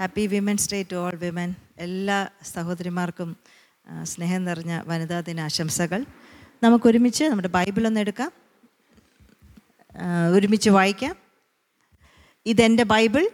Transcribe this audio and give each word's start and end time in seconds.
Happy 0.00 0.26
women's 0.26 0.72
day 0.72 0.86
to 0.92 0.96
all 0.96 1.14
women 1.14 1.54
എല്ലാ 1.78 2.28
സഹോദരിമാർക്കും 2.54 3.36
സ്നേഹം 4.02 4.44
നിറഞ്ഞ 4.44 4.82
വനിതാ 4.86 5.20
ദിനാശംസകൾ. 5.20 6.04
നമുക്കൊരുമിച്ച് 6.62 7.24
നമ്മുടെ 7.24 7.48
ബൈബിൾ 7.48 7.86
ഒന്ന് 7.86 8.00
എടുക്കാം. 8.00 8.32
ഒരുമിച്ച് 10.32 10.70
വായിക്കാം. 10.70 11.16
ഇതെന്റെ 12.46 12.82
ബൈബിൾ. 12.82 13.30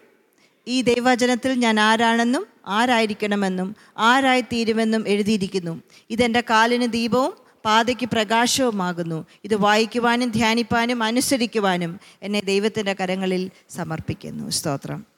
ഈ 0.66 0.82
ദൈവവചനത്തിൽ 0.82 1.52
ഞാൻ 1.52 1.80
ആരാണെന്നും 1.80 2.46
ആരായിരിക്കണമെന്നും 2.66 3.76
ആരായിത്തീരുമെന്നും 3.98 5.08
എഴുതിയിരിക്കുന്നു. 5.08 5.82
ഇതെന്റെ 6.10 6.40
കാലിന് 6.40 6.92
ദീപവും 6.92 7.32
പാതയ്ക്ക് 7.64 8.06
പ്രകാശവുമാകുന്നു. 8.06 9.26
ഇത് 9.44 9.54
വായിക്കുവാനും 9.54 10.30
ധ്യാനിപ്പാനും 10.30 11.02
അനുസരിക്കുവാനും 11.02 12.00
എന്നെ 12.22 12.40
ദൈവത്തിന്റെ 12.40 12.92
കരങ്ങളിൽ 12.92 13.50
സമർപ്പിക്കുന്നു. 13.70 14.50
സ്തോത്രം. 14.50 15.11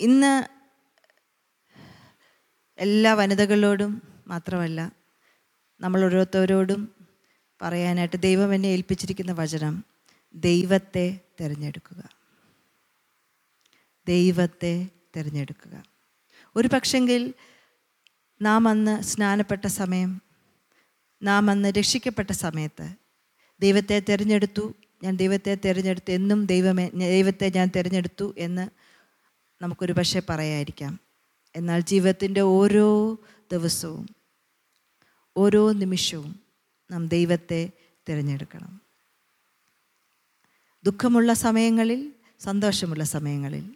ഇന്ന് 0.00 0.48
എല്ലാ 2.78 3.14
വനിതകളോടും 3.14 4.02
മാത്രമല്ല 4.26 4.92
നമ്മൾ 5.80 6.04
ഓരോരുത്തരോടും 6.04 6.94
പറയാനായിട്ട് 7.62 8.16
ദൈവം 8.16 8.54
എന്നെ 8.54 8.68
ഏൽപ്പിച്ചിരിക്കുന്ന 8.68 9.32
വചനം 9.32 9.84
ദൈവത്തെ 10.34 11.20
തിരഞ്ഞെടുക്കുക. 11.40 12.08
ദൈവത്തെ 14.08 14.88
തിരഞ്ഞെടുക്കുക. 15.16 15.84
ഒരു 16.56 16.68
പക്ഷെങ്കിൽ 16.68 17.34
നാം 18.42 18.68
അന്ന് 18.68 19.02
സ്നാനപ്പെട്ട 19.02 19.66
സമയം 19.66 20.22
നാം 21.22 21.50
അന്ന് 21.50 21.68
രക്ഷിക്കപ്പെട്ട 21.68 22.30
സമയത്ത് 22.30 22.88
ദൈവത്തെ 23.60 24.00
തിരഞ്ഞെടുത്തു 24.00 24.74
ഞാൻ 25.02 25.16
ദൈവത്തെ 25.16 25.54
തിരഞ്ഞെടുത്തു 25.54 26.10
എന്നും 26.10 26.46
ദൈവമേ 26.46 26.88
ദൈവത്തെ 26.88 27.52
ഞാൻ 27.54 27.70
തിരഞ്ഞെടുത്തു 27.76 28.34
എന്ന് 28.38 28.85
നമുക്കൊരു 29.62 29.92
പക്ഷേ 29.92 30.22
പറയായിരിക്കാം. 30.28 31.00
എന്നാൽ 31.56 31.80
ജീവിതത്തിന്റെ 31.80 32.40
ഓരോ 32.40 33.18
ദിവസവും 33.52 34.08
ഓരോ 35.36 35.72
നിമിഷവും 35.72 36.40
നാം 36.90 37.08
ദൈവത്തെ 37.08 37.70
തിരഞ്ഞെടുക്കണം. 38.08 38.80
ദുഃഖമുള്ള 40.84 41.32
സമയങ്ങളിൽ 41.32 42.12
സന്തോഷമുള്ള 42.40 43.04
സമയങ്ങളിൽ 43.04 43.74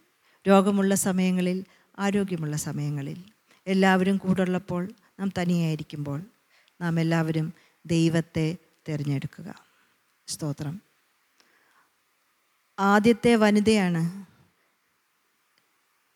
രോഗമുള്ള 0.49 0.95
സമയങ്ങളിൽ 0.95 1.65
ആരോഗ്യമുള്ള 1.99 2.57
സമയങ്ങളിൽ 2.57 3.25
എല്ലാവരും 3.67 4.17
കൂടുള്ളപ്പോൾ 4.17 4.89
നാം 5.21 5.31
തനിയായിരിക്കുമ്പോൾ 5.39 6.23
നാം 6.81 7.01
എല്ലാവരും 7.01 7.53
ദൈവത്തെ 7.87 8.57
തിരഞ്ഞെടുക്കുക. 8.89 9.55
സ്തോത്രം. 10.27 10.81
ആദ്യത്തെ 12.79 13.37
വനിതയാണ് 13.37 14.20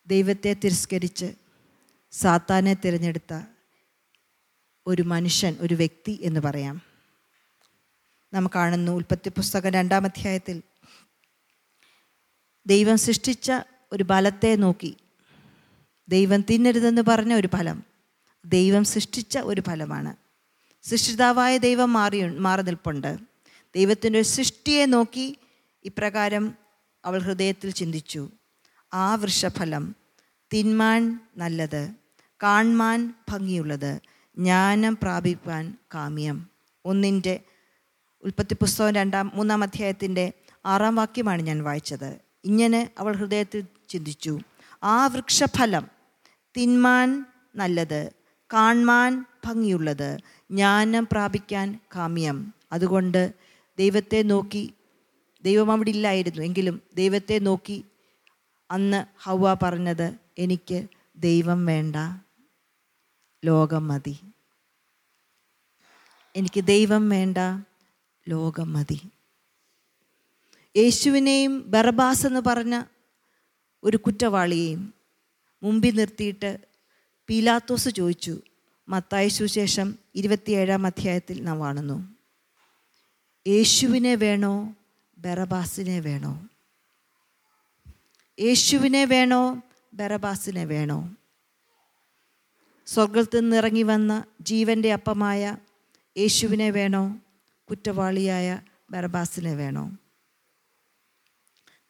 ദൈവത്തെ 0.07 0.57
തിരസ്കരിച്ച് 0.65 1.35
സാത്താനെ 2.13 2.75
തിരഞ്ഞെടുത്ത 2.75 3.43
ഒരു 4.87 5.03
മനുഷ്യൻ 5.03 5.57
ഒരു 5.61 5.75
വ്യക്തി 5.75 6.19
എന്ന് 6.23 6.41
പറയാം. 6.41 6.83
നാം 8.35 8.51
കാണുന്നു 8.55 8.93
ഉൽപ്പത്തി 8.93 9.29
പുസ്തകം 9.29 9.71
രണ്ടാം 9.71 10.05
അധ്യായത്തിൽ 10.05 10.63
ദൈവം 12.67 12.99
സൃഷ്ടിച്ച 12.99 13.53
ഒരു 13.93 14.05
ഫലത്തെ 14.05 14.57
നോക്കി. 14.57 14.97
ദൈവം 16.09 16.41
തിന്നരുതെന്ന് 16.41 17.03
പറഞ്ഞ 17.03 17.35
ഒരു 17.35 17.49
ഫലം. 17.53 17.85
ദൈവം 18.45 18.85
സൃഷ്ടിച്ച 18.85 19.39
ഒരു 19.39 19.61
ഫലമാണ്. 19.61 20.17
സൃഷ്ടിതാവായ 20.83 21.59
ദൈവം 21.59 21.93
മാറി 21.93 22.39
മാറി 22.39 22.63
നിൽപ്പുണ്ട്. 22.63 23.19
ദൈവത്തിന്റെ 23.75 24.23
സൃഷ്ടിയെ 24.23 24.87
നോക്കി 24.87 25.39
ഇപ്രകാരം 25.85 26.55
അവൾ 27.05 27.19
ഹൃദയത്തിൽ 27.19 27.71
ചിന്തിച്ചു. 27.71 28.31
ആ 28.95 29.15
വൃക്ഷഫലം 29.15 29.95
തിന്മാൻ 30.55 31.21
നല്ലത് 31.37 31.91
കാൺമാൻ 32.43 33.15
ഭംഗിയുള്ളത് 33.31 34.01
ജ്ഞാനം 34.37 34.99
പ്രാപിപ്പാൻ 35.03 35.79
കാമ്യം. 35.95 36.47
ഒന്നിന്റെ 36.85 37.41
ഉൽപ്പത്തി 38.23 38.55
പുസ്തകം 38.55 38.91
രണ്ടാം 38.91 39.33
മൂന്നാം 39.35 39.63
അധ്യായത്തിന്റെ 39.63 40.33
ആറാം 40.67 40.97
വാക്യമാണ് 40.97 41.43
ഞാൻ 41.43 41.63
വായിച്ചത്. 41.63 42.19
ഇങ്ങനെ 42.45 42.91
അവൾ 42.99 43.17
ഹൃദയത്തിൽ 43.17 43.65
ചിന്തിച്ചു. 43.89 44.39
ആ 44.83 45.07
വൃക്ഷഫലം 45.07 45.89
തിന്മാൻ 46.57 47.25
നല്ലത് 47.57 48.13
കാൺമാൻ 48.53 49.25
ഭംഗിയുള്ളത് 49.45 50.19
ജ്ഞാനം 50.51 51.09
പ്രാപിക്കാൻ 51.13 51.81
കാമ്യം. 51.97 52.55
അതുകൊണ്ട് 52.73 53.35
ദൈവത്തെ 53.79 54.23
നോക്കി 54.23 54.75
ദൈവം 55.43 55.73
അവിടെ 55.73 55.91
ഇല്ലായിരുന്നു. 55.91 56.43
എങ്കിലും 56.43 56.83
ദൈവത്തെ 56.95 57.39
നോക്കി 57.39 57.85
അന്ന് 58.75 59.23
ഹൗവ 59.23 59.55
പറഞ്ഞത് 59.63 60.15
എനിക്ക് 60.39 60.89
ദൈവം 61.17 61.67
വേണ്ട 61.67 61.97
ലോകം 63.45 63.89
മതി. 63.89 64.17
എനിക്ക് 66.37 66.65
ദൈവം 66.65 67.09
വേണ്ട 67.09 67.39
ലോകം 68.29 68.73
മതി. 68.73 69.01
യേശുവിനെയും 70.77 71.71
ബറബാസ് 71.71 72.27
എന്ന് 72.27 72.41
പറഞ്ഞ 72.41 72.83
ഒരു 73.85 73.97
കുറ്റവാളിയെയും 73.97 74.95
മുമ്പിൽ 75.63 75.95
നിർത്തിയിട്ട് 75.97 76.59
പീലാത്തോസ് 77.29 77.89
ചോദിച്ചു 77.89 78.35
മത്തായ 78.89 79.29
സുശേഷം 79.29 79.99
ഇരുപത്തിയേഴാം 80.15 80.87
അധ്യായത്തിൽ 80.87 81.45
നാം 81.45 81.61
കാണുന്നു 81.61 82.15
യേശുവിനെ 83.47 84.15
വേണോ 84.15 84.75
ബറബാസിനെ 85.19 86.01
വേണോ? 86.01 86.33
യേശുവിനെ 88.41 89.05
വേണോ? 89.05 89.63
ബറബാസിനെ 89.95 90.65
വേണോ? 90.65 91.15
സ്വർഗത്തിൽ 92.87 93.41
നിന്ന് 93.41 93.57
ഇറങ്ങി 93.57 93.83
വന്ന 93.83 94.25
ജീവന്റെ 94.41 94.93
അപ്പമായ 94.93 95.57
യേശുവിനെ 96.19 96.71
വേണോ? 96.71 97.21
കുറ്റവാളിയായ 97.71 98.63
ബറബാസിനെ 98.91 99.55
വേണോ? 99.55 99.91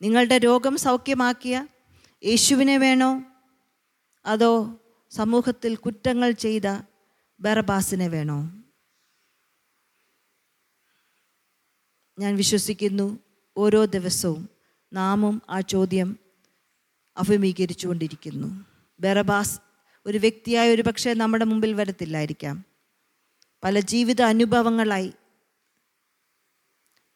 നിങ്ങളുടെ 0.03 0.39
രോഗം 0.39 0.77
സൗഖ്യമാക്കിയ 0.77 1.67
യേശുവിനെ 2.25 2.79
വേണോ? 2.79 3.23
അതോ 4.27 4.81
സമൂഹത്തിൽ 5.11 5.77
കുറ്റങ്ങൾ 5.77 6.31
ചെയ്ത 6.31 6.83
ബറബാസിനെ 7.41 8.09
വേണോ? 8.09 8.63
ഞാൻ 12.19 12.37
വിശ്വസിക്കുന്നു 12.37 13.19
ഓരോ 13.57 13.85
ദിവസവും 13.85 14.49
നാമും 14.93 15.43
ആ 15.51 15.61
ചോദ്യം 15.61 16.24
അഭിമുഖീകരിച്ചുകൊണ്ടിരിക്കുന്നു. 17.17 18.67
ബറബാസ് 19.01 19.61
ഒരു 20.07 20.19
വ്യക്തിയായ 20.19 20.71
ഒരു 20.71 20.83
പക്ഷേ 20.83 21.15
നമ്മുടെ 21.15 21.45
മുമ്പിൽ 21.45 21.75
വരത്തില്ലായിരിക്കാം. 21.75 22.65
പല 23.65 23.81
ജീവിത 23.81 24.23
അനുഭവങ്ങളായി 24.23 25.13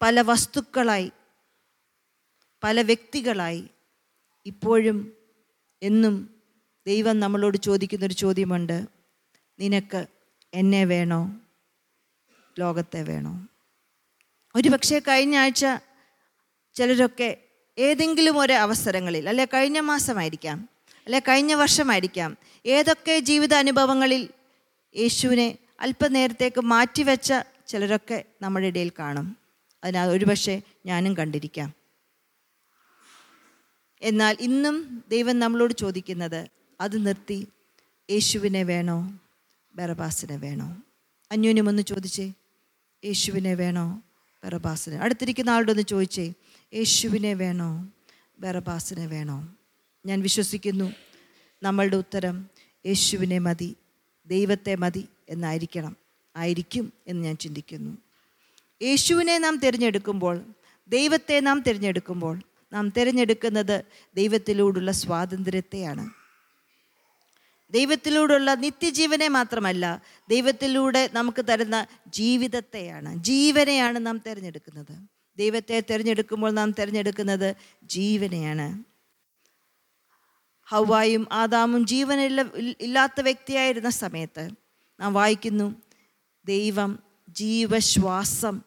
പല 0.01 0.21
വസ്തുക്കളായി 0.21 1.11
പല 2.63 2.81
വ്യക്തികളായി 2.81 3.69
ഇപ്പോഴും 4.45 5.13
എന്നും 5.83 6.41
ദൈവം 6.87 7.19
നമ്മളോട് 7.19 7.57
ചോദിക്കുന്നൊരു 7.57 8.13
ചോദ്യമുണ്ട്. 8.13 8.85
നിനക്ക് 9.59 10.07
എന്നെ 10.53 10.85
വേണോ? 10.85 11.39
ലോകത്തെ 12.59 13.03
വേണോ? 13.03 13.47
ഒരു 14.55 14.69
പക്ഷേ 14.69 14.99
കഴിഞ്ഞ 14.99 15.37
ആഴ്ച 15.37 15.65
ചിലരൊക്കെ 16.73 17.48
ഏതെങ്കിലും 17.79 18.37
ഒരു 18.37 18.53
അവസരങ്ങളിൽ 18.53 19.29
അല്ലെ 19.29 19.45
കഴിഞ്ഞ 19.45 19.79
മാസമായിരിക്കാം 19.79 20.69
അല്ലെ 21.05 21.19
കഴിഞ്ഞ 21.19 21.53
വർഷമായിരിക്കാം 21.53 22.37
ഏതൊക്കെ 22.65 23.19
ജീവിത 23.19 23.53
അനുഭവങ്ങളിൽ 23.53 24.29
യേശുവിനെ 24.95 25.57
അല്പനേരത്തേക്ക് 25.79 26.61
മാറ്റിവെച്ച 26.61 27.33
ചിലരൊക്കെ 27.67 28.23
നമ്മുടെ 28.41 28.67
ഇടയിൽ 28.67 28.91
കാണും. 28.99 29.37
അതിനാൽ 29.83 30.09
ഒരുപക്ഷെ 30.09 30.61
ഞാനും 30.85 31.17
കണ്ടിരിക്കാം. 31.17 31.73
എന്നാൽ 34.01 34.37
ഇന്നും 34.39 35.03
ദൈവം 35.09 35.39
നമ്മളോട് 35.39 35.73
ചോദിക്കുന്നത് 35.73 36.47
അത് 36.81 37.07
നിർത്തി 37.07 37.47
യേശുവിനെ 38.11 38.63
വേണോ? 38.63 39.19
ബറബാസിനെ 39.75 40.37
വേണോ? 40.37 40.77
അന്യോന്യം 41.31 41.67
ഒന്ന് 41.67 41.81
ചോദിച്ചേ 41.81 42.33
യേശുവിനെ 43.05 43.53
വേണോ? 43.53 44.01
ബറബാസിനെ. 44.43 44.97
അടുത്തിരിക്കുന്ന 44.97 45.49
ആളോടൊന്ന് 45.49 45.83
ചോദിച്ചേ 45.83 46.33
യേശുവിനെ 46.73 47.33
വേണോ? 47.33 47.87
ബറബാസിനെ 48.39 49.07
വേണോ? 49.07 49.47
ഞാൻ 50.05 50.21
വിശ്വസിക്കുന്നു. 50.21 50.91
നമ്മളുടെ 51.63 51.97
ഉത്തരം 51.97 52.49
യേശുവിനെ 52.85 53.39
മതി 53.39 53.75
ദൈവത്തെ 54.25 54.75
മതി 54.75 55.07
എന്നായിരിക്കണം. 55.29 55.97
ആയിരിക്കും 56.37 56.93
എന്ന് 57.07 57.23
ഞാൻ 57.23 57.37
ചിന്തിക്കുന്നു. 57.37 57.97
യേശുവിനെ 58.81 59.37
നാം 59.37 59.55
തിരഞ്ഞെടുക്കുമ്പോൾ 59.55 60.43
ദൈവത്തെ 60.87 61.39
നാം 61.39 61.61
തിരഞ്ഞെടുക്കുമ്പോൾ 61.61 62.41
നാം 62.73 62.89
തിരഞ്ഞെടുക്കുന്നത് 62.89 63.83
ദൈവത്തിലൂടുള്ള 64.15 64.91
സ്വാതന്ത്ര്യത്തെയാണ്. 64.91 66.09
ദൈവത്തിലൂടെയുള്ള 67.71 68.53
നിത്യജീവനെ 68.53 69.27
മാത്രമല്ല 69.27 70.01
ദൈവത്തിലൂടെ 70.29 71.09
നമുക്ക് 71.13 71.45
തരുന്ന 71.49 71.87
ജീവിതത്തെയാണ് 72.07 73.23
ജീവനെയാണ് 73.23 74.05
നാം 74.05 74.17
തിരഞ്ഞെടുക്കുന്നത്. 74.17 75.18
ദൈവത്തെ 75.39 75.83
തിരഞ്ഞെടുക്കുമ്പോൾ 75.89 76.51
നാം 76.51 76.71
തിരഞ്ഞെടുക്കുന്നത് 76.71 77.55
ജീവനെയാണ്. 77.83 78.83
ഹവായും 80.65 81.27
ആദാമും 81.31 81.85
ജീവനില്ല 81.85 82.45
ഇല്ലാത്ത 82.81 83.21
വ്യക്തിയായിരുന്ന 83.21 83.89
സമയത്ത് 83.89 84.49
നാം 84.99 85.13
വായിക്കുന്നു 85.13 85.75
ദൈവം 86.45 86.99
ജീവശ്വാസം 87.29 88.61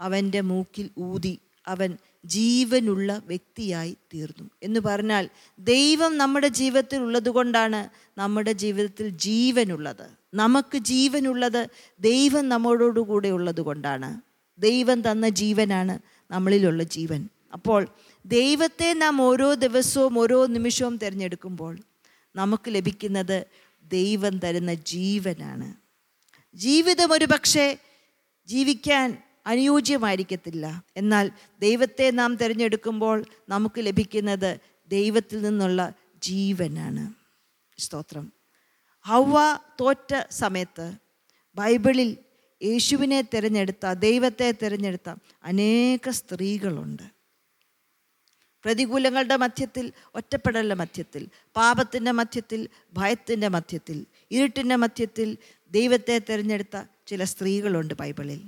അവന്റെ 0.00 0.40
മൂക്കിൽ 0.40 0.90
ഊതി 0.98 1.38
അവൻ 1.66 1.98
ജീവനുള്ള 2.24 3.22
വ്യക്തിയായി 3.26 3.96
തീർന്നു. 4.14 4.50
എന്ന് 4.62 4.80
പറഞ്ഞാൽ 4.80 5.28
ദൈവം 5.58 6.18
നമ്മുടെ 6.18 6.48
ജീവിതത്തിൽ 6.48 6.98
ഉള്ളതുകൊണ്ടാണ് 6.98 7.90
നമ്മുടെ 8.18 8.52
ജീവിതത്തിൽ 8.52 9.08
ജീവനുള്ളത്. 9.08 10.10
നമുക്ക് 10.34 10.78
ജീവനുള്ളത് 10.78 11.66
ദൈവം 12.00 12.48
നമ്മളോടുകൂടെ 12.48 13.28
ഉള്ളത് 13.28 13.60
കൊണ്ടാണ്. 13.60 14.31
ദൈവം 14.62 15.10
തന്ന 15.10 15.28
ജീവനാണ് 15.28 15.98
നമ്മളിലുള്ള 16.30 16.82
ജീവൻ. 16.82 17.28
അപ്പോൾ 17.52 17.88
ദൈവത്തെ 18.26 18.92
നാം 18.92 19.22
ഓരോ 19.22 19.54
ദിവസവും 19.54 20.18
ഓരോ 20.18 20.46
നിമിഷവും 20.46 20.96
തിരഞ്ഞെടുക്കുമ്പോൾ 20.96 21.78
നമുക്ക് 22.36 22.62
ലഭിക്കുന്നത് 22.68 23.46
ദൈവം 23.84 24.38
തരുന്ന 24.38 24.74
ജീവനാണ്. 24.74 25.74
ജീവിതം 26.54 27.12
ഒരു 27.12 27.24
പക്ഷേ 27.24 27.78
ജീവിക്കാൻ 28.46 29.22
അനുയോജ്യമായിരിക്കത്തില്ല. 29.46 30.84
എന്നാൽ 30.96 31.30
ദൈവത്തെ 31.60 32.10
നാം 32.10 32.36
തിരഞ്ഞെടുക്കുമ്പോൾ 32.36 33.24
നമുക്ക് 33.48 33.74
ലഭിക്കുന്നത് 33.78 34.60
ദൈവത്തിൽ 34.88 35.42
നിന്നുള്ള 35.42 35.92
ജീവനാണ്. 36.22 37.12
സ്തോത്രം. 37.80 38.32
ഹൗവ 39.06 39.34
തോറ്റ 39.80 40.22
സമയത്ത് 40.30 40.92
ബൈബിളിൽ 41.54 42.16
യേശുവിനെ 42.62 43.22
തിരഞ്ഞെടുത്ത 43.22 43.92
ദൈവത്തെ 43.92 44.52
തിരഞ്ഞെടുത്ത 44.52 45.14
അനേക 45.42 46.10
സ്ത്രീകളുണ്ട്. 46.10 47.02
പ്രതികൂലങ്ങളുടെ 48.64 49.36
മധ്യത്തിൽ 49.36 49.92
ഒറ്റപ്പെടലിന്റെ 50.14 50.74
മധ്യത്തിൽ 50.74 51.28
പാപത്തിന്റെ 51.56 52.10
മധ്യത്തിൽ 52.10 52.68
ഭയത്തിന്റെ 52.92 53.48
മധ്യത്തിൽ 53.48 54.06
ഇരുട്ടിന്റെ 54.30 54.76
മധ്യത്തിൽ 54.76 55.38
ദൈവത്തെ 55.70 56.18
തിരഞ്ഞെടുത്ത 56.18 56.82
ചില 57.06 57.24
സ്ത്രീകളുണ്ട് 57.24 57.94
ബൈബിളിൽ. 57.94 58.44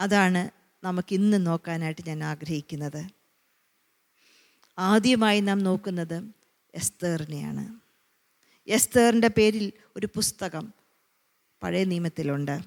അതാണ് 0.00 0.50
നമുക്ക് 0.84 1.14
ഇന്ന് 1.14 1.46
നോക്കാനായിട്ട് 1.46 2.08
ഞാൻ 2.08 2.24
ആഗ്രഹിക്കുന്നത്. 2.24 3.06
ആദ്യമായി 4.78 5.40
നാം 5.40 5.58
നോക്കുന്നത് 5.58 6.22
എസ്തേറിനെയാണ്. 6.74 7.80
എസ്തേറിന്റെ 8.66 9.28
പേരിൽ 9.28 9.72
ഒരു 9.96 10.06
പുസ്തകം 10.06 10.75
പഴയ 11.62 11.84
നിയമത്തിലുണ്ട്. 11.84 12.58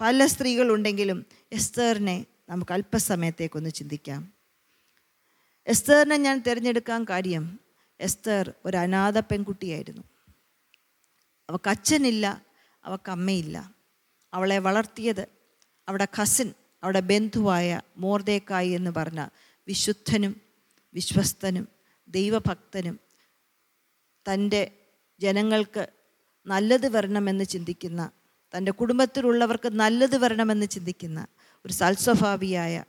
പല 0.00 0.26
സ്ത്രീകളുണ്ടെങ്കിലും 0.26 1.26
എസ്തേറിനെ 1.52 2.26
നമുക്ക് 2.48 2.72
അല്പസമയത്തേക്കൊന്ന് 2.72 3.70
ചിന്തിക്കാം. 3.70 4.32
എസ്തേറിനെ 5.66 6.16
ഞാൻ 6.16 6.42
തിരഞ്ഞെടുക്കാൻ 6.46 7.04
കാര്യം 7.04 7.60
എസ്തേർ 8.00 8.52
ഒരു 8.64 8.76
അനാഥ 8.76 9.18
പെൺകുട്ടിയായിരുന്നു. 9.18 10.02
അവൾക്ക് 11.48 11.70
അച്ഛനില്ല 11.70 12.42
അവൾക്ക് 12.84 13.10
അമ്മയില്ല. 13.10 13.74
അവളെ 14.34 14.58
വളർത്തിയത് 14.58 15.26
അവിടെ 15.88 16.08
കസിൻ 16.22 16.52
അവിടെ 16.82 17.00
ബന്ധുവായ 17.00 17.80
മോർദേക്കായി 17.96 18.68
എന്ന് 18.68 18.90
പറഞ്ഞ 18.90 19.28
വിശുദ്ധനും 19.68 20.40
വിശ്വസ്തനും 20.94 21.68
ദൈവഭക്തനും 22.08 23.00
തന്റെ 24.32 24.70
ജനങ്ങൾക്ക് 25.20 25.88
നല്ലത് 26.46 26.88
വരണമെന്ന് 26.88 27.44
ചിന്തിക്കുന്ന 27.44 28.10
തന്റെ 28.54 28.72
കുടുംബത്തിലുള്ളവർക്ക് 28.72 29.68
നല്ലത് 29.68 30.16
വരണമെന്ന് 30.18 30.66
ചിന്തിക്കുന്ന 30.66 31.26
ഒരു 31.66 31.72
സൽസ്വഭാവിയായ 31.72 32.84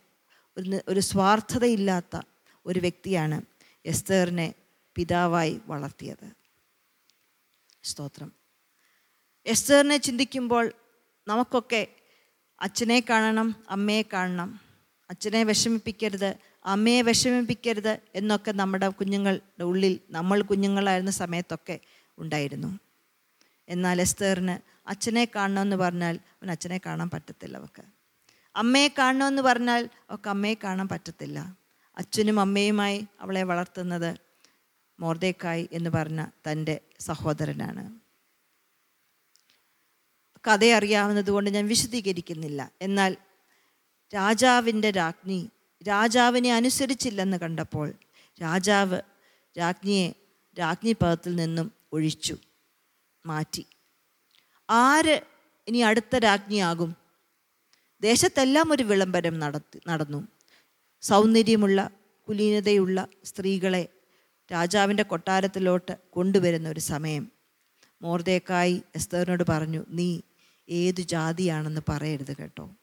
ഒരു 0.57 0.79
ഒരു 0.87 0.99
സ്വാർത്ഥതയില്ലാത്ത 0.99 2.21
ഒരു 2.65 2.79
വ്യക്തിയാണ് 2.79 3.41
എസ്തേറിനെ 3.85 4.53
പിതാവായി 4.95 5.61
വളർത്തിയത്. 5.67 6.31
സ്തോത്രം. 7.83 8.31
എസ്തേറിനെ 9.45 9.97
ചിന്തിക്കുമ്പോൾ 9.97 10.71
നമുക്കൊക്കെ 11.27 11.87
അച്ഛനെ 12.61 13.03
കാണണം 13.09 13.55
അമ്മയെ 13.69 14.01
കാണണം. 14.01 14.59
അച്ഛനെ 15.09 15.43
വിഷമിപ്പിക്കരുത് 15.43 16.35
അമ്മയെ 16.65 17.01
വിഷമിപ്പിക്കരുത് 17.01 17.97
എന്നൊക്കെ 18.15 18.51
നമ്മുടെ 18.51 18.89
കുഞ്ഞുങ്ങളുടെ 18.89 19.63
ഉള്ളിൽ 19.63 19.99
നമ്മൾ 20.09 20.41
കുഞ്ഞുങ്ങളായിരുന്ന 20.41 21.11
സമയത്തൊക്കെ 21.11 21.79
ഉണ്ടായിരുന്നു. 22.17 22.79
എന്നാൽ 23.69 24.01
എസ്തേറിന് 24.01 24.78
അച്ഛനെ 24.89 25.27
കാണണമെന്ന് 25.35 25.75
പറഞ്ഞാൽ 25.75 26.15
അവൻ 26.15 26.51
അച്ഛനെ 26.51 26.81
കാണാൻ 26.85 27.09
പറ്റത്തില്ല 27.09 27.57
അവൾക്ക്. 27.57 27.83
അമ്മയെ 28.55 28.87
കാണണമെന്ന് 28.87 29.41
പറഞ്ഞാൽ 29.41 29.89
അവൾക്ക് 30.09 30.29
അമ്മയെ 30.29 30.53
കാണാൻ 30.53 30.87
പറ്റത്തില്ല. 30.87 31.57
അച്ഛനും 31.97 32.39
അമ്മയുമായി 32.39 33.07
അവളെ 33.21 33.43
വളർത്തുന്നത് 33.43 34.19
മോർദേക്കായി 34.99 35.69
എന്ന് 35.71 35.89
പറഞ്ഞ 35.89 36.25
തന്റെ 36.51 36.79
സഹോദരനാണ്. 36.99 37.99
കഥ 40.47 40.65
അറിയാവുന്നത് 40.65 41.31
കൊണ്ട് 41.31 41.49
ഞാൻ 41.49 41.67
വിശദീകരിക്കുന്നില്ല. 41.67 42.71
എന്നാൽ 42.81 43.17
രാജാവിന്റെ 44.15 44.91
രാജ്ഞി 44.91 45.49
രാജാവിനെ 45.87 46.53
അനുസരിച്ചില്ലെന്ന് 46.53 47.37
കണ്ടപ്പോൾ 47.37 47.93
രാജാവ് 48.41 49.01
രാജ്ഞിയെ 49.59 50.13
രാജ്ഞി 50.59 50.93
പദത്തിൽ 50.93 51.35
നിന്നും 51.35 51.71
ഒഴിച്ചു 51.93 52.37
മാറ്റി. 53.25 53.65
ആര് 54.69 55.21
ഇനി 55.67 55.77
അടുത്ത 55.77 56.15
രാജ്ഞിയാകും? 56.15 56.95
ദേശത്തെല്ലാം 58.01 58.71
ഒരു 58.71 58.83
വിളംബരം 58.83 59.39
നടത്തി 59.39 59.81
നടന്നു. 59.87 60.27
സൗന്ദര്യമുള്ള 61.01 61.89
കുലീനതയുള്ള 62.29 63.07
സ്ത്രീകളെ 63.23 63.87
രാജാവിന്റെ 64.51 65.03
കൊട്ടാരത്തിലോട്ട് 65.03 65.97
കൊണ്ടുവരുന്ന 66.09 66.69
ഒരു 66.69 66.79
സമയം. 66.79 67.31
മോർദേക്കായി 68.01 68.83
എസ്തറിനോട് 68.95 69.43
പറഞ്ഞു 69.49 69.85
നീ 69.89 70.21
ഏതു 70.69 71.01
ജാതിയാണെന്ന് 71.01 71.81
പറയരുത് 71.89 72.37
കേട്ടോ. 72.37 72.75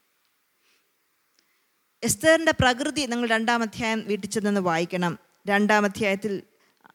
എസ്തറിന്റെ 2.03 2.53
പ്രകൃതി 2.53 3.06
നിങ്ങൾ 3.06 3.29
രണ്ടാം 3.29 3.62
അധ്യായം 3.62 4.05
വീട്ടിൽ 4.06 4.31
ചെന്നൊന്ന് 4.31 4.61
വായിക്കണം. 4.61 5.19
രണ്ടാം 5.49 5.85
അധ്യായത്തിൽ 5.85 6.43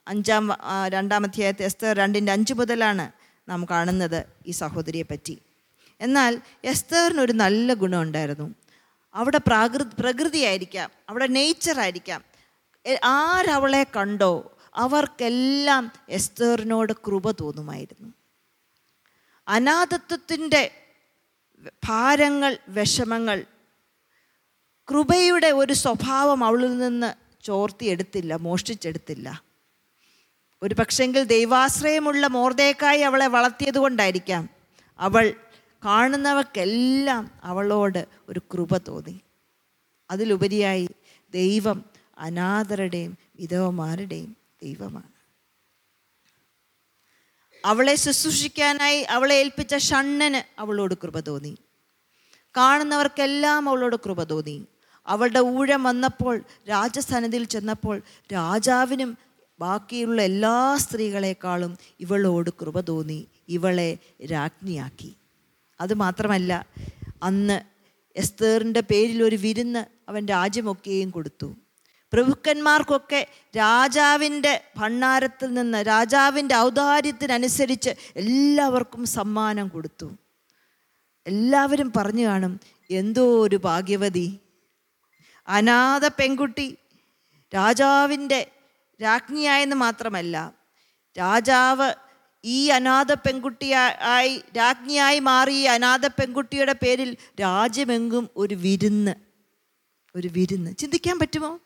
അഞ്ചാം 0.08 0.48
രണ്ടാം 0.88 1.24
അധ്യായത്തിൽ 1.24 1.64
എസ്തർ 1.64 1.96
രണ്ടിന്റെ 1.96 2.32
അഞ്ച് 2.32 2.54
മുതലാണ് 2.54 3.21
നാം 3.48 3.66
കാണുന്നത് 3.70 4.26
ഈ 4.46 4.50
സഹോദരിയെ 4.50 5.02
പറ്റി. 5.02 5.38
എന്നാൽ 6.00 6.40
എസ്തറിന് 6.64 7.20
ഒരു 7.20 7.32
നല്ല 7.32 7.74
ഗുണമുണ്ടായിരുന്നു. 7.74 8.54
അവിടെ 9.14 9.40
പ്രാകൃ 9.46 9.82
പ്രകൃതിയായിരിക്കാം 9.82 10.90
അവിടെ 11.08 11.26
നേച്ചറായിരിക്കാം 11.26 12.24
ആരവളെ 13.04 13.86
കണ്ടോ 13.96 14.56
അവർക്കെല്ലാം 14.74 15.92
എസ്തേറിനോട് 16.08 16.92
കൃപ 16.92 17.30
തോന്നുമായിരുന്നു. 17.30 18.12
അനാഥത്വത്തിന്റെ 19.48 20.70
ഭാരങ്ങൾ 21.84 22.58
വിഷമങ്ങൾ 22.68 23.44
കൃപയുടെ 24.90 25.46
ഒരു 25.46 25.72
സ്വഭാവം 25.72 26.44
അവളിൽ 26.44 26.78
നിന്ന് 26.78 27.14
ചോർത്തിയെടുത്തില്ല 27.44 28.34
മോഷ്ടിച്ചെടുത്തില്ല. 28.34 29.51
ഒരു 30.62 30.74
പക്ഷെങ്കിൽ 30.74 31.24
ദൈവാശ്രയമുള്ള 31.24 32.26
മോർദേക്കായി 32.26 33.00
അവളെ 33.00 33.26
വളർത്തിയത് 33.26 33.78
കൊണ്ടായിരിക്കാം. 33.78 34.48
അവൾ 34.98 35.34
കാണുന്നവർക്കെല്ലാം 35.84 37.30
അവളോട് 37.44 38.06
ഒരു 38.28 38.40
കൃപ 38.52 38.76
തോന്നി. 38.76 39.20
അതിലുപരിയായി 40.10 40.88
ദൈവം 41.30 41.84
അനാഥരുടെയും 42.18 43.18
വിധവമാരുടെയും 43.36 44.36
ദൈവമാണ്. 44.62 45.12
അവളെ 47.64 47.94
ശുശ്രൂഷിക്കാനായി 47.94 49.00
അവളെ 49.00 49.34
ഏൽപ്പിച്ച 49.34 49.76
ഷണ്ണന് 49.76 50.60
അവളോട് 50.60 50.94
കൃപ 50.94 51.20
തോന്നി. 51.20 51.58
കാണുന്നവർക്കെല്ലാം 52.56 53.68
അവളോട് 53.68 53.96
കൃപ 53.96 54.22
തോന്നി. 54.22 54.66
അവളുടെ 55.06 55.38
ഊഴം 55.38 55.82
വന്നപ്പോൾ 55.82 56.42
രാജസന്നിധിയിൽ 56.68 57.44
ചെന്നപ്പോൾ 57.44 58.02
രാജാവിനും 58.32 59.31
ബാക്കിയുള്ള 59.62 60.22
എല്ലാ 60.22 60.76
സ്ത്രീകളെക്കാളും 60.76 61.78
ഇവളോട് 62.00 62.50
കൃപ 62.60 62.80
തോന്നി 62.80 63.28
ഇവളെ 63.48 63.98
രാജ്ഞിയാക്കി. 64.32 65.10
അതുമാത്രമല്ല 65.80 66.66
അന്ന് 67.22 67.60
എസ്തേറിന്റെ 68.16 68.80
പേരിൽ 68.80 69.22
ഒരു 69.22 69.36
വിരുന്ന് 69.36 69.82
അവൻ 70.08 70.26
രാജ്യമൊക്കെയും 70.26 71.10
കൊടുത്തു. 71.10 71.48
പ്രഭുക്കന്മാർക്കൊക്കെ 72.12 73.20
രാജാവിന്റെ 73.56 74.64
ഭണ്ണാരത്തിൽ 74.76 75.54
നിന്ന് 75.54 75.78
രാജാവിന്റെ 75.86 76.54
ഔദാര്യത്തിനനുസരിച്ച് 76.56 77.90
എല്ലാവർക്കും 78.16 79.06
സമ്മാനം 79.06 79.68
കൊടുത്തു. 79.68 80.08
എല്ലാവരും 81.26 81.92
പറഞ്ഞു 81.96 82.24
കാണും 82.26 82.60
എന്തോ 82.90 83.24
ഒരു 83.42 83.56
ഭാഗ്യവതി. 83.56 84.26
അനാഥ 85.48 86.08
പെൺകുട്ടി 86.08 86.76
രാജാവിന്റെ 87.54 88.40
രാജ്ഞിയായെന്ന് 89.00 89.76
മാത്രമല്ല 89.76 90.54
രാജാവ് 91.18 91.94
ഈ 92.44 92.68
അനാഥ 92.68 93.12
പെൺകുട്ടിയായി 93.12 94.42
രാജ്ഞിയായി 94.56 95.18
മാറി 95.18 95.52
ഈ 95.52 95.62
അനാഥ 95.62 96.06
പെൺകുട്ടിയുടെ 96.06 96.72
പേരിൽ 96.72 97.16
രാജ്യമെങ്കും 97.40 98.30
ഒരു 98.36 98.54
വിരുന്ന് 98.54 99.14
ഒരു 100.16 100.28
വിരുന്ന്. 100.28 100.70
ചിന്തിക്കാൻ 100.76 101.18
പറ്റുമോ? 101.18 101.58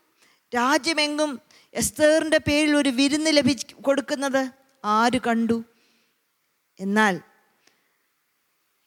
രാജ്യമെങ്കും 0.54 1.40
എസ്തേറിന്റെ 1.75 2.38
പേരിൽ 2.38 2.76
ഒരു 2.76 2.88
വിരുന്ന് 2.88 3.30
ലഭി 3.37 3.56
കൊടുക്കുന്നത് 3.80 4.50
ആര് 4.85 5.21
കണ്ടു? 5.21 5.64
എന്നാൽ 6.80 7.21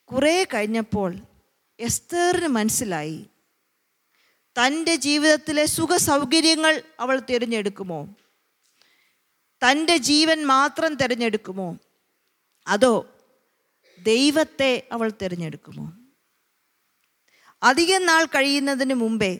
കുറേ 0.05 0.43
കഴിഞ്ഞപ്പോൾ 0.43 1.15
എസ്തേറിന് 1.79 2.47
മനസ്സിലായി 2.47 3.29
തന്റെ 4.55 4.95
ജീവിതത്തിലെ 4.95 5.65
സുഖ 5.65 5.95
സൗകര്യങ്ങൾ 5.95 6.81
അവൾ 6.99 7.19
തിരഞ്ഞെടുക്കുമോ? 7.19 8.15
തന്റെ 9.63 9.97
ജീവൻ 9.97 10.45
മാത്രം 10.45 10.93
തിരഞ്ഞെടുക്കുമോ? 10.93 11.77
അതോ 12.67 13.09
ദൈവത്തെ 14.03 14.87
അവൾ 14.91 15.11
തിരഞ്ഞെടുക്കുമോ? 15.21 15.93
അധികം 17.63 18.05
നാൾ 18.05 18.25
കഴിയുന്നതിന് 18.25 18.93
മുമ്പേ 18.93 19.39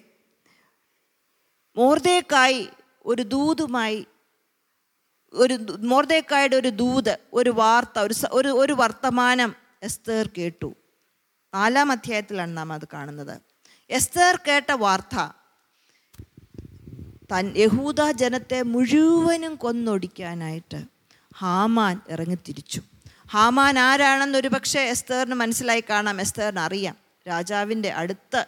മോർദേക്കായി 1.76 2.70
ഒരു 3.06 3.22
ദൂതുമായി 3.22 4.08
ഒരു 5.34 5.54
മോർദേക്കായുടെ 5.80 6.56
ഒരു 6.56 6.68
ദൂത് 6.68 7.20
ഒരു 7.34 7.50
വാർത്ത 7.50 8.00
ഒരു 8.00 8.14
ഒരു 8.32 8.48
ഒരു 8.48 8.74
വർത്തമാനം 8.74 9.56
എസ്തേർ 9.84 10.30
കേട്ടു. 10.38 10.76
നാലാം 11.54 11.92
അധ്യായത്തിലാണ് 11.92 12.58
നാം 12.58 12.74
അത് 12.74 12.88
കാണുന്നത്. 12.94 13.42
എസ്തേർ 13.90 14.36
കേട്ട 14.36 14.72
വാർത്ത 14.72 15.39
തൻ 17.32 17.54
യഹൂദ 17.58 18.02
ജനത്തെ 18.12 18.62
മുഴുവനും 18.62 19.56
കൊന്നൊടിക്കാനായിട്ട് 19.56 20.84
ഹാമാൻ 21.38 22.02
ഇറങ്ങിത്തിരിച്ചു. 22.10 22.82
ഹാമാൻ 23.28 23.80
ആരാണെന്നൊരു 23.80 24.48
പക്ഷേ 24.48 24.82
എസ്തേറിന് 24.82 25.36
മനസ്സിലായി 25.36 25.84
കാണാം. 25.90 26.22
എസ്തേറിന് 26.22 26.60
അറിയാം. 26.60 26.96
രാജാവിന്റെ 27.28 27.90
അടുത്ത 27.90 28.44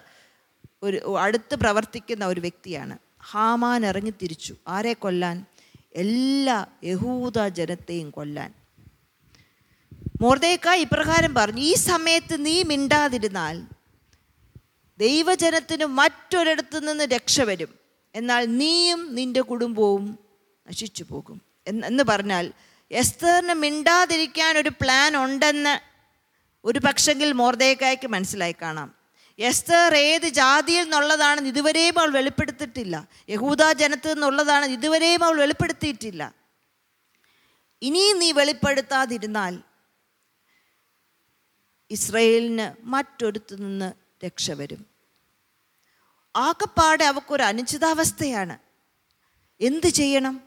ഒരു 0.83 1.17
അടുത്ത് 1.19 1.55
പ്രവർത്തിക്കുന്ന 1.55 2.25
ഒരു 2.25 2.39
വ്യക്തിയാണ്. 2.39 2.97
ഹാമാൻ 3.23 3.85
ഇറങ്ങിത്തിരിച്ചു. 3.85 4.55
ആരെ 4.67 4.93
കൊല്ലാൻ? 4.93 5.45
എല്ലാ 5.95 6.65
യഹൂദ 6.83 7.47
ജനത്തെയും 7.47 8.09
കൊല്ലാൻ. 8.09 8.53
മോർദേക്ക 10.21 10.69
ഇപ്രകാരം 10.69 11.33
പറഞ്ഞു 11.33 11.61
ഈ 11.61 11.73
സമയത്ത് 11.73 12.45
നീ 12.45 12.63
മിണ്ടാതിരുന്നാൽ 12.63 13.63
ദൈവജനത്തിന് 14.97 15.85
മറ്റൊരിടത്തു 15.85 16.79
നിന്ന് 16.79 17.03
രക്ഷ 17.03 17.41
വരും. 17.41 17.80
എന്നാൽ 18.15 18.57
നീയും 18.57 19.15
നിന്റെ 19.15 19.41
കുടുംബവും 19.41 20.19
നശിച്ചു 20.67 21.03
പോകും 21.03 21.41
എന്ന് 21.65 22.03
പറഞ്ഞാൽ 22.03 22.51
എസ്തേറിന് 22.91 23.53
മിണ്ടാതിരിക്കാൻ 23.53 24.57
ഒരു 24.57 24.69
പ്ലാൻ 24.69 25.17
ഉണ്ടെന്ന് 25.17 25.79
ഒരു 26.65 26.79
പക്ഷെങ്കിൽ 26.79 27.31
മോർദേക്കായ്ക്ക് 27.31 28.07
മനസ്സിലായി 28.07 28.55
കാണാം. 28.61 28.89
എസ്തർ 29.39 29.95
ഏത് 29.95 30.27
ജാതിയിൽ 30.27 30.83
നിന്നുള്ളതാണെന്ന് 30.83 31.49
ഇതുവരെയും 31.49 31.99
അവൾ 31.99 32.09
വെളിപ്പെടുത്തിയിട്ടില്ല. 32.09 33.07
യഹൂദാ 33.29 33.73
ജനത്തിൽ 33.73 34.13
നിന്നുള്ളതാണ് 34.13 34.65
ഇതുവരെയും 34.65 35.23
അവൾ 35.23 35.37
വെളിപ്പെടുത്തിയിട്ടില്ല. 35.37 36.35
ഇനിയും 37.81 38.19
നീ 38.19 38.31
വെളിപ്പെടുത്താതിരുന്നാൽ 38.31 39.61
ഇസ്രയേലിന് 41.91 42.73
മറ്റൊരുത്തു 42.83 43.55
നിന്ന് 43.55 43.93
രക്ഷ 44.25 44.51
വരും. 44.51 44.90
ആകപ്പാടെ 46.35 47.05
അവക്കൊരു 47.05 47.43
അനിശ്ചിതാവസ്ഥയാണ് 47.43 48.57
എന്ത് 49.61 49.87
ചെയ്യണം? 49.87 50.41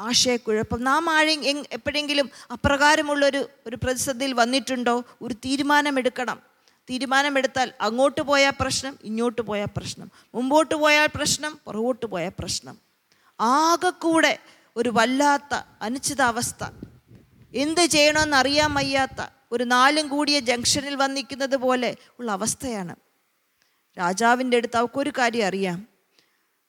ആശയക്കുഴപ്പം. 0.00 0.84
നാം 0.84 1.10
ആഴെ 1.10 1.64
എപ്പോഴെങ്കിലും 1.72 2.30
അപ്രകാരമുള്ളൊരു 2.52 3.48
ഒരു 3.66 3.76
പ്രതിസന്ധിയിൽ 3.76 4.32
വന്നിട്ടുണ്ടോ? 4.32 5.04
ഒരു 5.22 5.34
തീരുമാനമെടുക്കണം. 5.34 6.42
തീരുമാനമെടുത്താൽ 6.90 7.72
അങ്ങോട്ട് 7.80 8.20
പോയാൽ 8.20 8.52
പ്രശ്നം 8.60 8.98
ഇങ്ങോട്ട് 9.04 9.42
പോയാൽ 9.42 9.66
പ്രശ്നം. 9.76 10.10
മുമ്പോട്ട് 10.34 10.74
പോയാൽ 10.74 11.08
പ്രശ്നം 11.14 11.60
പുറകോട്ട് 11.66 12.06
പോയാൽ 12.06 12.32
പ്രശ്നം. 12.38 12.78
ആകെക്കൂടെ 13.40 14.38
ഒരു 14.76 14.88
വല്ലാത്ത 14.88 15.54
അനിശ്ചിതാവസ്ഥ 15.82 16.64
എന്ത് 17.54 17.80
ചെയ്യണമെന്ന് 17.80 18.36
അറിയാൻ 18.36 18.74
വയ്യാത്ത 18.74 19.26
ഒരു 19.52 19.64
നാലും 19.64 20.08
കൂടിയ 20.08 20.40
ജംഗ്ഷനിൽ 20.40 20.94
വന്നിരിക്കുന്നത് 20.94 21.56
പോലെ 21.56 21.96
ഉള്ള 22.18 22.32
അവസ്ഥയാണ്. 22.32 23.07
രാജാവിന്റെ 23.98 24.56
അടുത്ത് 24.56 24.76
അവൾക്കൊരു 24.76 25.12
കാര്യം 25.18 25.46
അറിയാം. 25.46 25.86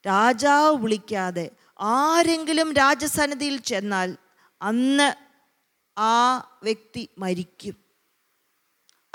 രാജാവ് 0.08 0.76
വിളിക്കാതെ 0.76 1.50
ആരെങ്കിലും 1.80 2.74
രാജസന്നിധിയിൽ 2.74 3.58
ചെന്നാൽ 3.58 4.18
അന്ന് 4.62 5.14
ആ 6.00 6.38
വ്യക്തി 6.64 7.10
മരിക്കും. 7.18 7.76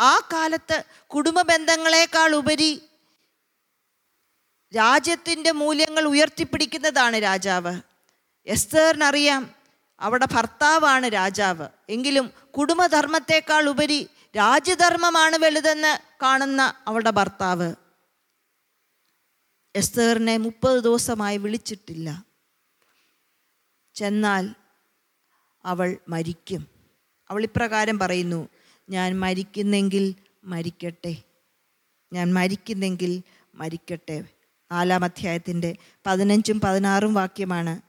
ആ 0.00 0.18
കാലത്ത് 0.32 0.84
കുടുംബ 1.06 1.42
ബന്ധങ്ങളെക്കാൾ 1.42 2.34
ഉപരി 2.34 2.82
രാജ്യത്തിന്റെ 4.76 5.52
മൂല്യങ്ങൾ 5.52 6.04
ഉയർത്തിപ്പിടിക്കുന്നതാണ് 6.04 7.23
രാജാവ്. 7.23 7.80
എസ്തേറിനറിയാം 8.46 9.50
അവിടെ 10.00 10.26
ഭർത്താവാണ് 10.32 11.06
രാജാവ്. 11.06 11.68
എങ്കിലും 11.88 12.30
കുടുംബധർമ്മത്തെക്കാൾ 12.58 13.68
ഉപരി 13.68 14.11
രാജ്യധർമ്മമാണ് 14.37 15.37
വലുതെന്ന് 15.37 15.99
കാണുന്ന 16.23 16.75
അവളുടെ 16.87 17.11
ഭർത്താവ്. 17.11 17.75
എസ്തേറിനെ 19.76 20.37
മുപ്പത് 20.37 20.85
ദിവസമായി 20.85 21.37
വിളിച്ചിട്ടില്ല. 21.37 22.25
ചെന്നാൽ 23.95 24.54
അവൾ 25.64 25.97
മരിക്കും. 26.09 26.66
അവൾ 27.31 27.43
ഇപ്രകാരം 27.43 27.99
പറയുന്നു 27.99 28.49
ഞാൻ 28.90 29.21
മരിക്കുന്നെങ്കിൽ 29.21 30.14
മരിക്കട്ടെ. 30.45 31.16
ഞാൻ 32.12 32.35
മരിക്കുന്നെങ്കിൽ 32.35 33.23
മരിക്കട്ടെ. 33.54 34.25
നാലാം 34.73 35.04
അധ്യായത്തിന്റെ 35.04 35.76
പതിനഞ്ചും 36.07 36.61
പതിനാറും 36.61 37.14
വാക്യമാണ് 37.14 37.81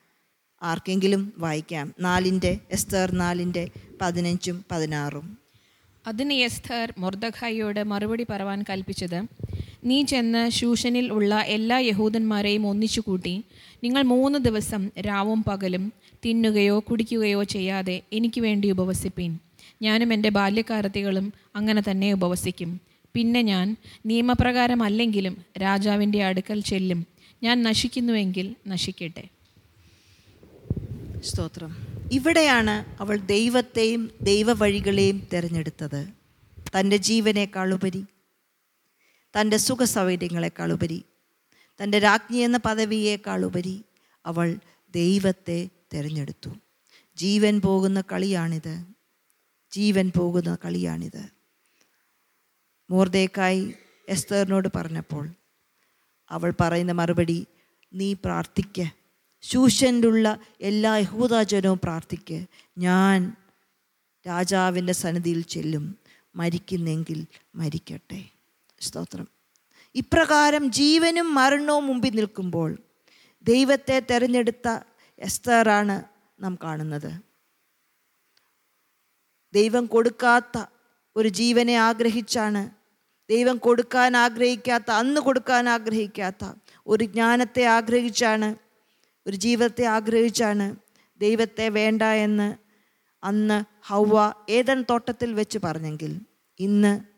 ആർക്കെങ്കിലും 0.63 1.33
വായിക്കാം. 1.37 1.93
നാലിന്റെ 1.99 2.59
എസ്തർ 2.71 3.11
നാലിന്റെ 3.11 3.71
പതിനഞ്ചും 4.01 4.65
പതിനാറും. 4.71 5.37
അതിന് 6.07 6.33
എസ്തർ 6.33 6.93
മൊർദഖായിയോട് 6.97 7.83
മറുപടി 7.83 8.25
പറവാൻ 8.29 8.63
കൽപ്പിച്ചത് 8.69 9.23
നീ 9.85 10.03
ചെന്ന് 10.03 10.49
ശൂഷനിൽ 10.49 11.11
ഉള്ള 11.11 11.41
എല്ലാ 11.41 11.77
യഹൂദന്മാരെയും 11.77 12.67
ഒന്നിച്ചു 12.67 13.01
കൂട്ടി 13.01 13.43
നിങ്ങൾ 13.83 14.01
മൂന്ന് 14.01 14.39
ദിവസം 14.39 14.89
രാവും 14.99 15.43
പകലും 15.43 15.93
തിന്നുകയോ 16.25 16.79
കുടിക്കുകയോ 16.79 17.43
ചെയ്യാതെ 17.43 18.01
എനിക്ക് 18.13 18.41
വേണ്ടി 18.41 18.71
ഉപവസിപ്പീൻ. 18.71 19.39
ഞാനും 19.81 20.13
എന്റെ 20.13 20.29
ബാല്യക്കാരത്തികളും 20.29 21.33
അങ്ങനെ 21.55 21.83
തന്നെ 21.91 22.13
ഉപവസിക്കും. 22.13 22.81
പിന്നെ 23.13 23.41
ഞാൻ 23.41 23.75
നിയമപ്രകാരമല്ലെങ്കിലും 24.05 25.37
രാജാവിന്റെ 25.61 26.23
അടുക്കൽ 26.23 26.61
ചെല്ലും. 26.61 27.05
ഞാൻ 27.43 27.63
നശിക്കുന്നുവെങ്കിൽ 27.63 28.55
നശിക്കട്ടെ. 28.67 29.23
സ്തോത്രം. 31.23 31.75
ഇവിടെയാണ് 32.11 33.01
അവൾ 33.01 33.17
ദൈവത്തെയും 33.17 34.11
ദൈവവഴികളെയും 34.21 35.27
തിരഞ്ഞെടുത്തത്. 35.33 36.07
തന്റെ 36.79 36.97
ജീവനേക്കാളുപരി 36.97 38.05
തന്റെ 39.39 39.57
സുഖസൗകര്യങ്ങളെക്കാളുപരി 39.57 41.03
തന്റെ 41.83 41.99
രാജ്ഞി 41.99 42.37
എന്ന 42.37 42.57
പദവിയേക്കാൾ 42.57 43.45
ഉപരി 43.45 43.85
അവൾ 44.25 44.59
ദൈവത്തെ 44.89 45.69
തിരഞ്ഞെടുത്തു. 45.93 46.49
ജീവൻ 47.15 47.61
പോകുന്ന 47.61 48.03
കളിയാണിത്. 48.11 48.85
ജീവൻ 49.71 50.11
പോകുന്ന 50.17 50.57
കളിയാണിത്. 50.65 51.29
മോർദേക്കായി 52.89 53.73
എസ്തേറിനോട് 54.09 54.67
പറഞ്ഞപ്പോൾ 54.75 55.29
അവൾ 56.29 56.53
പറയുന്ന 56.59 56.91
മറുപടി 56.91 57.47
നീ 57.93 58.13
പ്രാർത്ഥിക്ക. 58.13 58.83
ശൂഷനിലുള്ള 59.41 60.39
എല്ലാ 60.61 60.97
യഹൂദാജനവും 60.97 61.79
പ്രാർത്ഥിക്ക്. 61.83 62.45
ഞാൻ 62.77 63.35
രാജാവിന്റെ 64.27 64.93
സന്നിധിയിൽ 64.93 65.41
ചെല്ലും. 65.41 65.97
മരിക്കുന്നെങ്കിൽ 66.35 67.27
മരിക്കട്ടെ. 67.55 68.34
സ്തോത്രം. 68.81 69.27
ഇപ്രകാരം 69.95 70.71
ജീവനും 70.71 71.33
മരണവും 71.33 71.87
മുമ്പിൽ 71.87 72.15
നിൽക്കുമ്പോൾ 72.15 72.71
ദൈവത്തെ 73.43 73.99
തെരഞ്ഞെടുത്ത 73.99 74.67
എസ്തറാണ് 75.21 76.03
നാം 76.39 76.57
കാണുന്നത്. 76.63 77.11
ദൈവം 79.53 79.85
കൊടുക്കാത്ത 79.85 80.65
ഒരു 81.15 81.27
ജീവനെ 81.29 81.75
ആഗ്രഹിച്ചാണ് 81.77 82.63
ദൈവം 83.29 83.57
കൊടുക്കാൻ 83.57 84.17
ആഗ്രഹിക്കാത്ത 84.17 84.91
അന്ന് 84.91 85.21
കൊടുക്കാൻ 85.21 85.69
ആഗ്രഹിക്കാത്ത 85.69 86.45
ഒരു 86.87 87.03
ജ്ഞാനത്തെ 87.03 87.63
ആഗ്രഹിച്ചാണ് 87.65 88.55
ഒരു 89.25 89.35
ജീവിതത്തെ 89.35 89.85
ആഗ്രഹിച്ചാണ് 89.85 90.75
ദൈവത്തെ 91.19 91.69
വേണ്ട 91.69 92.01
എന്ന് 92.01 92.55
അന്ന് 93.23 93.63
ഹൗവ 93.87 94.33
ഏതൻ 94.49 94.81
തോട്ടത്തിൽ 94.81 95.33
വെച്ച് 95.33 95.57
പറഞ്ഞെങ്കിൽ 95.57 96.11
ഇന്ന് 96.59 97.14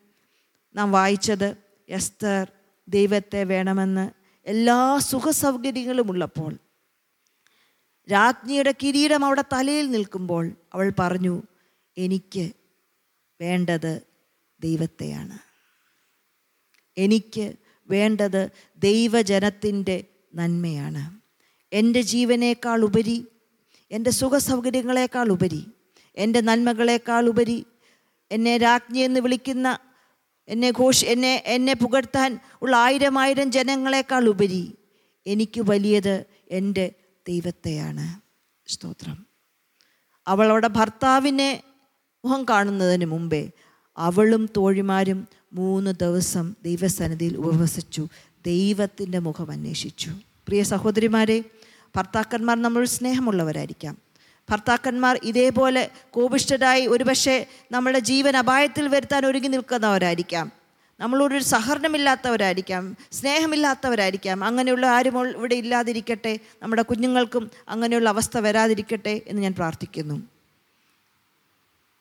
നാം 0.74 0.92
വായിച്ചത് 0.92 1.56
എസ്തർ 1.88 2.52
ദൈവത്തെ 2.88 3.44
വേണമെന്ന് 3.44 4.10
എല്ലാ 4.46 4.98
സുഖസൗകര്യങ്ങളും 4.98 6.10
ഉള്ളപ്പോൾ. 6.10 6.58
രാജ്ഞിയുടെ 8.12 8.74
കിരീടം 8.82 9.24
അവിടെ 9.24 9.44
തലയിൽ 9.52 9.90
നിൽക്കുമ്പോൾ 9.90 10.50
അവൾ 10.74 10.92
പറഞ്ഞു 10.98 11.42
എനിക്ക് 11.96 12.52
വേണ്ടത് 13.40 14.02
ദൈവത്തെയാണ്. 14.60 15.38
എനിക്ക് 16.96 17.52
വേണ്ടത് 17.86 18.50
ദൈവജനത്തിന്റെ 18.78 20.04
നന്മയാണ്. 20.34 21.20
എന്റെ 21.72 22.00
ജീവനേക്കാൾ 22.02 22.84
ഉപരി 22.84 23.26
എന്റെ 23.90 24.10
സുഖസൗകര്യങ്ങളെക്കാൾ 24.10 25.28
ഉപരി 25.28 25.66
എന്റെ 26.16 26.40
നന്മകളെക്കാൾ 26.40 27.28
ഉപരി 27.28 27.66
എന്നെ 28.30 28.56
രാജ്ഞി 28.56 28.98
എന്ന് 28.98 29.20
വിളിക്കുന്ന 29.20 29.78
എന്നെ 30.48 30.70
ഘോഷ് 30.70 31.04
എന്നെ 31.04 31.42
എന്നെ 31.46 31.72
പുകഴ്ത്താൻ 31.74 32.38
ഉള്ള 32.62 32.76
ആയിരം 32.76 33.18
ആയിരം 33.18 33.52
ജനങ്ങളെക്കാൾ 33.52 34.28
ഉപരി 34.28 34.74
എനിക്ക് 35.26 35.60
വലിയത് 35.60 36.24
എന്റെ 36.50 36.92
ദൈവത്തെയാണ്. 37.28 38.20
സ്തോത്രം. 38.70 39.26
അവളുടെ 40.28 40.68
ഭർത്താവിനെ 40.68 41.62
മുഖം 42.24 42.44
കാണുന്നതിന് 42.44 43.04
മുമ്പേ 43.04 43.50
അവളും 43.98 44.48
തോഴിമാരും 44.56 45.28
മൂന്ന് 45.52 45.90
ദിവസം 46.02 46.54
ദൈവസന്നിധിയിൽ 46.64 47.36
ഉപവസിച്ചു 47.36 48.08
ദൈവത്തിന്റെ 48.46 49.18
മുഖം 49.18 49.50
അന്വേഷിച്ചു. 49.50 50.10
പ്രിയ 50.46 50.62
സഹോദരിമാരെ 50.62 51.44
ഭർത്താക്കന്മാർ 51.96 52.62
നമ്മൾ 52.62 52.84
സ്നേഹമുള്ളവരായിരിക്കാം. 52.84 54.07
ഭർത്താക്കന്മാർ 54.50 55.20
ഇതേപോലെ 55.22 55.90
കോപിഷ്ഠരായി 56.10 56.86
ഒരുപക്ഷെ 56.86 57.46
നമ്മുടെ 57.72 57.98
ജീവൻ 57.98 58.36
അപായത്തിൽ 58.36 58.88
വരുത്താൻ 58.88 59.26
ഒരുങ്ങി 59.26 59.48
നിൽക്കുന്നവരായിരിക്കാം. 59.48 60.52
നമ്മളോടൊരു 61.00 61.42
സഹകരണമില്ലാത്തവരായിരിക്കാം 61.42 62.96
സ്നേഹമില്ലാത്തവരായിരിക്കാം. 63.12 64.44
അങ്ങനെയുള്ള 64.44 64.86
ആരും 64.86 65.28
ഇവിടെ 65.28 65.54
ഇല്ലാതിരിക്കട്ടെ 65.54 66.38
നമ്മുടെ 66.62 66.82
കുഞ്ഞുങ്ങൾക്കും 66.82 67.50
അങ്ങനെയുള്ള 67.68 68.08
അവസ്ഥ 68.08 68.38
വരാതിരിക്കട്ടെ 68.38 69.20
എന്ന് 69.26 69.42
ഞാൻ 69.42 69.54
പ്രാർത്ഥിക്കുന്നു. 69.54 70.22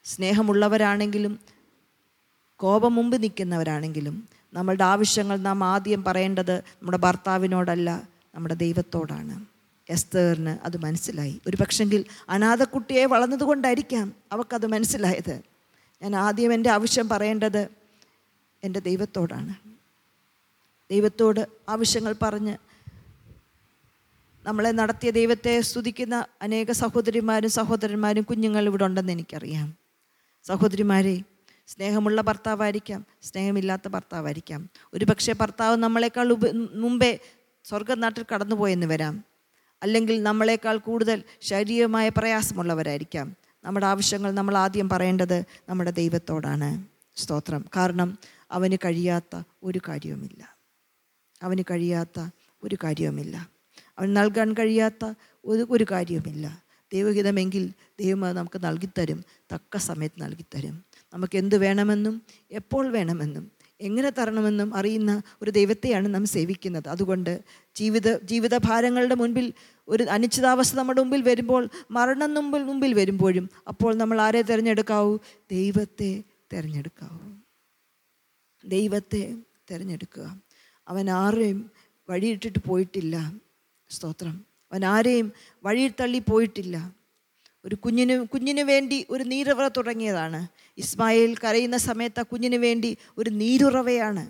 സ്നേഹമുള്ളവരാണെങ്കിലും 0.05 1.39
കോപം 2.55 2.95
മുമ്പ് 2.95 3.23
നിൽക്കുന്നവരാണെങ്കിലും 3.23 4.29
നമ്മളുടെ 4.53 4.83
ആവശ്യങ്ങൾ 4.83 5.37
നാം 5.37 5.63
ആദ്യം 5.63 6.03
പറയേണ്ടത് 6.03 6.57
നമ്മുടെ 6.57 6.97
ഭർത്താവിനോടല്ല 6.97 8.01
നമ്മുടെ 8.35 8.53
ദൈവത്തോടാണ്. 8.53 9.56
എസ്തേറിന് 9.89 10.49
അത് 10.49 10.77
മനസ്സിലായി. 10.77 11.41
ഒരു 11.47 11.57
പക്ഷെങ്കിൽ 11.57 12.05
അനാഥക്കുട്ടിയെ 12.29 13.05
വളർന്നതുകൊണ്ടായിരിക്കാം 13.05 14.13
അവൾക്കത് 14.31 14.67
മനസ്സിലായത്. 14.67 15.41
ഞാൻ 16.01 16.15
ആദ്യം 16.15 16.53
എന്റെ 16.53 16.69
ആവശ്യം 16.69 17.09
പറയേണ്ടത് 17.09 17.67
എന്റെ 18.63 18.79
ദൈവത്തോടാണ്. 18.79 19.53
ദൈവത്തോട് 20.91 21.47
ആവശ്യങ്ങൾ 21.69 22.15
പറഞ്ഞ് 22.21 22.57
നമ്മളെ 24.43 24.71
നടത്തിയ 24.71 25.11
ദൈവത്തെ 25.11 25.61
സ്തുതിക്കുന്ന 25.61 26.25
അനേക 26.41 26.71
സഹോദരിമാരും 26.71 27.49
സഹോദരന്മാരും 27.49 28.23
കുഞ്ഞുങ്ങൾ 28.23 28.65
ഇവിടെ 28.65 28.85
ഉണ്ടെന്ന് 28.85 29.11
എനിക്കറിയാം. 29.11 29.75
സഹോദരിമാരെ 30.43 31.21
സ്നേഹമുള്ള 31.67 32.21
ഭർത്താവായിരിക്കാം 32.21 33.05
സ്നേഹമില്ലാത്ത 33.23 33.87
ഭർത്താവായിരിക്കാം. 33.87 34.69
ഒരു 34.93 35.05
പക്ഷേ 35.05 35.33
ഭർത്താവ് 35.33 35.75
നമ്മളെക്കാൾ 35.75 36.31
ഉപ 36.31 36.45
മുമ്പേ 36.73 37.19
സ്വർഗനാട്ടിൽ 37.63 38.25
കടന്നുപോയെന്ന് 38.33 38.85
വരാം. 38.85 39.36
അല്ലെങ്കിൽ 39.83 40.23
നമ്മളെക്കാൾ 40.23 40.77
കൂടുതൽ 40.77 41.23
ശാരീരികമായ 41.41 42.09
പ്രയാസമുള്ളവരായിരിക്കാം. 42.09 43.35
നമ്മുടെ 43.63 43.85
ആവശ്യങ്ങൾ 43.85 44.31
നമ്മൾ 44.31 44.57
ആദ്യം 44.57 44.89
പറയേണ്ടത് 44.89 45.43
നമ്മുടെ 45.69 45.91
ദൈവത്തോടാണ്. 45.91 46.85
സ്തോത്രം. 47.15 47.65
കാരണം 47.75 48.17
അവന് 48.51 48.77
കഴിയാത്ത 48.85 49.43
ഒരു 49.63 49.79
കാര്യവുമില്ല. 49.87 50.57
അവന് 51.41 51.63
കഴിയാത്ത 51.71 52.29
ഒരു 52.63 52.77
കാര്യവുമില്ല. 52.83 53.49
അവൻ 53.97 54.13
നൽകാൻ 54.13 54.53
കഴിയാത്ത 54.53 55.13
ഒരു 55.45 55.67
ഒരു 55.69 55.85
കാര്യവുമില്ല. 55.91 56.63
ദൈവഹിതമെങ്കിൽ 56.93 57.73
ദൈവം 57.99 58.25
അത് 58.25 58.37
നമുക്ക് 58.37 58.65
നൽകിത്തരും. 58.65 59.25
തക്ക 59.53 59.77
സമയത്ത് 59.77 60.23
നൽകിത്തരും. 60.23 60.85
നമുക്ക് 61.13 61.37
എന്ത് 61.37 61.57
വേണമെന്നും 61.57 62.21
എപ്പോൾ 62.51 62.91
വേണമെന്നും 62.91 63.51
എങ്ങനെ 63.81 64.09
തരണമെന്നും 64.09 64.75
അറിയുന്ന 64.75 65.21
ഒരു 65.41 65.51
ദൈവത്തെയാണ് 65.51 66.13
നാം 66.13 66.25
സേവിക്കുന്നത്. 66.25 66.87
അതുകൊണ്ട് 66.87 67.43
ജീവിത 67.77 68.17
ജീവിത 68.17 68.57
ഭാരങ്ങളുടെ 68.57 69.15
മുൻപിൽ 69.15 69.53
ഒരു 69.87 70.03
അനിശ്ചിതാവസ്ഥ 70.03 70.75
നമ്മുടെ 70.75 71.01
മുമ്പിൽ 71.01 71.21
വരുമ്പോൾ 71.21 71.69
മരണം 71.91 72.33
മുമ്പിൽ 72.33 72.63
മുമ്പിൽ 72.63 72.93
വരുമ്പോഴും 72.93 73.49
അപ്പോൾ 73.67 73.95
നമ്മൾ 73.95 74.21
ആരെ 74.21 74.41
തിരഞ്ഞെടുക്കാവൂ? 74.41 75.17
ദൈവത്തെ 75.51 76.23
തിരഞ്ഞെടുക്കാവൂ. 76.53 77.31
ദൈവത്തെ 78.65 79.35
തിരഞ്ഞെടുക്കുക. 79.71 80.41
അവൻ 80.87 81.09
ആരെയും 81.09 81.71
വഴിയിട്ടിട്ട് 82.09 82.59
പോയിട്ടില്ല. 82.67 83.33
സ്തോത്രം. 83.89 84.45
അവൻ 84.71 84.85
ആരെയും 84.85 85.31
വഴിയിൽ 85.63 85.91
തള്ളി 86.01 86.19
പോയിട്ടില്ല. 86.19 86.95
ഒരു 87.65 87.75
കുഞ്ഞിന് 87.75 88.25
കുഞ്ഞിന് 88.25 88.61
വേണ്ടി 88.61 89.05
ഒരു 89.09 89.23
നീരവറ 89.23 89.67
തുടങ്ങിയതാണ്. 89.67 90.47
ഇസ്മായിൽ 90.77 91.35
കരയുന്ന 91.35 91.77
സമയത്ത് 91.77 92.19
ആ 92.19 92.23
കുഞ്ഞിന് 92.23 92.55
വേണ്ടി 92.55 92.97
ഒരു 93.17 93.29
നീരുറവയാണ് 93.29 94.27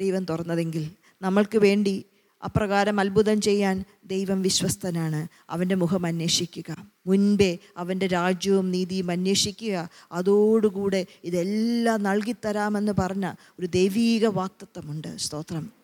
ദൈവം 0.00 0.24
തുറന്നതെങ്കിൽ 0.24 0.90
നമ്മൾക്ക് 1.22 1.58
വേണ്ടി 1.58 2.04
അപ്രകാരം 2.44 3.00
അത്ഭുതം 3.00 3.40
ചെയ്യാൻ 3.40 3.84
ദൈവം 4.04 4.42
വിശ്വസ്തനാണ്. 4.42 5.28
അവന്റെ 5.50 5.74
മുഖം 5.74 6.06
അന്വേഷിക്കുക. 6.06 6.90
മുൻപേ 7.06 7.58
അവന്റെ 7.76 8.06
രാജ്യവും 8.06 8.70
നീതിയും 8.70 9.10
അന്വേഷിക്കുക. 9.10 9.88
അതോടുകൂടെ 10.12 11.06
ഇതെല്ലാം 11.24 12.02
നൽകിത്തരാമെന്ന് 12.02 12.92
പറഞ്ഞ 12.92 13.32
ഒരു 13.60 13.66
ദൈവീക 13.66 14.26
വാക്തത്വമുണ്ട്. 14.26 15.16
സ്തോത്രം. 15.16 15.77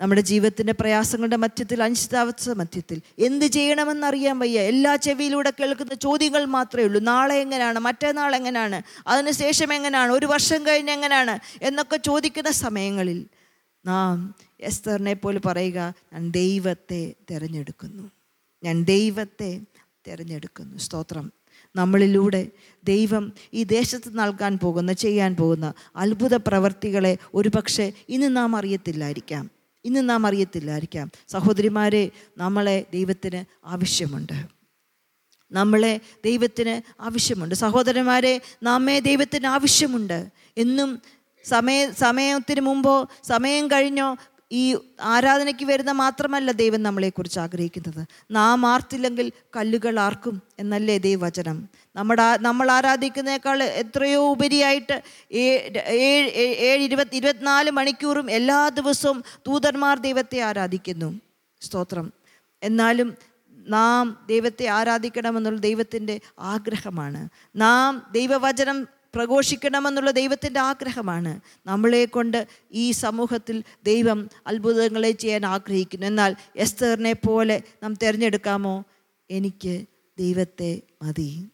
നമ്മുടെ 0.00 0.20
ജീവിതത്തിന്റെ 0.20 0.72
പ്രയാസങ്ങളുടെ 0.72 1.36
മധ്യത്തിൽ 1.36 1.82
അനിശ്ചിതാവസ്ഥ 1.82 2.50
മധ്യത്തിൽ. 2.50 3.00
എന്ത് 3.18 3.44
ചെയ്യണമെന്നറിയാൻ 3.44 4.38
വയ്യ. 4.38 4.60
എല്ലാ 4.60 4.96
ചെവിയിലൂടെ 4.96 5.52
കേൾക്കുന്ന 5.60 5.94
ചോദ്യങ്ങൾ 5.94 6.44
മാത്രമേ 6.44 6.84
ഉള്ളൂ. 6.84 7.00
നാളെ 7.00 7.34
എങ്ങനെയാണ് 7.34 7.78
മറ്റന്നാൾ 7.78 8.36
എങ്ങനെയാണ് 8.36 8.82
അതിനുശേഷം 9.06 9.74
എങ്ങനെയാണ് 9.74 10.12
ഒരു 10.12 10.26
വർഷം 10.26 10.66
കഴിഞ്ഞ് 10.66 10.90
എങ്ങനെയാണ് 10.90 11.38
എന്നൊക്കെ 11.62 11.96
ചോദിക്കുന്ന 11.96 12.50
സമയങ്ങളിൽ 12.50 13.26
നാം 13.86 14.34
എസ്തറിനെ 14.60 15.14
പോലെ 15.14 15.40
പറയുക 15.46 15.94
ഞാൻ 16.12 16.30
ദൈവത്തെ 16.30 17.14
തിരഞ്ഞെടുക്കുന്നു. 17.30 18.10
ഞാൻ 18.64 18.84
ദൈവത്തെ 18.84 19.60
തിരഞ്ഞെടുക്കുന്നു. 20.06 20.78
സ്തോത്രം. 20.78 21.32
നമ്മളിലൂടെ 21.76 22.46
ദൈവം 22.84 23.32
ഈ 23.54 23.62
ദേശത്ത് 23.62 24.18
നൽകാൻ 24.18 24.58
പോകുന്ന 24.58 24.92
ചെയ്യാൻ 24.92 25.36
പോകുന്ന 25.36 25.74
അത്ഭുത 25.96 26.34
പ്രവർത്തികളെ 26.34 27.18
ഒരുപക്ഷെ 27.34 27.92
ഇന്ന് 28.08 28.36
നാം 28.36 28.56
അറിയത്തില്ലായിരിക്കാം. 28.56 29.53
ഇന്ന് 29.84 30.10
നാം 30.10 30.26
അറിയത്തില്ലായിരിക്കാം. 30.26 31.10
സഹോദരിമാരെ 31.28 32.10
നമ്മളെ 32.38 32.86
ദൈവത്തിന് 32.92 33.66
ആവശ്യമുണ്ട്. 33.66 34.46
നമ്മളെ 35.52 36.00
ദൈവത്തിന് 36.24 37.02
ആവശ്യമുണ്ട്. 37.02 37.54
സഹോദരന്മാരെ 37.54 38.40
നമ്മെ 38.62 38.98
ദൈവത്തിന് 38.98 39.46
ആവശ്യമുണ്ട്. 39.46 40.30
എന്നും 40.56 41.02
സമയ 41.44 41.90
സമയത്തിന് 41.90 42.60
മുമ്പോ 42.60 43.08
സമയം 43.24 43.68
കഴിഞ്ഞോ 43.68 44.16
ഈ 44.52 44.76
ആരാധനയ്ക്ക് 45.00 45.64
വരുന്ന 45.64 45.92
മാത്രമല്ല 45.92 46.50
ദൈവം 46.50 46.82
നമ്മളെക്കുറിച്ച് 46.82 47.40
ആഗ്രഹിക്കുന്നത്. 47.40 48.06
നാം 48.30 48.66
ആർത്തില്ലെങ്കിൽ 48.66 49.32
കല്ലുകൾ 49.56 50.00
ആർക്കും 50.00 50.42
എന്നല്ലേ 50.58 50.98
ദൈവവചനം. 50.98 51.68
നമ്മുടെ 51.96 52.36
നമ്മൾ 52.36 52.70
ആരാധിക്കുന്നേക്കാൾ 52.70 53.62
എത്രയോ 53.62 54.30
ഉപരിയായിട്ട് 54.30 55.02
ഏഴ് 55.32 55.78
ഏഴ് 56.60 56.82
ഇരുപത്തി 56.82 57.16
ഇരുപത്തിനാല് 57.16 57.70
മണിക്കൂറും 57.70 58.30
എല്ലാ 58.30 58.68
ദിവസവും 58.68 59.24
ദൂതന്മാർ 59.46 59.98
ദൈവത്തെ 59.98 60.38
ആരാധിക്കുന്നു. 60.40 61.20
സ്തോത്രം. 61.60 62.12
എന്നാലും 62.62 63.16
നാം 63.68 64.26
ദൈവത്തെ 64.28 64.66
ആരാധിക്കണമെന്നുള്ള 64.66 65.60
ദൈവത്തിന്റെ 65.60 66.20
ആഗ്രഹമാണ്. 66.38 67.28
നാം 67.56 68.06
ദൈവവചനം 68.12 68.88
പ്രഘോഷിക്കണമെന്നുള്ള 69.14 70.10
ദൈവത്തിന്റെ 70.10 70.60
ആഗ്രഹമാണ്. 70.60 71.40
നമ്മളെ 71.66 72.04
കൊണ്ട് 72.04 72.46
ഈ 72.72 72.92
സമൂഹത്തിൽ 72.92 73.62
ദൈവം 73.84 74.30
അത്ഭുതങ്ങളെ 74.46 75.10
ചെയ്യാൻ 75.10 75.46
ആഗ്രഹിക്കുന്നു. 75.46 76.06
എന്നാൽ 76.06 76.36
എസ്തറിനെ 76.56 77.12
പോലെ 77.12 77.62
നാം 77.82 77.94
തിരഞ്ഞെടുക്കാമോ? 77.94 78.84
എനിക്ക് 79.30 79.86
ദൈവത്തെ 80.18 80.80
മതി. 81.02 81.48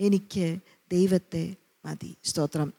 എനിക്ക് 0.00 0.58
ദൈവത്തെ 0.92 1.54
മതി. 1.84 2.16
സ്തോത്രം. 2.24 2.72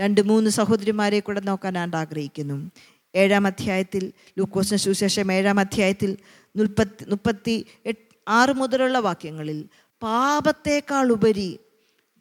രണ്ട് 0.00 0.20
മൂന്ന് 0.20 0.50
സഹോദരിമാരെ 0.50 1.20
കൂടെ 1.20 1.40
നോക്കാൻ 1.40 1.72
ഞാൻ 1.72 1.94
ആഗ്രഹിക്കുന്നു. 1.94 2.70
ഏഴാം 3.16 3.46
അധ്യായത്തിൽ 3.46 4.12
ലൂക്കോസിന് 4.38 4.78
സുശേഷം 4.78 5.32
ഏഴാം 5.32 5.60
അധ്യായത്തിൽ 5.60 6.16
മുപ്പത്തി 6.56 7.04
മുപ്പത്തി 7.04 7.66
എട്ട് 7.86 8.06
ആറ് 8.28 8.52
മുതലുള്ള 8.52 8.98
വാക്യങ്ങളിൽ 8.98 9.64
പാപത്തേക്കാൾ 10.02 11.12
ഉപരി 11.12 11.58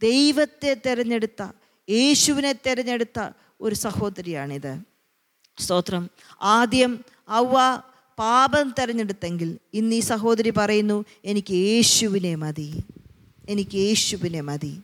ദൈവത്തെ 0.01 0.81
തിരഞ്ഞെടുത്ത 0.85 1.47
യേശുവിനെ 1.89 2.53
തിരഞ്ഞെടുത്ത 2.53 3.29
ഒരു 3.61 3.75
സഹോദരിയാണിത്. 3.75 4.81
സ്തോത്രം. 5.59 6.09
ആദ്യം 6.41 7.05
അവ 7.29 7.81
പാപം 8.19 8.75
തിരഞ്ഞെടുത്തെങ്കിൽ 8.81 9.57
ഇന്ന് 9.73 9.95
ഈ 9.95 9.99
സഹോദരി 9.99 10.49
പറയുന്നു 10.49 11.05
എനിക്ക് 11.25 11.53
യേശുവിനെ 11.53 12.35
മതി. 12.35 12.83
എനിക്ക് 13.49 13.75
യേശുവിനെ 13.75 14.41
മതി. 14.41 14.81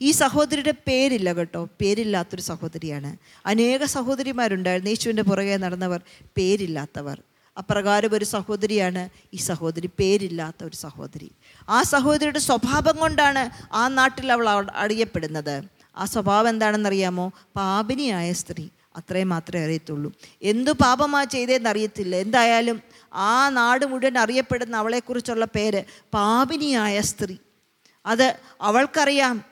ഈ 0.00 0.10
സഹോദരിയുടെ 0.10 0.70
പേരില്ല 0.70 1.32
കേട്ടോ. 1.32 1.68
പേരില്ലാത്തൊരു 1.80 2.42
സഹോദരിയാണ്. 2.42 3.16
അനേക 3.46 3.84
സഹോദരിമാരുണ്ടായിരുന്നു. 3.84 4.90
യേശുവിന്റെ 4.90 5.22
പുറകെ 5.22 5.56
നടന്നവർ 5.56 6.00
പേരില്ലാത്തവർ. 6.36 7.22
അപ്രകാരം 7.58 8.14
ഒരു 8.14 8.24
സഹോദരിയാണ് 8.24 9.08
ഈ 9.34 9.36
സഹോദരി. 9.36 9.90
പേരില്ലാത്ത 9.98 10.64
ഒരു 10.64 10.76
സഹോദരി. 10.76 11.30
ആ 11.68 11.82
സഹോദരിയുടെ 11.82 12.38
സ്വഭാവം 12.38 12.96
കൊണ്ടാണ് 12.96 13.74
ആ 13.74 13.88
നാട്ടിൽ 13.88 14.32
അവൾ 14.32 14.48
അവ- 14.48 14.72
അറിയപ്പെടുന്നത് 14.74 15.62
ആ 15.96 16.04
സ്വഭാവം 16.04 16.48
എന്താണെന്നറിയാമോ? 16.48 17.32
പാപിനിയായ 17.56 18.32
സ്ത്രീ. 18.32 18.68
അത്രയും 18.96 19.28
മാത്രമേ 19.28 19.64
അറിയത്തുള്ളൂ. 19.64 20.12
എന്തു 20.42 20.70
പാപമാ 20.70 21.24
ചെയ്തതെന്ന് 21.24 21.70
അറിയത്തില്ല. 21.70 22.16
എന്തായാലും 22.16 22.82
ആ 23.14 23.48
നാട് 23.48 23.86
മുഴുവൻ 23.86 24.18
അറിയപ്പെടുന്ന 24.18 24.76
അവളെക്കുറിച്ചുള്ള 24.76 25.44
പേര് 25.44 25.84
പാപിനിയായ 26.14 27.00
സ്ത്രീ. 27.00 27.36
അത് 28.06 28.36
അവൾക്കറിയാം 28.60 29.44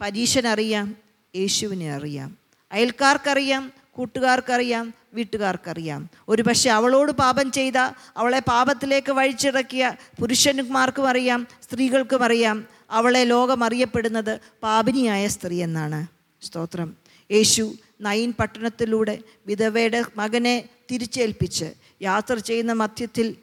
പരീശനറിയാം 0.00 0.96
യേശുവിനെ 1.36 1.94
അറിയാം. 1.94 2.36
അയൽക്കാർക്കറിയാം 2.72 3.72
കൂട്ടുകാർക്കറിയാം 3.90 4.94
വീട്ടുകാർക്കറിയാം. 5.14 6.10
ഒരു 6.28 6.42
പക്ഷേ 6.42 6.70
അവളോട് 6.70 7.12
പാപം 7.12 7.52
ചെയ്ത 7.52 7.76
അവളെ 8.16 8.38
പാപത്തിലേക്ക് 8.38 9.12
വഴിച്ചിറക്കിയ 9.12 9.92
പുരുഷന്മാർക്കും 10.20 11.08
അറിയാം 11.08 11.46
സ്ത്രീകൾക്കും 11.62 12.24
അറിയാം. 12.24 12.66
അവളെ 12.90 13.24
ലോകം 13.24 13.64
അറിയപ്പെടുന്നത് 13.64 14.40
പാപിനിയായ 14.62 15.28
സ്ത്രീ 15.28 15.62
എന്നാണ്. 15.62 16.06
സ്തോത്രം. 16.42 16.96
യേശു 17.30 17.74
നയിൻ 18.00 18.32
പട്ടണത്തിലൂടെ 18.32 19.18
വിധവയുടെ 19.46 20.04
മകനെ 20.16 20.68
തിരിച്ചേൽപ്പിച്ച് 20.90 21.74
യാത്ര 22.02 22.34
ചെയ്യുന്ന 22.34 22.72
മധ്യത്തിൽ 22.72 23.36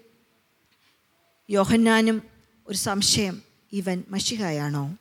യോഹന്നാനും 1.49 2.21
ഒരു 2.67 2.77
സംശയം 2.77 3.48
ഇവൻ 3.73 4.03
മഷികായാണോ 4.09 4.97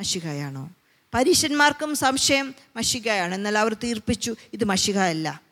മഷികായാണോ 0.00 0.70
പരീശന്മാർക്കും 1.14 1.94
സംശയം 1.94 2.54
മഷികയാണ് 2.76 3.34
എന്നാൽ 3.34 3.58
അവർ 3.58 3.74
തീർപ്പിച്ചു 3.74 4.36
ഇത് 4.52 4.64
മഷിക 4.64 4.98
അല്ല 4.98 5.42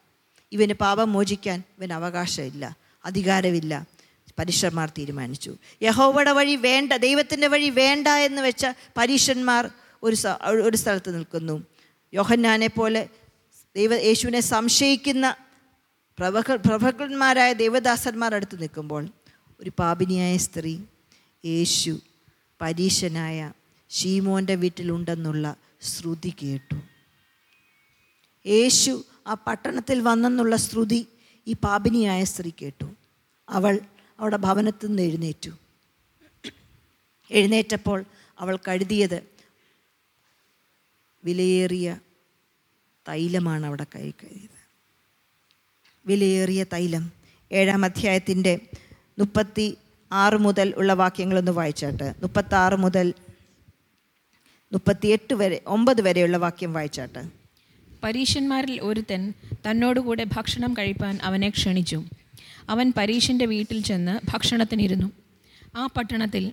ഇവന് 0.52 0.72
പാപം 0.72 1.12
മോചിക്കാൻ 1.12 1.62
ഇവന് 1.78 1.92
അവകാശമില്ല 1.92 2.76
അധികാരമില്ല. 3.04 3.86
പരീക്ഷന്മാർ 4.38 4.90
തീരുമാനിച്ചു. 4.98 5.56
യഹോവയുടെ 5.82 6.32
വഴി 6.32 6.56
വേണ്ട 6.56 6.92
ദൈവത്തിന്റെ 6.92 7.46
വഴി 7.46 7.70
വേണ്ട 7.70 8.08
എന്ന് 8.08 8.42
വെച്ച 8.42 8.66
പരീക്ഷന്മാർ 8.96 9.70
ഒരു 10.02 10.16
ഒരു 10.62 10.76
സ്ഥലത്ത് 10.76 11.14
നിൽക്കുന്നു. 11.14 11.66
യോഹന്നാനെ 12.14 12.66
പോലെ 12.66 13.08
ദൈവ 13.76 13.94
യേശുവിനെ 13.94 14.40
സംശയിക്കുന്ന 14.40 15.34
പ്രഭക 16.18 16.54
പ്രഭകന്മാരായ 16.54 17.52
ദേവദാസന്മാർ 17.52 18.34
അടുത്ത് 18.34 18.62
നിൽക്കുമ്പോൾ 18.62 19.08
ഒരു 19.60 19.70
പാപിനിയായ 19.78 20.36
സ്ത്രീ 20.36 20.78
യേശു 21.44 21.98
പരീശനായ 22.62 23.52
ഷീമോന്റെ 23.90 24.54
വീട്ടിലുണ്ടെന്നുള്ള 24.54 25.56
ശ്രുതി 25.82 26.34
കേട്ടു. 26.42 26.74
യേശു 28.46 29.04
ആ 29.26 29.34
പട്ടണത്തിൽ 29.34 30.00
വന്നെന്നുള്ള 30.00 30.56
ശ്രുതി 30.56 31.06
ഈ 31.46 31.52
പാപിനിയായ 31.52 32.24
സ്ത്രീ 32.24 32.50
കേട്ടു. 32.62 32.84
അവൾ 33.48 33.80
അവിടെ 34.20 34.36
ഭവനത്തിൽ 34.36 34.86
നിന്ന് 34.86 35.02
എഴുന്നേറ്റു. 35.02 35.50
എഴുന്നേറ്റപ്പോൾ 37.30 38.04
അവൾ 38.38 38.56
കഴുതിയത് 38.56 39.22
വിലയേറിയ 41.24 41.98
തൈലമാണ് 43.08 43.66
അവിടെ 43.66 43.86
കൈ 43.96 44.10
കരുതിയത് 44.10 44.62
വിലയേറിയ 46.06 46.64
തൈലം. 46.64 47.12
ഏഴാം 47.52 47.84
അധ്യായത്തിന്റെ 47.84 48.60
മുപ്പത്തി 49.18 49.78
ആറ് 50.12 50.38
മുതൽ 50.38 50.74
ഉള്ള 50.76 50.92
വാക്യങ്ങളൊന്ന് 50.92 51.52
വായിച്ചാട്ട്. 51.52 52.14
മുപ്പത്തി 52.22 52.54
ആറ് 52.54 52.76
മുതൽ 52.76 53.14
മുപ്പത്തിയെട്ട് 54.72 55.34
വരെ 55.34 55.60
ഒമ്പത് 55.66 56.00
വരെയുള്ള 56.02 56.36
വാക്യം 56.36 56.72
വായിച്ചാട്ട്. 56.72 57.22
പരീശന്മാരിൽ 58.04 58.80
ഒരുത്തൻ 58.80 59.32
തന്നോടുകൂടെ 59.66 60.24
ഭക്ഷണം 60.24 60.74
കഴിപ്പാൻ 60.74 61.18
അവനെ 61.22 61.48
ക്ഷണിച്ചു. 61.48 62.02
അവൻ 62.68 62.92
പരീശന്റെ 62.96 63.46
വീട്ടിൽ 63.46 63.82
ചെന്ന് 63.82 64.20
ഭക്ഷണത്തിനിരുന്നു. 64.32 65.12
ആ 65.76 65.86
പട്ടണത്തിൽ 65.86 66.52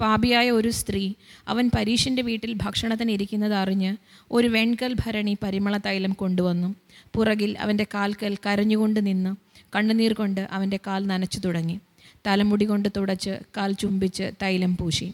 പാപിയായ 0.00 0.50
ഒരു 0.50 0.70
സ്ത്രീ 0.70 1.12
അവൻ 1.48 1.70
പരീശന്റെ 1.76 2.22
വീട്ടിൽ 2.22 2.52
ഭക്ഷണത്തിന് 2.62 3.10
ഇരിക്കുന്നത് 3.10 3.54
അറിഞ്ഞ് 3.54 3.96
ഒരു 4.30 4.48
വെൺകൽ 4.48 4.92
ഭരണി 5.06 5.36
പരിമള 5.42 5.76
തൈലം 5.76 6.12
കൊണ്ടുവന്നു. 6.12 6.74
പുറകിൽ 7.14 7.58
അവന്റെ 7.58 7.86
കാൽക്കൽ 7.94 8.36
കരഞ്ഞുകൊണ്ട് 8.46 9.06
നിന്ന് 9.06 9.36
കണ്ണുനീർ 9.76 10.12
കൊണ്ട് 10.12 10.48
അവന്റെ 10.52 10.78
കാൽ 10.86 11.06
നനച്ചു 11.06 11.40
തുടങ്ങി. 11.40 11.80
തലമുടി 12.26 12.64
കൊണ്ട് 12.64 12.88
തുടച്ച് 12.96 13.38
കാൽ 13.56 13.72
ചുംബിച്ച് 13.72 14.32
തൈലം 14.42 14.76
പൂശി. 14.76 15.12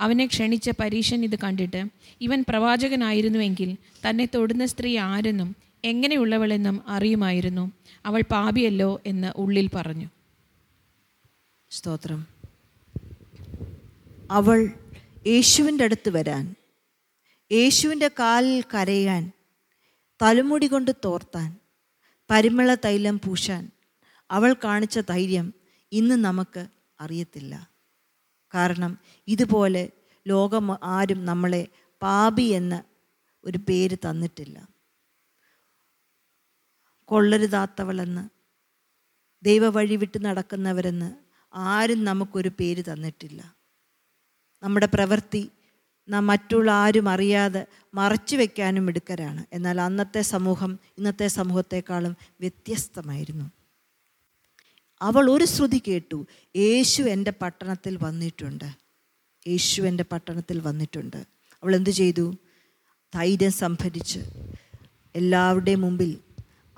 അവനെ 0.00 0.26
ക്ഷണിച്ച 0.26 0.70
പരീശൻ 0.80 1.24
ഇത് 1.24 1.38
കണ്ടിട്ട് 1.38 1.84
ഇവൻ 2.20 2.44
പ്രവാചകനായിരുന്നുവെങ്കിൽ 2.48 3.76
തന്നെ 4.08 4.28
തൊടുന്ന 4.34 4.66
സ്ത്രീ 4.66 4.98
ആരെന്നും 4.98 5.56
എങ്ങനെയുള്ളവളെന്നും 5.84 6.82
അറിയുമായിരുന്നു. 6.88 7.72
അവൾ 8.06 8.22
പാപിയല്ലോ 8.30 9.00
എന്ന് 9.06 9.32
ഉള്ളിൽ 9.36 9.70
പറഞ്ഞു. 9.74 10.08
സ്തോത്രം. 11.70 12.26
അവൾ 14.30 14.70
യേശുവിന്റെ 15.26 15.84
അടുത്ത് 15.84 16.08
വരാൻ 16.08 16.54
യേശുവിന്റെ 17.52 18.08
കാലിൽ 18.08 18.64
കരയാൻ 18.74 19.30
തലമുടി 20.22 20.66
കൊണ്ട് 20.66 20.90
തോർത്താൻ 21.04 21.56
പരിമള 22.30 22.74
തൈലം 22.74 23.20
പൂശാൻ 23.24 23.70
അവൾ 24.30 24.56
കാണിച്ച 24.64 24.98
ധൈര്യം 24.98 25.59
ഇന്ന് 25.92 26.14
നമുക്ക് 26.14 26.66
അറിയത്തില്ല. 27.00 27.70
കാരണം 28.54 28.98
ഇതുപോലെ 29.28 29.90
ലോകം 30.26 30.78
ആരും 30.82 31.24
നമ്മളെ 31.24 31.68
പാപി 32.02 32.42
എന്ന 32.42 32.84
ഒരു 33.44 33.58
പേര് 33.58 33.96
തന്നിട്ടില്ല. 33.96 34.68
കൊള്ളരുതാത്തവളെന്ന് 37.04 38.28
ദൈവ 39.42 39.68
വഴി 39.68 39.96
വിട്ട് 39.96 40.24
നടക്കുന്നവരെന്ന് 40.24 41.12
ആരും 41.54 42.04
നമുക്കൊരു 42.04 42.48
പേര് 42.48 42.82
തന്നിട്ടില്ല. 42.92 43.54
നമ്മുടെ 44.62 44.86
പ്രവൃത്തി 44.86 45.50
നാം 46.08 46.26
മറ്റുള്ള 46.26 46.70
ആരും 46.70 47.08
അറിയാതെ 47.08 47.66
മറച്ചു 47.94 48.36
വെക്കാനും 48.36 48.86
മിടുക്കരാണ്. 48.86 49.46
എന്നാൽ 49.52 49.80
അന്നത്തെ 49.80 50.20
സമൂഹം 50.20 50.78
ഇന്നത്തെ 50.98 51.26
സമൂഹത്തെക്കാളും 51.26 52.16
വ്യത്യസ്തമായിരുന്നു. 52.40 53.59
അവൾ 55.02 55.30
ഒരു 55.30 55.44
ശ്രുതി 55.44 55.82
കേട്ടു. 55.88 56.26
യേശു 56.56 57.02
എന്റെ 57.02 57.32
പട്ടണത്തിൽ 57.42 57.98
വന്നിട്ടുണ്ട്. 58.02 58.64
യേശു 59.48 59.82
എന്റെ 59.82 60.04
പട്ടണത്തിൽ 60.12 60.60
വന്നിട്ടുണ്ട്. 60.60 61.16
അവൾ 61.62 61.76
എന്തു 61.76 61.90
ചെയ്തു? 61.90 62.34
ധൈര്യം 63.14 63.52
സംഭരിച്ച് 63.52 64.20
എല്ലാവരുടെയും 65.16 65.80
മുമ്പിൽ 65.80 66.18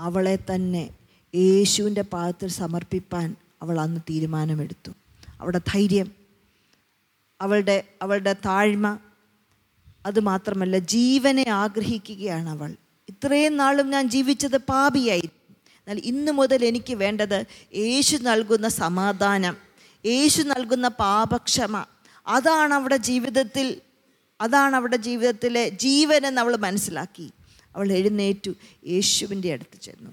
അവളെ 0.01 0.37
തന്നെ 0.37 0.91
യേശുവിന്റെ 1.35 2.03
പാദത്തിൽ 2.03 2.49
സമർപ്പിപ്പാൻ 2.49 3.37
അവൾ 3.63 3.81
അന്ന് 3.81 4.01
തീരുമാനമെടുത്തു. 4.01 4.93
അവളുടെ 5.41 5.61
ധൈര്യം 5.69 6.13
അവളുടെ 7.41 7.85
അവളുടെ 8.03 8.33
താഴ്മ 8.33 8.99
അതുമാത്രമല്ല 10.07 10.79
ജീവനെ 10.79 11.45
ആഗ്രഹിക്കുകയാണ് 11.49 12.49
അവൾ. 12.49 12.77
ഇത്രയും 13.09 13.57
നാളും 13.57 13.91
ഞാൻ 13.91 14.11
ജീവിച്ചത് 14.11 14.57
പാപിയായി. 14.57 15.31
എന്നാൽ 15.87 16.03
ഇന്ന് 16.05 16.33
മുതൽ 16.33 16.65
എനിക്ക് 16.65 16.95
വേണ്ടത് 16.95 17.45
യേശു 17.75 18.17
നൽകുന്ന 18.17 18.69
സമാധാനം 18.69 19.57
യേശു 20.07 20.43
നൽകുന്ന 20.43 20.89
പാപക്ഷമ. 20.89 21.85
അതാണ് 22.27 22.75
അവിടെ 22.75 22.97
ജീവിതത്തിൽ 22.97 23.81
അതാണ് 24.41 24.77
അവിടെ 24.77 24.97
ജീവിതത്തിലെ 24.97 25.69
ജീവനെന്ന് 25.69 26.41
അവൾ 26.41 26.57
മനസ്സിലാക്കി. 26.57 27.31
അവൾ 27.77 27.93
എഴുന്നേറ്റു 27.93 28.51
യേശുവിന്റെ 28.87 29.53
അടുത്ത് 29.53 29.81
ചെന്നു. 29.81 30.11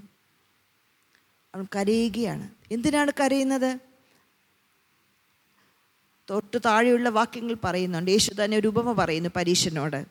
അവൾ 1.55 1.65
കരയുകയാണ്. 1.75 2.49
എന്തിനാണ് 2.71 3.11
കരയുന്നത്? 3.19 3.79
തൊട്ട് 6.29 6.57
താഴെയുള്ള 6.65 7.09
വാക്യങ്ങൾ 7.09 7.55
പറയുന്നുണ്ട്. 7.63 8.11
യേശു 8.11 8.31
തന്നെ 8.43 8.57
ഒരു 8.57 8.67
ഉപമ 8.67 8.91
പറയുന്നു 8.91 9.29
പരീക്ഷനോട് 9.35 10.05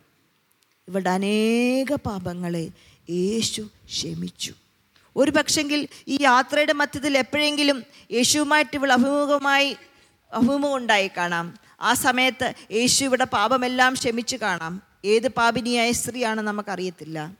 ഇവളുടെ 0.88 1.11
അനേക 1.11 1.94
പാപങ്ങളെ 1.94 2.71
യേശു 3.11 3.62
ക്ഷമിച്ചു. 3.62 4.55
ഒരു 5.19 5.31
പക്ഷെങ്കിൽ 5.31 5.89
ഈ 6.09 6.19
യാത്രയുടെ 6.21 6.73
മധ്യത്തിൽ 6.73 7.19
എപ്പോഴെങ്കിലും 7.19 7.85
യേശുവുമായിട്ട് 8.13 8.77
ഇവൾ 8.77 8.93
അഭിമുഖമായി 8.93 9.77
അഭിമുഖം 10.33 10.77
ഉണ്ടായി 10.77 11.11
കാണാം. 11.17 11.59
ആ 11.81 11.95
സമയത്ത് 11.95 12.55
യേശു 12.71 13.05
ഇവിടെ 13.05 13.25
പാപമെല്ലാം 13.25 13.95
ക്ഷമിച്ചു 13.95 14.37
കാണാം. 14.37 14.83
ഏത് 15.05 15.29
പാപിനിയായ 15.29 15.93
സ്ത്രീയാണ് 15.93 16.41
നമുക്കറിയത്തില്ല. 16.41 17.37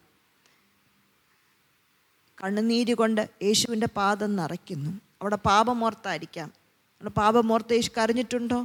കണ്ണുനീര് 2.45 2.95
കൊണ്ട് 2.95 3.29
യേശുവിന്റെ 3.43 3.87
പാദം 3.87 4.37
നിറയ്ക്കുന്നു. 4.37 4.91
അവിടെ 4.91 5.37
പാപമോർത്തായിരിക്കാം. 5.37 6.47
നമ്മുടെ 6.47 7.11
പാപമോർത്ത് 7.11 7.73
യേശു 7.73 7.91
കരഞ്ഞിട്ടുണ്ടോ? 7.99 8.61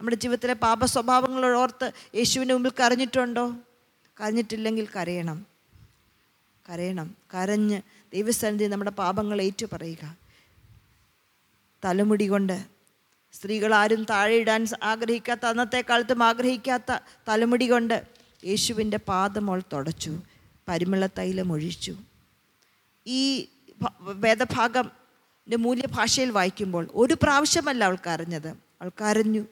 നമ്മുടെ 0.00 0.16
ജീവിതത്തിലെ 0.16 0.54
പാപ 0.54 0.84
സ്വഭാവങ്ങൾ 0.84 1.56
ഓർത്ത് 1.56 1.92
യേശുവിന്റെ 2.14 2.54
മുമ്പിൽ 2.54 2.72
കരഞ്ഞിട്ടുണ്ടോ? 2.80 3.54
കരഞ്ഞിട്ടില്ലെങ്കിൽ 4.20 4.88
കരയണം. 4.96 5.46
കരയണം. 6.70 7.16
കരഞ്ഞ് 7.34 7.82
ദൈവസന്നിധി 8.12 8.68
നമ്മുടെ 8.68 8.90
പാപങ്ങൾ 8.90 9.42
ഏറ്റു 9.42 9.66
പറയുക 9.72 10.16
തലമുടി 11.84 12.30
കൊണ്ട് 12.30 12.64
സ്ത്രീകൾ 13.32 13.74
ആരും 13.74 14.04
താഴെ 14.04 14.34
ഇടാൻ 14.34 14.66
ആഗ്രഹിക്കാത്ത 14.82 15.46
അന്നത്തെ 15.46 15.84
കാലത്തും 15.90 16.22
ആഗ്രഹിക്കാത്ത 16.22 16.98
തലമുടി 17.28 17.70
കൊണ്ട് 17.70 18.06
യേശുവിന്റെ 18.44 18.96
പാദമോൾ 18.96 19.62
തുടച്ചു 19.72 20.18
പരിമള 20.68 21.06
തൈലം 21.06 21.52
ഒഴിച്ചു. 21.52 21.96
ഈ 23.06 23.48
വേദഭാഗം 24.00 24.90
മൂല്യഭാഷയിൽ 25.58 26.30
വായിക്കുമ്പോൾ 26.30 26.88
ഒരു 26.94 27.16
പ്രാവശ്യമല്ല 27.22 27.84
ആൾക്കാരഞ്ഞത്. 27.84 28.42
കരഞ്ഞത് 28.42 28.58
അവൾ 28.82 28.90
കരഞ്ഞു 29.00 29.46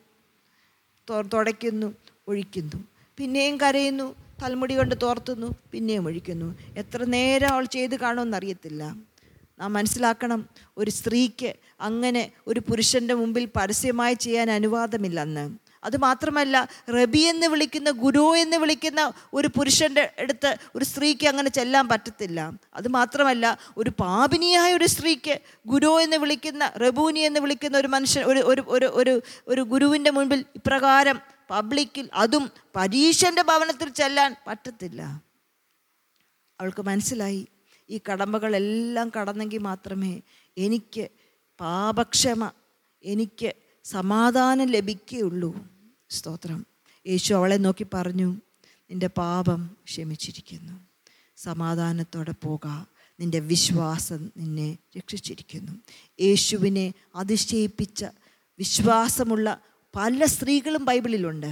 തൊ- 1.10 1.26
തുടയ്ക്കുന്നു 1.26 1.94
ഒഴിക്കുന്നു 2.28 2.84
പിന്നെയും 3.16 3.60
കരയുന്നു 3.60 4.14
തലമുടി 4.42 4.76
കൊണ്ട് 4.76 4.94
തോർത്തുന്നു 5.02 5.46
പിന്നെയും 5.72 6.06
ഒഴിക്കുന്നു. 6.06 6.54
എത്ര 6.76 7.04
നേരം 7.04 7.48
അവൾ 7.48 7.64
ചെയ്ത് 7.64 7.94
കാണുമെന്നറിയത്തില്ല 7.94 8.96
നാം 9.60 9.72
മനസ്സിലാക്കണം 9.72 10.48
ഒരു 10.78 10.90
സ്ത്രീക്ക് 10.90 11.54
അങ്ങനെ 11.80 12.30
ഒരു 12.46 12.60
പുരുഷന്റെ 12.60 13.14
മുമ്പിൽ 13.14 13.48
പരസ്യമായി 13.56 14.14
ചെയ്യാൻ 14.14 14.50
അനുവാദമില്ലെന്ന്. 14.50 15.68
അതുമാത്രമല്ല 15.84 16.68
റബി 16.90 17.18
എന്ന് 17.18 17.46
വിളിക്കുന്ന 17.46 17.90
ഗുരു 17.90 18.36
എന്ന് 18.36 18.56
വിളിക്കുന്ന 18.56 19.12
ഒരു 19.34 19.48
പുരുഷന്റെ 19.48 20.12
അടുത്ത് 20.18 20.56
ഒരു 20.76 20.84
സ്ത്രീക്ക് 20.84 21.26
അങ്ങനെ 21.26 21.48
ചെല്ലാൻ 21.48 21.88
പറ്റത്തില്ല. 21.88 22.52
അതുമാത്രമല്ല 22.74 23.58
ഒരു 23.76 23.90
പാപിനിയായ 23.90 24.74
ഒരു 24.74 24.86
സ്ത്രീക്ക് 24.86 25.40
ഗുരു 25.66 26.00
എന്ന് 26.00 26.16
വിളിക്കുന്ന 26.16 26.72
റബൂനി 26.76 27.18
എന്ന് 27.18 27.40
വിളിക്കുന്ന 27.40 27.78
ഒരു 27.78 27.88
മനുഷ്യൻ 27.88 28.24
ഒരു 28.24 28.40
ഒരു 28.40 28.86
ഒരു 28.86 29.22
ഒരു 29.48 29.60
ഗുരുവിന്റെ 29.62 30.10
മുൻപിൽ 30.10 30.44
ഇപ്രകാരം 30.56 31.37
പബ്ലിക്കിൽ 31.50 32.10
അതും 32.14 32.50
പരീക്ഷന്റെ 32.76 33.42
ഭവനത്തിൽ 33.42 33.88
ചെല്ലാൻ 33.88 34.36
പറ്റത്തില്ല. 34.46 35.22
അവൾക്ക് 36.60 36.82
മനസ്സിലായി 36.82 37.48
ഈ 37.90 38.00
കടമ്പകളെല്ലാം 38.12 39.12
കടന്നെങ്കിൽ 39.20 39.58
മാത്രമേ 39.58 40.20
എനിക്ക് 40.58 41.08
പാപക്ഷമ 41.60 42.50
എനിക്ക് 43.04 43.52
സമാധാനം 43.84 44.66
ലഭിക്കുകയുള്ളൂ. 44.66 45.66
സ്തോത്രം. 46.10 46.66
യേശു 47.06 47.34
അവളെ 47.34 47.56
നോക്കി 47.56 47.86
പറഞ്ഞു 47.94 48.36
നിന്റെ 48.90 49.06
പാപം 49.06 49.76
ക്ഷമിച്ചിരിക്കുന്നു. 49.84 50.80
സമാധാനത്തോടെ 51.36 52.34
പോകാം. 52.44 52.86
നിന്റെ 53.20 53.38
വിശ്വാസം 53.38 54.30
നിന്നെ 54.36 54.78
രക്ഷിച്ചിരിക്കുന്നു. 54.96 55.72
യേശുവിനെ 56.20 56.94
അതിശയിപ്പിച്ച 57.16 58.04
വിശ്വാസമുള്ള 58.58 59.60
പല 59.96 60.24
സ്ത്രീകളും 60.24 60.84
ബൈബിളിലുണ്ട്. 60.84 61.50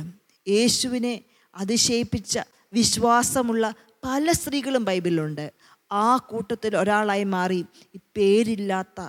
യേശുവിനെ 0.49 1.25
അതിശയിപ്പിച്ച 1.55 2.39
വിശ്വാസമുള്ള 2.73 3.75
പല 4.05 4.33
സ്ത്രീകളും 4.33 4.85
ബൈബിളിലുണ്ട്. 4.85 5.53
ആ 5.93 6.17
കൂട്ടത്തിൽ 6.17 6.77
ഒരാളായി 6.77 7.25
മാറി 7.25 7.65
പേരില്ലാത്ത 8.17 9.01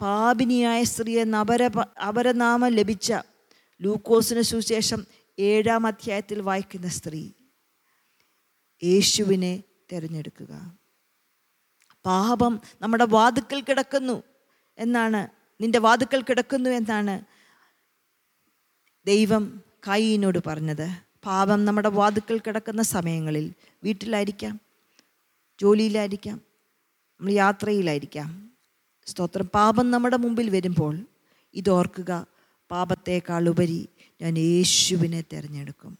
പാപിനിയായ 0.00 0.82
സ്ത്രീയെ 0.82 1.24
നവര 1.24 1.62
അപരനാമം 2.08 2.72
ലഭിച്ച 2.72 3.12
ലൂക്കോസിന് 3.80 4.40
സുശേഷം 4.40 5.06
ഏഴാം 5.38 5.86
അധ്യായത്തിൽ 5.86 6.40
വായിക്കുന്ന 6.40 6.88
സ്ത്രീ 6.88 7.30
യേശുവിനെ 8.82 9.62
തിരഞ്ഞെടുക്കുക. 9.92 10.52
പാപം 12.06 12.60
നമ്മുടെ 12.82 13.04
വാതുക്കൽ 13.04 13.60
കിടക്കുന്നു 13.60 14.22
എന്നാണ് 14.78 15.28
നിന്റെ 15.60 15.78
വാതുക്കൽ 15.78 16.22
കിടക്കുന്നു 16.22 16.70
എന്നാണ് 16.70 17.14
ദൈവം 19.06 19.62
കൈയിനോട് 19.88 20.38
പറഞ്ഞത് 20.46 20.88
പാപം 21.24 21.64
നമ്മുടെ 21.64 21.88
വാതുക്കൽ 21.88 22.38
കിടക്കുന്ന 22.38 22.82
സമയങ്ങളിൽ 22.82 23.52
വീട്ടിലായിരിക്കാം 23.84 24.60
ജോലിയിലായിരിക്കാം 25.60 26.40
നമ്മൾ 27.20 27.32
യാത്രയിലായിരിക്കാം. 27.32 28.50
സ്തോത്രം. 29.06 29.46
പാപം 29.54 29.90
നമ്മുടെ 29.90 30.16
മുമ്പിൽ 30.16 30.50
വരുമ്പോൾ 30.50 30.98
ഇതോർക്കുക 31.54 32.26
പാപത്തേക്കാൾ 32.70 33.48
ഉപരി 33.48 33.88
ഞാൻ 34.22 34.38
യേശുവിനെ 34.38 35.24
തിരഞ്ഞെടുക്കും. 35.32 35.98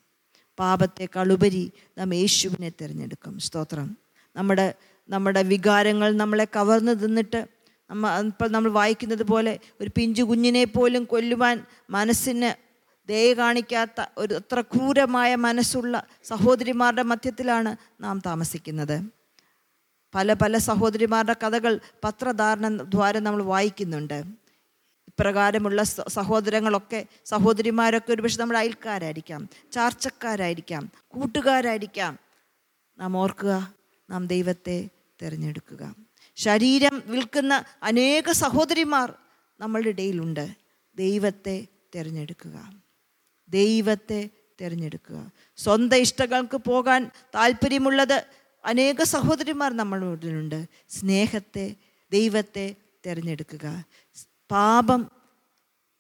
പാപത്തേക്കാൾ 0.58 1.32
ഉപരി 1.32 1.72
നാം 1.98 2.14
യേശുവിനെ 2.14 2.72
തിരഞ്ഞെടുക്കും. 2.80 3.38
സ്തോത്രം. 3.38 3.96
നമ്മുടെ 4.36 4.74
നമ്മുടെ 5.08 5.42
വികാരങ്ങൾ 5.42 6.16
നമ്മളെ 6.16 6.44
കവർന്നു 6.44 6.92
തിന്നിട്ട് 6.92 7.46
നമ്മ 7.90 8.18
ഇപ്പോൾ 8.18 8.48
നമ്മൾ 8.48 8.70
വായിക്കുന്നത് 8.72 9.22
പോലെ 9.22 9.58
ഒരു 9.80 9.90
പിഞ്ചു 9.96 10.22
കുഞ്ഞിനെ 10.22 10.64
പോലും 10.64 11.04
കൊല്ലുവാൻ 11.04 11.64
മനസ്സിന് 11.90 12.64
ദയ 13.06 13.34
കാണിക്കാത്ത 13.34 14.06
ഒരു 14.18 14.34
അത്ര 14.34 14.60
ക്രൂരമായ 14.60 15.36
മനസ്സുള്ള 15.36 16.06
സഹോദരിമാരുടെ 16.24 17.02
മധ്യത്തിലാണ് 17.02 17.76
നാം 18.00 18.22
താമസിക്കുന്നത്. 18.26 19.02
പല 20.14 20.32
പല 20.32 20.58
സഹോദരിമാരുടെ 20.58 21.32
കഥകൾ 21.32 21.80
പത്രധാരണ 22.04 22.68
ദ്വാരം 22.68 23.24
നമ്മൾ 23.24 23.42
വായിക്കുന്നുണ്ട്. 23.42 24.22
ഇപ്രകാരമുള്ള 25.08 25.82
സഹോദരങ്ങളൊക്കെ 25.82 27.06
സഹോദരിമാരൊക്കെ 27.24 28.12
ഒരുപക്ഷെ 28.12 28.40
നമ്മുടെ 28.40 28.58
അയൽക്കാരായിരിക്കാം 28.58 29.48
ചാർച്ചക്കാരായിരിക്കാം 29.72 30.90
കൂട്ടുകാരായിരിക്കാം. 31.08 32.18
നാം 32.98 33.16
ഓർക്കുക 33.16 33.74
നാം 34.10 34.26
ദൈവത്തെ 34.26 34.88
തിരഞ്ഞെടുക്കുക. 35.22 35.94
ശരീരം 36.36 37.02
വിൽക്കുന്ന 37.06 37.64
അനേക 37.82 38.32
സഹോദരിമാർ 38.32 39.14
നമ്മളുടെ 39.60 39.88
ഇടയിലുണ്ട്. 39.88 40.54
ദൈവത്തെ 40.96 41.66
തിരഞ്ഞെടുക്കുക. 41.94 42.83
ദൈവത്തെ 43.48 44.30
തിരഞ്ഞെടുക്കുക. 44.60 45.32
സ്വന്തം 45.56 45.96
ഇഷ്ടങ്ങൾക്ക് 45.96 46.56
പോകാൻ 46.56 47.10
താല്പര്യമുള്ളത് 47.34 48.24
അനേക 48.64 49.02
സഹോദരിമാർ 49.02 49.72
നമ്മളുണ്ട് 49.72 50.64
സ്നേഹത്തെ 50.88 51.76
ദൈവത്തെ 52.12 52.74
തിരഞ്ഞെടുക്കുക. 53.06 53.84
പാപം 54.50 55.10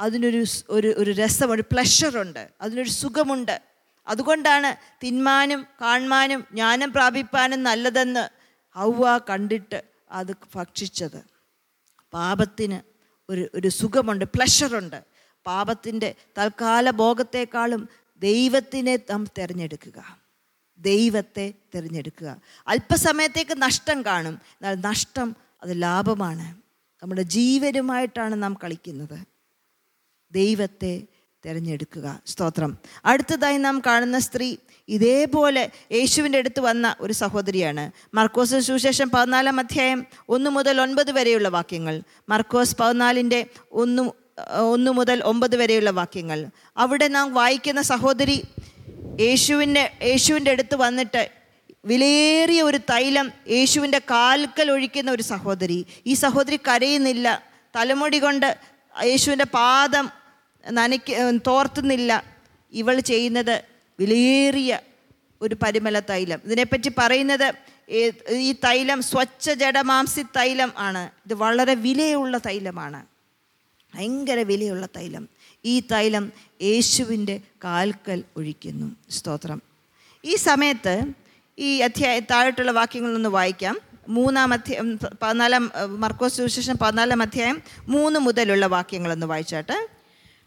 അതിനൊരു 0.00 0.44
ഒരു 0.68 0.94
ഒരു 0.98 1.10
രസം 1.10 1.50
ഒരു 1.50 1.62
പ്ലഷറുണ്ട് 1.72 2.50
അതിനൊരു 2.60 2.88
സുഖമുണ്ട്. 2.88 3.60
അതുകൊണ്ടാണ് 4.06 4.76
തിന്മാനും 5.02 5.66
കാൺമാനും 5.80 6.44
ജ്ഞാനം 6.52 6.92
പ്രാപിപ്പാനും 6.92 7.62
നല്ലതെന്ന് 7.62 8.28
ഹൗവ 8.76 9.18
കണ്ടിട്ട് 9.18 9.84
അത് 10.10 10.32
ഭക്ഷിച്ചത്. 10.54 11.24
പാപത്തിന് 12.12 12.80
ഒരു 13.30 13.48
ഒരു 13.54 13.68
സുഖമുണ്ട് 13.68 14.24
പ്ലഷറുണ്ട് 14.24 15.13
പാപത്തിന്റെ 15.46 16.14
തൽക്കാല 16.38 16.90
ഭോഗത്തെക്കാളും 16.90 17.88
ദൈവത്തിനെ 18.16 18.96
നാം 18.96 19.24
തിരഞ്ഞെടുക്കുക. 19.38 20.18
ദൈവത്തെ 20.78 21.52
തിരഞ്ഞെടുക്കുക. 21.74 22.40
അല്പസമയത്തേക്ക് 22.68 23.62
നഷ്ടം 23.62 24.04
കാണും. 24.04 24.32
എന്നാൽ 24.32 24.74
നഷ്ടം 24.74 25.36
അത് 25.62 25.82
ലാഭമാണ്. 25.82 26.54
നമ്മുടെ 27.02 27.22
ജീവനുമായിട്ടാണ് 27.22 28.42
നാം 28.42 28.58
കളിക്കുന്നത്. 28.64 29.18
ദൈവത്തെ 30.32 31.02
തിരഞ്ഞെടുക്കുക. 31.44 32.22
സ്തോത്രം. 32.26 32.78
അടുത്തതായി 33.04 33.56
നാം 33.56 33.82
കാണുന്ന 33.86 34.18
സ്ത്രീ 34.18 34.56
ഇതേപോലെ 34.88 35.72
യേശുവിന്റെ 35.92 36.38
അടുത്ത് 36.38 36.60
വന്ന 36.60 36.96
ഒരു 37.00 37.12
സഹോദരിയാണ്. 37.12 37.90
മർക്കോസ് 38.14 38.60
സുശേഷം 38.60 39.10
പതിനാലാം 39.10 39.60
അധ്യായം 39.60 40.06
ഒന്ന് 40.28 40.50
മുതൽ 40.50 40.80
ഒൻപത് 40.80 41.12
വരെയുള്ള 41.12 41.48
വാക്യങ്ങൾ. 41.48 42.02
മർക്കോസ് 42.28 42.76
പതിനാലിന്റെ 42.80 43.46
ഒന്ന് 43.72 44.23
ഒന്ന് 44.58 44.90
മുതൽ 44.90 45.22
ഒമ്പത് 45.24 45.56
വരെയുള്ള 45.56 45.90
വാക്യങ്ങൾ. 45.90 46.46
അവിടെ 46.76 47.08
നാം 47.08 47.34
വായിക്കുന്ന 47.34 47.82
സഹോദരി 47.82 48.44
യേശുവിന്റെ 49.20 49.92
യേശുവിന്റെ 50.02 50.50
അടുത്ത് 50.50 50.76
വന്നിട്ട് 50.76 51.30
വിലയേറിയ 51.84 52.62
ഒരു 52.62 52.76
തൈലം 52.76 53.32
യേശുവിന്റെ 53.50 53.98
കാൽക്കൽ 53.98 54.70
ഒഴിക്കുന്ന 54.70 55.10
ഒരു 55.10 55.22
സഹോദരി. 55.22 55.86
ഈ 56.06 56.14
സഹോദരി 56.14 56.56
കരയുന്നില്ല. 56.56 57.42
തലമുടി 57.76 58.18
കൊണ്ട് 58.18 58.58
യേശുവിന്റെ 59.04 59.44
പാദം 59.44 60.10
നനയ്ക്ക് 60.70 61.40
തോർത്തുന്നില്ല. 61.46 62.24
ഇവൾ 62.72 63.00
ചെയ്യുന്നത് 63.00 63.62
വിലയേറിയ 64.00 64.78
ഒരു 65.42 65.56
പരിമല 65.62 65.98
തൈലം. 65.98 66.40
ഇതിനെപ്പറ്റി 66.44 66.92
പറയുന്നത് 66.98 67.54
ഈ 68.30 68.52
തൈലം 68.52 69.02
സ്വച്ഛ 69.02 69.50
ജഡമാംസി 69.50 70.22
തൈലം 70.22 70.72
ആണ്. 70.76 71.10
ഇത് 71.26 71.34
വളരെ 71.34 71.74
വിലയുള്ള 71.74 72.38
തൈലമാണ്. 72.38 73.13
ഭയങ്കര 73.94 74.38
വിലയുള്ള 74.38 74.86
തൈലം. 74.96 75.28
ഈ 75.64 75.80
തൈലം 75.80 76.32
യേശുവിന്റെ 76.62 77.40
കാൽക്കൽ 77.64 78.24
ഒഴിക്കുന്നു. 78.36 78.96
സ്തോത്രം. 79.10 79.62
ഈ 80.24 80.34
സമയത്ത് 80.34 81.02
ഈ 81.58 81.80
അധ്യായ 81.80 82.20
താഴോട്ടുള്ള 82.20 82.70
വാക്യങ്ങളൊന്ന് 82.70 83.28
വായിക്കാം. 83.28 83.78
മൂന്നാം 84.08 84.52
അധ്യായം 84.52 84.98
പതിനാലാം 85.22 85.72
മർക്കോസ് 85.86 86.36
സുവിശേഷം 86.36 86.76
പതിനാലാം 86.76 87.22
അധ്യായം 87.22 87.62
മൂന്ന് 87.88 88.20
മുതലുള്ള 88.20 88.66
വാക്യങ്ങളൊന്ന് 88.66 89.26
വായിച്ചാട്ട്. 89.26 89.88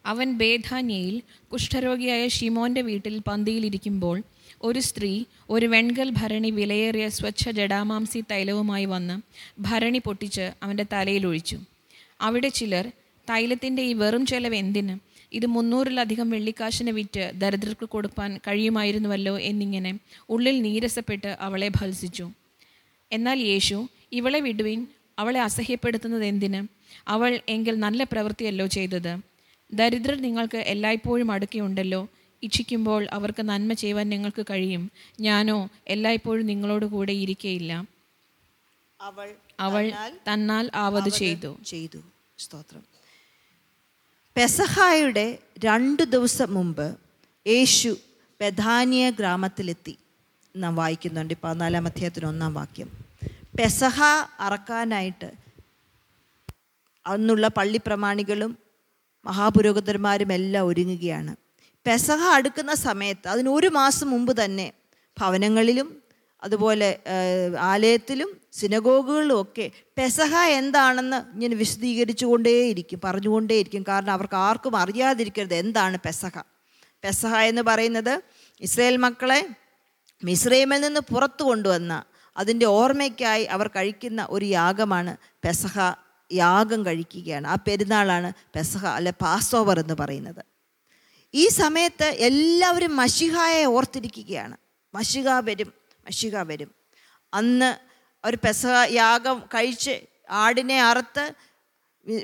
അവൻ 0.06 0.38
ബേധാന്യയിൽ 0.38 1.22
കുഷ്ഠരോഗിയായ 1.54 2.28
ഷിമോന്റെ 2.28 2.82
വീട്ടിൽ 2.82 3.22
പന്തിയിലിരിക്കുമ്പോൾ 3.28 4.24
ഒരു 4.62 4.80
സ്ത്രീ 4.80 5.24
ഒരു 5.50 5.66
വെൺകൽ 5.66 6.10
ഭരണി 6.10 6.52
വിലയേറിയ 6.52 7.10
സ്വച്ഛ 7.10 7.50
ജഡാമാംസി 7.50 8.24
തൈലവുമായി 8.32 8.86
വന്ന് 8.86 9.22
ഭരണി 9.60 9.98
പൊട്ടിച്ച് 9.98 10.52
അവന്റെ 10.64 10.86
തലയിൽ 10.94 11.28
ഒഴിച്ചു. 11.28 11.60
അവിടെ 12.22 12.50
ചിലർ 12.50 12.92
തൈലത്തിന്റെ 13.30 13.82
ഈ 13.82 13.94
വെറും 13.94 14.26
ചെലവ് 14.26 14.56
എന്തിന്? 14.56 15.00
ഇത് 15.34 15.46
മുന്നൂറിലധികം 15.46 16.30
വെള്ളിക്കാശിന് 16.30 16.90
വിറ്റ് 16.90 17.32
ദരിദ്രർക്ക് 17.36 17.86
കൊടുപ്പാൻ 17.86 18.38
കഴിയുമായിരുന്നുവല്ലോ 18.38 19.40
എന്നിങ്ങനെ 19.40 20.00
ഉള്ളിൽ 20.30 20.62
നീരസപ്പെട്ട് 20.62 21.38
അവളെ 21.42 21.68
ഭത്സിച്ചു. 21.68 22.32
എന്നാൽ 23.12 23.40
യേശു 23.40 23.88
ഇവളെ 24.12 24.40
വിടുവിൻ 24.40 24.88
അവളെ 25.20 25.42
അസഹ്യപ്പെടുത്തുന്നത് 25.42 26.26
എന്തിന്? 26.26 26.68
അവൾ 27.08 27.40
എങ്കിൽ 27.50 27.76
നല്ല 27.76 28.04
പ്രവൃത്തിയല്ലോ 28.04 28.66
ചെയ്തത്. 28.66 29.18
ദരിദ്രർ 29.74 30.22
നിങ്ങൾക്ക് 30.22 30.58
എല്ലായ്പ്പോഴും 30.58 31.32
അടുക്കിയുണ്ടല്ലോ 31.32 32.08
ഇച്ഛിക്കുമ്പോൾ 32.44 33.08
അവർക്ക് 33.12 33.42
നന്മ 33.42 33.74
ചെയ്യുവാൻ 33.74 34.10
നിങ്ങൾക്ക് 34.10 34.46
കഴിയും. 34.50 34.92
ഞാനോ 35.20 35.70
എല്ലായ്പ്പോഴും 35.88 36.46
നിങ്ങളോട് 36.46 36.86
കൂടെ 36.86 37.14
ഇരിക്കയില്ല. 37.14 37.86
അവൾ 39.02 39.36
അവൾ 39.60 39.92
തന്നാൽ 40.34 40.70
ആവത് 40.76 41.10
ചെയ്തു. 41.10 41.58
ചെയ്തു. 41.66 41.98
സ്തോത്രം. 42.40 42.97
പെസഹായുടെ 44.38 45.40
രണ്ട് 45.64 46.04
ദിവസം 46.04 46.54
മുമ്പ് 46.54 46.98
യേശു 47.48 47.98
ബഥാനിയ 48.42 49.10
ഗ്രാമത്തിലെത്തി. 49.10 49.98
നാം 50.56 50.76
വായിക്കുന്നുണ്ട് 50.76 51.34
പതിനാലാം 51.44 51.86
അധ്യായത്തിന് 51.86 52.26
ഒന്നാം 52.26 52.54
വാക്യം. 52.54 52.90
പെസഹ 53.60 54.02
അറക്കാനായിട്ട് 54.40 55.32
അന്നുള്ള 57.08 57.48
പള്ളി 57.48 57.80
പ്രമാണികളും 57.88 58.58
മഹാപുരോഹിതന്മാരും 59.26 60.34
എല്ലാം 60.34 60.68
ഒരുങ്ങുകയാണ്. 60.68 61.36
പെസഹ 61.86 62.22
അടുക്കുന്ന 62.24 62.74
സമയത്ത് 62.74 63.28
അതിന് 63.28 63.50
ഒരു 63.50 63.68
മാസം 63.68 64.10
മുമ്പ് 64.10 64.44
തന്നെ 64.46 64.74
ഭവനങ്ങളിലും 65.22 66.02
അതുപോലെ 66.44 67.00
ആലയത്തിലും 67.58 68.30
സിനഗോഗുകളിലും 68.54 69.42
ഒക്കെ 69.42 69.72
പെസഹ 69.98 70.36
എന്താണെന്ന് 70.36 71.34
ഇങ്ങനെ 71.34 71.56
വിശദീകരിച്ചു 71.56 72.26
കൊണ്ടേയിരിക്കും 72.26 73.02
പറഞ്ഞുകൊണ്ടേയിരിക്കും. 73.04 73.84
കാരണം 73.88 74.12
അവർക്ക് 74.12 74.36
ആർക്കും 74.36 74.76
അറിയാതിരിക്കരുത് 74.76 75.54
എന്താണ് 75.54 75.98
പെസഹ. 76.06 76.36
പെസഹ 77.04 77.36
എന്ന് 77.36 77.62
പറയുന്നത് 77.62 78.14
ഇസ്രയേൽ 78.62 78.98
മക്കളെ 78.98 79.40
മിസ്രൈമിൽ 80.24 80.82
നിന്ന് 80.82 81.00
പുറത്തു 81.00 81.44
കൊണ്ടുവന്ന 81.44 82.04
അതിന്റെ 82.38 82.66
ഓർമ്മയ്ക്കായി 82.66 83.44
അവർ 83.44 83.68
കഴിക്കുന്ന 83.68 84.28
ഒരു 84.30 84.46
യാഗമാണ് 84.46 85.18
പെസഹ 85.46 85.80
യാഗം 86.32 86.86
കഴിക്കുകയാണ്. 86.86 87.48
ആ 87.48 87.56
പെരുന്നാളാണ് 87.68 88.30
പെസഹ 88.56 88.86
അല്ലെ 88.86 89.14
പാസ് 89.22 89.56
ഓവർ 89.56 89.80
എന്ന് 89.80 89.94
പറയുന്നത്. 89.94 90.42
ഈ 91.34 91.48
സമയത്ത് 91.48 92.08
എല്ലാവരും 92.28 92.96
മഷിഹായെ 92.96 93.66
ഓർത്തിരിക്കുകയാണ്. 93.66 94.58
മഷിക 94.94 95.30
വരും. 95.30 95.77
മഷിക 96.08 96.38
വരും. 96.38 96.72
അന്ന് 97.34 97.70
അവർ 98.26 98.36
പെസഹ 98.36 98.92
യാഗം 98.92 99.40
കഴിച്ച് 99.40 100.00
ആടിനെ 100.30 100.84
അറുത്ത് 100.84 101.34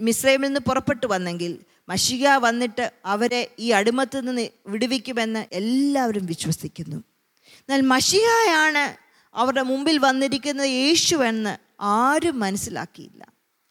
മിസ്രൈമിൽ 0.01 0.45
നിന്ന് 0.45 0.59
പുറപ്പെട്ടു 0.59 1.07
വന്നെങ്കിൽ 1.07 1.59
മഷിക 1.89 2.27
വന്നിട്ട് 2.27 2.91
അവരെ 3.05 3.51
ഈ 3.59 3.71
അടിമത്തിൽ 3.71 4.21
നിന്ന് 4.21 4.47
വിടുവിക്കുമെന്ന് 4.67 5.45
എല്ലാവരും 5.51 6.25
വിശ്വസിക്കുന്നു. 6.25 6.97
എന്നാൽ 7.59 7.81
മഷികയാണ് 7.81 8.97
അവരുടെ 9.35 9.61
മുമ്പിൽ 9.61 9.97
വന്നിരിക്കുന്നത് 9.97 10.69
യേശു 10.69 11.15
എന്ന് 11.15 11.57
ആരും 11.81 12.39
മനസ്സിലാക്കിയില്ല. 12.39 13.27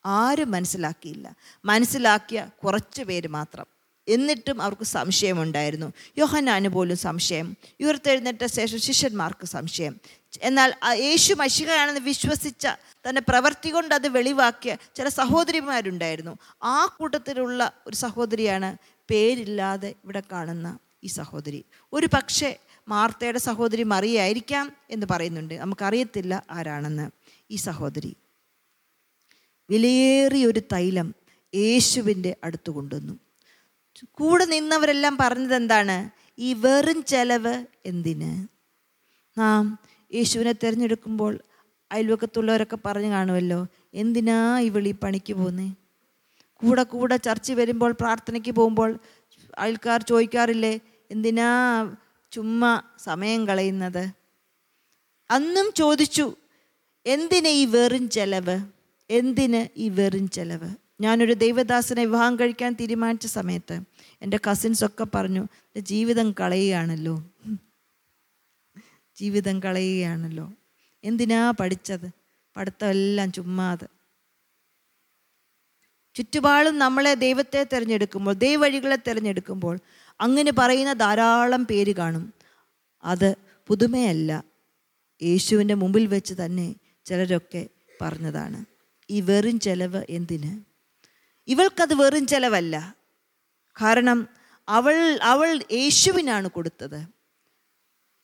ആരും 0.07 0.51
മനസ്സിലാക്കിയില്ല. 0.51 1.35
മനസ്സിലാക്കിയ 1.65 2.49
കുറച്ച് 2.65 3.03
പേര് 3.03 3.29
മാത്രം. 3.29 3.72
എന്നിട്ടും 4.09 4.63
അവർക്ക് 4.63 4.85
സംശയമുണ്ടായിരുന്നു. 4.85 5.93
യോഹനാന് 6.19 6.69
പോലും 6.69 6.97
സംശയം. 6.97 7.57
ഉയർത്തെഴുന്നേറ്റ 7.81 8.47
ശേഷം 8.47 8.81
ശിഷ്യന്മാർക്ക് 8.81 9.47
സംശയം. 9.47 10.01
എന്നാൽ 10.43 10.75
യേശു 10.87 11.35
മഷികയാണെന്ന് 11.35 12.01
വിശ്വസിച്ച 12.01 12.67
തന്റെ 13.09 13.21
പ്രവൃത്തി 13.21 13.71
കൊണ്ട് 13.71 13.95
അത് 13.95 14.09
വെളിവാക്കിയ 14.09 14.77
ചില 14.95 15.09
സഹോദരിമാരുണ്ടായിരുന്നു. 15.09 16.37
ആ 16.63 16.87
കൂട്ടത്തിലുള്ള 16.87 17.73
ഒരു 17.87 17.97
സഹോദരിയാണ് 17.97 18.77
പേരില്ലാതെ 19.11 19.89
ഇവിടെ 19.89 20.23
കാണുന്ന 20.33 20.79
ഈ 21.05 21.07
സഹോദരി. 21.07 21.65
ഒരു 21.93 22.09
പക്ഷേ 22.15 22.57
മാർത്തയുടെ 22.89 23.39
സഹോദരി 23.39 23.83
മറിയായിരിക്കാം 23.83 24.77
എന്ന് 24.91 25.07
പറയുന്നുണ്ട്. 25.11 25.55
നമുക്കറിയത്തില്ല 25.55 26.43
ആരാണെന്ന് 26.51 27.11
ഈ 27.51 27.57
സഹോദരി. 27.57 28.17
വിലയേറിയൊരു 29.71 30.63
തൈലം 30.73 31.15
യേശുവിന്റെ 31.55 32.37
അടുത്ത് 32.45 32.71
കൊണ്ടുവന്നു. 32.71 33.19
കൂടെ 34.11 34.45
നിന്നവരെല്ലാം 34.45 35.19
പറഞ്ഞത് 35.19 35.55
എന്താണ് 35.55 36.11
ഈ 36.39 36.53
വെറും 36.53 37.05
ചെലവ് 37.05 37.67
എന്തിന്? 37.87 38.47
നാം 39.39 39.79
യേശുവിനെ 40.15 40.53
തിരഞ്ഞെടുക്കുമ്പോൾ 40.53 41.41
അയൽവക്കത്തുള്ളവരൊക്കെ 41.91 42.79
പറഞ്ഞു 42.87 43.11
കാണുമല്ലോ 43.11 43.67
എന്തിനാ 43.95 44.61
ഈ 44.61 44.69
വിളി 44.69 44.91
പണിക്ക് 44.91 45.33
പോകുന്നേ? 45.33 45.73
കൂടെ 46.57 46.83
കൂടെ 46.83 47.17
ചർച്ച 47.17 47.53
വരുമ്പോൾ 47.53 47.93
പ്രാർത്ഥനയ്ക്ക് 47.93 48.51
പോകുമ്പോൾ 48.51 48.99
ആൾക്കാർ 49.59 50.03
ചോദിക്കാറില്ലേ 50.03 50.81
എന്തിനാ 51.11 51.49
ചുമ്മാ 52.33 52.83
സമയം 52.99 53.47
കളയുന്നത്? 53.47 54.05
അന്നും 55.31 55.73
ചോദിച്ചു 55.73 56.37
എന്തിന് 57.07 57.49
ഈ 57.49 57.65
വെറും 57.65 58.09
ചെലവ്? 58.09 58.57
എന്തിന് 59.11 59.67
ഈ 59.77 59.89
വെറും 59.89 60.31
ചെലവ്? 60.31 60.71
ഞാനൊരു 61.03 61.33
ദൈവദാസനെ 61.33 62.05
വിവാഹം 62.05 62.39
കഴിക്കാൻ 62.41 62.77
തീരുമാനിച്ച 62.81 63.27
സമയത്ത് 63.27 63.81
എന്റെ 64.23 64.39
കസിൻസ് 64.51 64.85
ഒക്കെ 64.85 65.07
പറഞ്ഞു 65.15 65.47
ജീവിതം 65.79 66.33
കളയുകയാണല്ലോ. 66.33 67.25
ജീവിതം 69.17 69.61
കളയുകയാണല്ലോ. 69.61 70.53
എന്തിനാ 71.05 71.51
പഠിച്ചത്? 71.61 72.11
പഠിത്തമെല്ലാം 72.57 73.33
ചുമ്മാതെ. 73.33 73.89
ചുറ്റുപാടും 76.15 76.79
നമ്മളെ 76.79 77.15
ദൈവത്തെ 77.15 77.67
തിരഞ്ഞെടുക്കുമ്പോൾ 77.73 78.33
ദൈവവഴികളെ 78.33 78.97
തിരഞ്ഞെടുക്കുമ്പോൾ 78.97 79.79
അങ്ങനെ 80.21 80.53
പറയുന്ന 80.59 80.93
ധാരാളം 80.93 81.67
പേര് 81.67 81.95
കാണും. 81.95 82.35
അത് 83.05 83.35
പുതുമയല്ല. 83.67 84.45
യേശുവിന്റെ 85.23 85.75
മുമ്പിൽ 85.75 86.07
വെച്ച് 86.07 86.35
തന്നെ 86.35 86.75
ചിലരൊക്കെ 87.05 87.69
പറഞ്ഞതാണ് 88.01 88.65
ഈ 89.11 89.21
വെറും 89.21 89.61
ചെലവ് 89.61 90.05
എന്തിന്? 90.11 90.72
ഇവൾക്കത് 91.49 91.95
വെറും 91.95 92.27
ചെലവല്ല. 92.27 92.95
കാരണം 93.83 94.29
അവൾ 94.69 95.19
അവൾ 95.23 95.61
യേശുവിനാണ് 95.73 96.49
കൊടുത്തത്. 96.49 97.01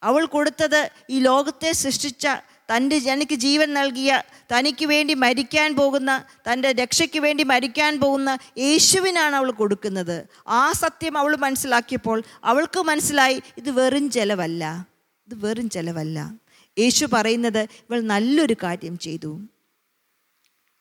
അവൾ 0.03 0.25
കൊടുത്തത് 0.27 0.91
ഈ 1.11 1.19
ലോകത്തെ 1.19 1.73
സൃഷ്ടിച്ച 1.73 2.29
തന്റെ 2.73 2.99
ജനിക്ക് 2.99 3.35
ജീവൻ 3.35 3.75
നൽകിയ 3.75 4.23
തനിക്ക് 4.53 4.87
വേണ്ടി 4.87 5.15
മരിക്കാൻ 5.15 5.77
പോകുന്ന 5.77 6.25
തന്റെ 6.53 6.73
രക്ഷയ്ക്ക് 6.73 7.19
വേണ്ടി 7.19 7.45
മരിക്കാൻ 7.45 8.01
പോകുന്ന 8.01 8.39
യേശുവിനാണ് 8.59 9.37
അവൾ 9.37 9.51
കൊടുക്കുന്നത്. 9.51 10.29
ആ 10.49 10.73
സത്യം 10.73 11.19
അവൾ 11.19 11.37
മനസ്സിലാക്കിയപ്പോൾ 11.37 12.23
അവൾക്ക് 12.45 12.81
മനസ്സിലായി 12.81 13.43
ഇത് 13.59 13.71
വെറും 13.71 14.11
ചെലവല്ല. 14.11 14.89
ഇത് 15.27 15.45
വെറും 15.47 15.71
ചെലവല്ല. 15.71 16.35
യേശു 16.79 17.07
പറയുന്നത് 17.13 17.59
ഇവൾ 17.59 18.01
നല്ലൊരു 18.01 18.57
കാര്യം 18.63 18.99
ചെയ്തു. 18.99 19.41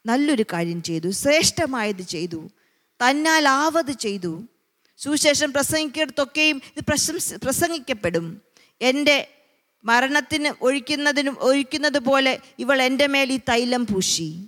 നല്ലൊരു 0.07 0.45
കാര്യം 0.53 0.83
ചെയ്തു 0.83 1.11
ശ്രേഷ്ഠമായത് 1.11 2.01
ചെയ്തു 2.01 2.49
തന്നാൽ 2.87 3.47
ആവത് 3.47 3.91
ചെയ്തു. 3.91 4.43
സുവിശേഷം 4.97 5.53
പ്രസംഗിക്കടത്തൊക്കെയും 5.53 6.61
ഇത് 6.77 6.83
പ്രശംസ 6.89 7.33
പ്രസംഗിക്കപ്പെടും. 7.33 8.41
എന്റെ 8.81 9.27
മരണത്തിന് 9.83 10.63
ഒഴിക്കുന്നതിനും 10.63 11.37
ഒഴിക്കുന്നത് 11.39 11.99
പോലെ 11.99 12.39
ഇവൾ 12.59 12.81
എന്റെ 12.81 13.07
മേൽ 13.07 13.31
ഈ 13.31 13.37
തൈലം 13.49 13.85
പൂശി. 13.85 14.47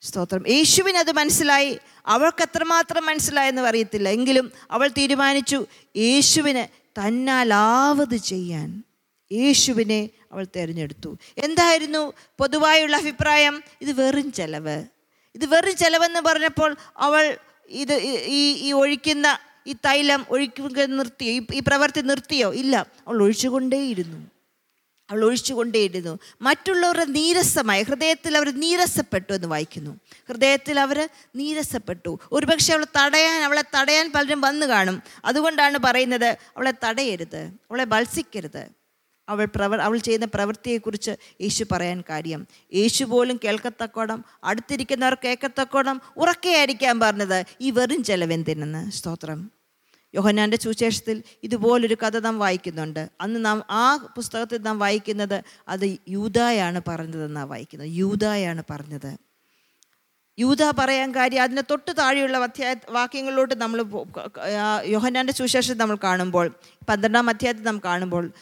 സ്തോത്രം. 0.00 0.48
യേശുവിന് 0.48 0.96
അത് 0.96 1.12
മനസ്സിലായി. 1.12 1.78
അവൾക്ക് 2.06 2.42
എത്രമാത്രം 2.42 3.06
മനസ്സിലായെന്ന് 3.06 3.62
അറിയത്തില്ല. 3.62 4.08
എങ്കിലും 4.08 4.52
അവൾ 4.70 4.88
തീരുമാനിച്ചു 4.88 5.66
യേശുവിന് 5.96 6.88
തന്നാലാവത് 7.00 8.16
ചെയ്യാൻ. 8.16 8.82
യേശുവിനെ 9.32 10.10
അവൾ 10.32 10.46
തിരഞ്ഞെടുത്തു. 10.56 11.18
എന്തായിരുന്നു 11.38 12.12
പൊതുവായുള്ള 12.38 12.96
അഭിപ്രായം? 12.96 13.62
ഇത് 13.80 13.92
വെറും 13.92 14.32
ചെലവ്. 14.32 14.84
ഇത് 15.34 15.46
വെറും 15.46 15.76
ചെലവെന്ന് 15.76 16.20
പറഞ്ഞപ്പോൾ 16.20 16.76
അവൾ 16.96 17.38
ഇത് 17.68 17.94
ഈ- 18.24 18.52
ഈ 18.52 18.72
ഒഴിക്കുന്ന 18.72 19.38
ഈ 19.66 19.72
തൈലം 19.72 20.26
ഒഴിക്കുക 20.30 20.84
നിർത്തിയോ? 20.84 21.32
ഈ- 21.32 21.42
ഈ 21.54 21.60
പ്രവൃത്തി 21.66 22.00
നിർത്തിയോ? 22.00 22.54
ഇല്ല. 22.54 22.86
അവൾ 23.08 23.22
ഒഴിച്ചുകൊണ്ടേയിരുന്നു. 23.22 24.26
അവൾ 25.10 25.24
ഒഴിച്ചുകൊണ്ടേയിരുന്നു. 25.24 26.18
മറ്റുള്ളവരുടെ 26.42 27.04
നീരസമായി 27.04 27.82
ഹൃദയത്തിൽ 27.82 28.36
അവർ 28.36 28.60
നീരസപ്പെട്ടു 28.60 29.32
എന്ന് 29.32 29.48
വായിക്കുന്നു. 29.48 30.00
ഹൃദയത്തിൽ 30.28 30.80
അവർ 30.80 31.08
നീരസപ്പെട്ടു. 31.36 32.18
ഒരുപക്ഷെ 32.32 32.74
അവൾ 32.74 32.84
തടയാൻ 32.84 33.42
അവളെ 33.42 33.64
തടയാൻ 33.80 34.12
പലരും 34.14 34.40
വന്നു 34.40 34.66
കാണും. 34.66 35.02
അതുകൊണ്ടാണ് 35.24 35.78
പറയുന്നത് 35.78 36.26
അവളെ 36.26 36.72
തടയരുത്. 36.84 37.36
അവളെ 37.36 37.84
ബത്സിക്കരുത് 37.84 38.77
അവൾ 39.28 39.44
പ്രവർ 39.44 39.80
അവൾ 39.80 39.98
ചെയ്യുന്ന 39.98 40.26
പ്രവൃത്തിയെക്കുറിച്ച് 40.34 41.10
യേശു 41.40 41.64
പറയാൻ 41.72 42.04
കാര്യം. 42.10 42.46
യേശു 42.74 43.04
പോലും 43.04 43.40
കേൾക്കത്തക്കോണം 43.44 44.24
അടുത്തിരിക്കുന്നവർ 44.44 45.16
കേൾക്കത്തക്കോണം 45.24 46.00
ഉറക്കെയായിരിക്കാൻ 46.16 47.00
പറഞ്ഞത് 47.00 47.44
ഈ 47.60 47.70
വെറും 47.70 48.04
ചെലവെന്തിനെന്ന്. 48.04 48.90
സ്തോത്രം. 48.90 49.50
യോഹന്നാന്റെ 50.14 50.58
സുവിശേഷത്തിൽ 50.58 51.22
ഇതുപോലൊരു 51.42 51.96
കഥ 52.06 52.18
നാം 52.18 52.38
വായിക്കുന്നുണ്ട്. 52.38 53.08
അന്ന് 53.20 53.44
നാം 53.44 53.62
ആ 53.70 53.96
പുസ്തകത്തിൽ 53.96 54.62
നാം 54.62 54.78
വായിക്കുന്നത് 54.78 55.42
അത് 55.68 55.96
യൂതായാണ് 56.08 56.80
പറഞ്ഞതെന്നാണ് 56.88 57.50
വായിക്കുന്നത്. 57.50 57.88
യൂതായാണ് 57.88 58.62
പറഞ്ഞത്. 58.70 59.16
യൂത 60.38 60.70
പറയാൻ 60.70 61.14
കാര്യം 61.14 61.42
അതിന് 61.42 61.62
തൊട്ട് 61.70 61.92
താഴെയുള്ള 61.98 62.38
അധ്യായ 62.38 62.74
വാക്യങ്ങളിലോട്ട് 62.90 63.54
നമ്മൾ 63.54 63.84
യോഹന്നാന്റെ 64.86 65.32
സുവിശേഷം 65.32 65.78
നമ്മൾ 65.78 65.98
കാണുമ്പോൾ 66.04 66.54
പന്ത്രണ്ടാം 66.88 67.28
അധ്യായത്തിൽ 67.28 67.62
നാം 67.62 67.80
കാണുമ്പോൾ 67.84 68.32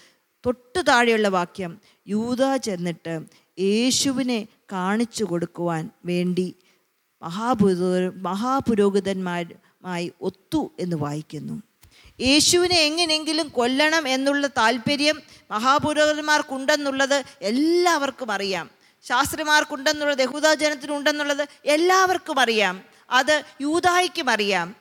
തൊട്ട് 0.47 0.89
താഴെയുള്ള 0.89 1.29
വാക്യം 1.29 1.81
യൂത 2.09 2.57
ചെന്നിട്ട് 2.57 3.21
യേശുവിനെ 3.61 4.47
കാണിച്ചു 4.73 5.25
കൊടുക്കുവാൻ 5.25 5.91
വേണ്ടി 6.05 6.55
മഹാപുരോ 7.23 8.11
മഹാപുരോഹിതന്മാരുമായി 8.11 10.13
ഒത്തു 10.21 10.71
എന്ന് 10.79 10.97
വായിക്കുന്നു. 10.97 11.63
യേശുവിനെ 12.21 12.75
എങ്ങനെയെങ്കിലും 12.75 13.49
കൊല്ലണം 13.49 14.09
എന്നുള്ള 14.09 14.47
താല്പര്യം 14.47 15.23
മഹാപുരോഹിതന്മാർക്കുണ്ടെന്നുള്ളത് 15.51 17.25
എല്ലാവർക്കും 17.43 18.31
അറിയാം. 18.31 18.71
ശാസ്ത്രിമാർക്കുണ്ടെന്നുള്ളത് 19.03 20.19
യഹൂദാജനത്തിനുണ്ടെന്നുള്ളത് 20.19 21.49
എല്ലാവർക്കും 21.65 22.41
അറിയാം. 22.41 22.83
അത് 23.11 23.43
യൂതായിക്കും 23.61 24.31
അറിയാം. 24.31 24.77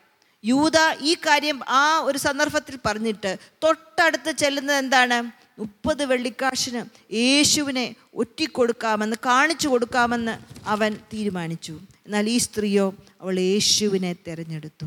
യൂത 0.46 0.72
ഈ 1.02 1.14
കാര്യം 1.14 1.62
ആ 1.68 2.00
ഒരു 2.00 2.18
സന്ദർഭത്തിൽ 2.18 2.80
പറഞ്ഞിട്ട് 2.86 3.38
തൊട്ടടുത്ത് 3.64 4.32
ചെല്ലുന്നത് 4.32 4.78
എന്താണ്? 4.78 5.45
മുപ്പത് 5.60 6.06
വെള്ളിക്കാശിന് 6.06 7.14
യേശുവിനെ 7.14 7.96
ഒറ്റിക്കൊടുക്കാമെന്ന് 8.16 9.18
കാണിച്ചു 9.26 9.68
കൊടുക്കാമെന്ന് 9.68 10.38
അവൻ 10.68 10.98
തീരുമാനിച്ചു. 11.14 11.80
എന്നാൽ 12.06 12.30
ഈ 12.30 12.38
സ്ത്രീയോ 12.38 12.96
അവൾ 13.22 13.40
യേശുവിനെ 13.40 14.16
തിരഞ്ഞെടുത്തു. 14.28 14.86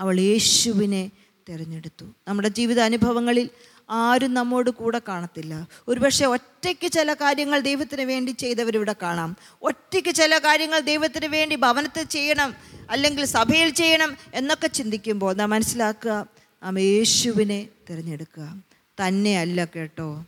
അവൾ 0.00 0.20
യേശുവിനെ 0.20 1.10
തിരഞ്ഞെടുത്തു. 1.48 2.04
നമ്മുടെ 2.28 2.48
ജീവിത 2.48 2.80
അനുഭവങ്ങളിൽ 2.80 3.50
ആരും 3.90 4.34
നമ്മോട് 4.34 4.70
കൂടെ 4.70 5.00
കാണത്തില്ല. 5.08 5.68
ഒരുപക്ഷെ 5.88 6.26
ഒറ്റയ്ക്ക് 6.26 6.92
ചില 6.92 7.14
കാര്യങ്ങൾ 7.14 7.60
ദൈവത്തിന് 7.60 8.02
വേണ്ടി 8.02 8.30
ചെയ്തവരിവിടെ 8.30 8.94
കാണാം. 9.02 9.36
ഒറ്റയ്ക്ക് 9.62 10.14
ചില 10.14 10.38
കാര്യങ്ങൾ 10.38 10.78
ദൈവത്തിന് 10.78 11.26
വേണ്ടി 11.26 11.56
ഭവനത്തിൽ 11.56 12.04
ചെയ്യണം 12.04 12.54
അല്ലെങ്കിൽ 12.90 13.24
സഭയിൽ 13.24 13.70
ചെയ്യണം 13.70 14.16
എന്നൊക്കെ 14.34 14.66
ചിന്തിക്കുമ്പോൾ 14.66 15.34
നാം 15.34 15.50
മനസ്സിലാക്കുക 15.50 16.26
നാം 16.62 16.78
യേശുവിനെ 16.78 17.68
തിരഞ്ഞെടുക്കുക. 17.90 18.71
തന്നെയല്ല 19.00 19.64
കേട്ടോ 19.64 20.24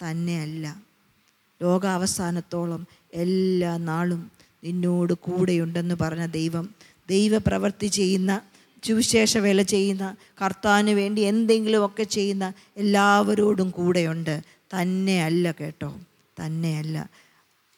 തന്നെയല്ല. 0.00 0.82
ലോകാവസാനത്തോളം 1.62 2.86
എല്ലാ 3.14 3.76
നാളും 3.76 4.30
നിന്നോട് 4.64 5.12
കൂടെയുണ്ടെന്ന് 5.12 5.94
പറഞ്ഞ 5.94 6.26
ദൈവം 6.26 6.74
ദൈവപ്രവൃത്തി 7.08 7.86
ചെയ്യുന്ന 7.86 8.40
സുവിശേഷ 8.84 9.38
വേല 9.38 9.62
ചെയ്യുന്ന 9.62 10.16
കർത്താവിന് 10.42 10.90
വേണ്ടി 10.90 11.20
എന്തെങ്കിലുമൊക്കെ 11.20 12.02
ചെയ്യുന്ന 12.02 12.52
എല്ലാവരോടും 12.76 13.70
കൂടെയുണ്ട്. 13.70 14.40
തന്നെയല്ല 14.74 15.52
കേട്ടോ 15.52 15.90
തന്നെയല്ല. 16.36 17.10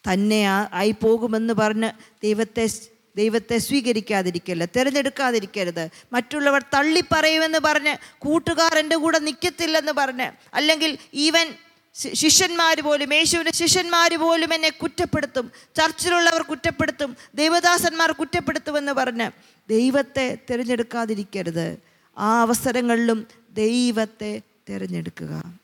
തന്നെ 0.05 0.45
ആയി 0.73 0.95
പോകുമെന്ന് 1.01 1.53
പറഞ്ഞ് 1.53 1.89
ദൈവത്തെ 2.23 2.69
ദൈവത്തെ 3.15 3.57
സ്വീകരിക്കാതിരിക്കരുത് 3.57 4.69
തിരഞ്ഞെടുക്കാതിരിക്കരുത്. 4.75 5.89
മറ്റുള്ളവർ 6.13 6.65
തള്ളിപ്പറയുമെന്ന് 6.73 7.59
പറഞ്ഞ് 7.59 7.97
കൂട്ടുകാർ 8.19 8.77
എന്റെ 8.77 8.95
കൂടെ 8.95 9.19
നിൽക്കത്തില്ലെന്ന് 9.19 9.91
പറഞ്ഞ് 9.91 10.31
അല്ലെങ്കിൽ 10.53 10.97
ഈവൻ 11.13 11.53
ശിഷ്യന്മാർ 11.93 12.81
പോലും 12.81 13.13
യേശുവിന്റെ 13.13 13.51
ശിഷ്യന്മാർ 13.51 14.15
പോലും 14.15 14.53
എന്നെ 14.53 14.69
കുറ്റപ്പെടുത്തും 14.69 15.51
ചർച്ചിലുള്ളവർ 15.75 16.41
കുറ്റപ്പെടുത്തും 16.41 17.17
ദൈവദാസന്മാർ 17.35 18.11
കുറ്റപ്പെടുത്തുമെന്ന് 18.11 18.91
പറഞ്ഞ് 18.91 19.31
ദൈവത്തെ 19.69 20.37
തിരഞ്ഞെടുക്കാതിരിക്കരുത്. 20.49 21.77
ആ 22.17 22.41
അവസരങ്ങളിലും 22.41 23.27
ദൈവത്തെ 23.51 24.41
തിരഞ്ഞെടുക്കുക. 24.69 25.59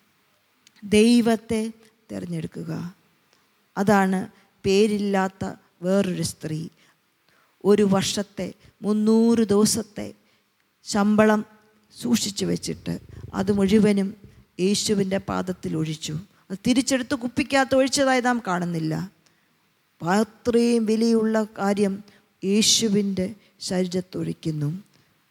ദൈവത്തെ 0.83 1.71
തിരഞ്ഞെടുക്കുക. 2.11 2.95
അതാണ് 3.77 4.27
പേരില്ലാത്ത 4.65 5.51
വേറൊരു 5.81 6.23
സ്ത്രീ. 6.23 6.67
ഒരു 7.65 7.83
വർഷത്തെ 7.83 8.53
മുന്നൂറ് 8.81 9.39
ദിവസത്തെ 9.39 10.13
ശമ്പളം 10.83 11.45
സൂക്ഷിച്ചു 12.01 12.45
വെച്ചിട്ട് 12.45 12.99
അത് 13.33 13.51
മുഴുവനും 13.51 14.13
യേശുവിന്റെ 14.59 15.17
പാദത്തിൽ 15.17 15.75
ഒഴിച്ചു. 15.75 16.19
അത് 16.51 16.57
തിരിച്ചെടുത്ത് 16.67 17.15
കുപ്പിക്കകത്ത് 17.15 17.75
ഒഴിച്ചതായി 17.75 18.21
നാം 18.21 18.41
കാണുന്നില്ല. 18.47 19.11
അത്രയും 20.01 20.85
വിലയുള്ള 20.85 21.43
കാര്യം 21.43 22.03
യേശുവിന്റെ 22.43 23.35
ശരീരത്തൊഴിക്കുന്നു. 23.59 24.83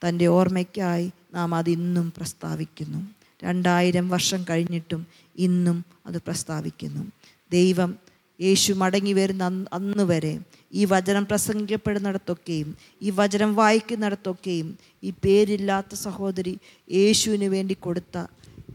തന്റെ 0.09 0.26
ഓർമ്മയ്ക്കായി 0.26 1.12
നാം 1.35 1.55
അതിന്നും 1.55 2.12
പ്രസ്താവിക്കുന്നു. 2.16 3.09
രണ്ടായിരം 3.45 4.09
വർഷം 4.09 4.45
കഴിഞ്ഞിട്ടും 4.51 5.07
ഇന്നും 5.37 5.85
അത് 6.07 6.18
പ്രസ്താവിക്കുന്നു. 6.18 7.12
ദൈവം 7.53 8.08
യേശു 8.41 8.72
മടങ്ങി 8.72 9.12
വരുന്ന 9.12 9.66
അന്ന് 9.72 10.05
വരെ. 10.05 10.41
ഈ 10.72 10.84
വചനം 10.84 11.26
പ്രസംഗിക്കപ്പെടുന്നിടത്തൊക്കെയും 11.26 12.76
ഈ 13.03 13.11
വചനം 13.11 13.55
വായിക്കുന്നിടത്തൊക്കെയും 13.55 14.78
ഈ 15.05 15.11
പേരില്ലാത്ത 15.11 15.95
സഹോദരി 15.95 16.59
യേശുവിന് 16.93 17.45
വേണ്ടി 17.45 17.74
കൊടുത്ത 17.74 18.26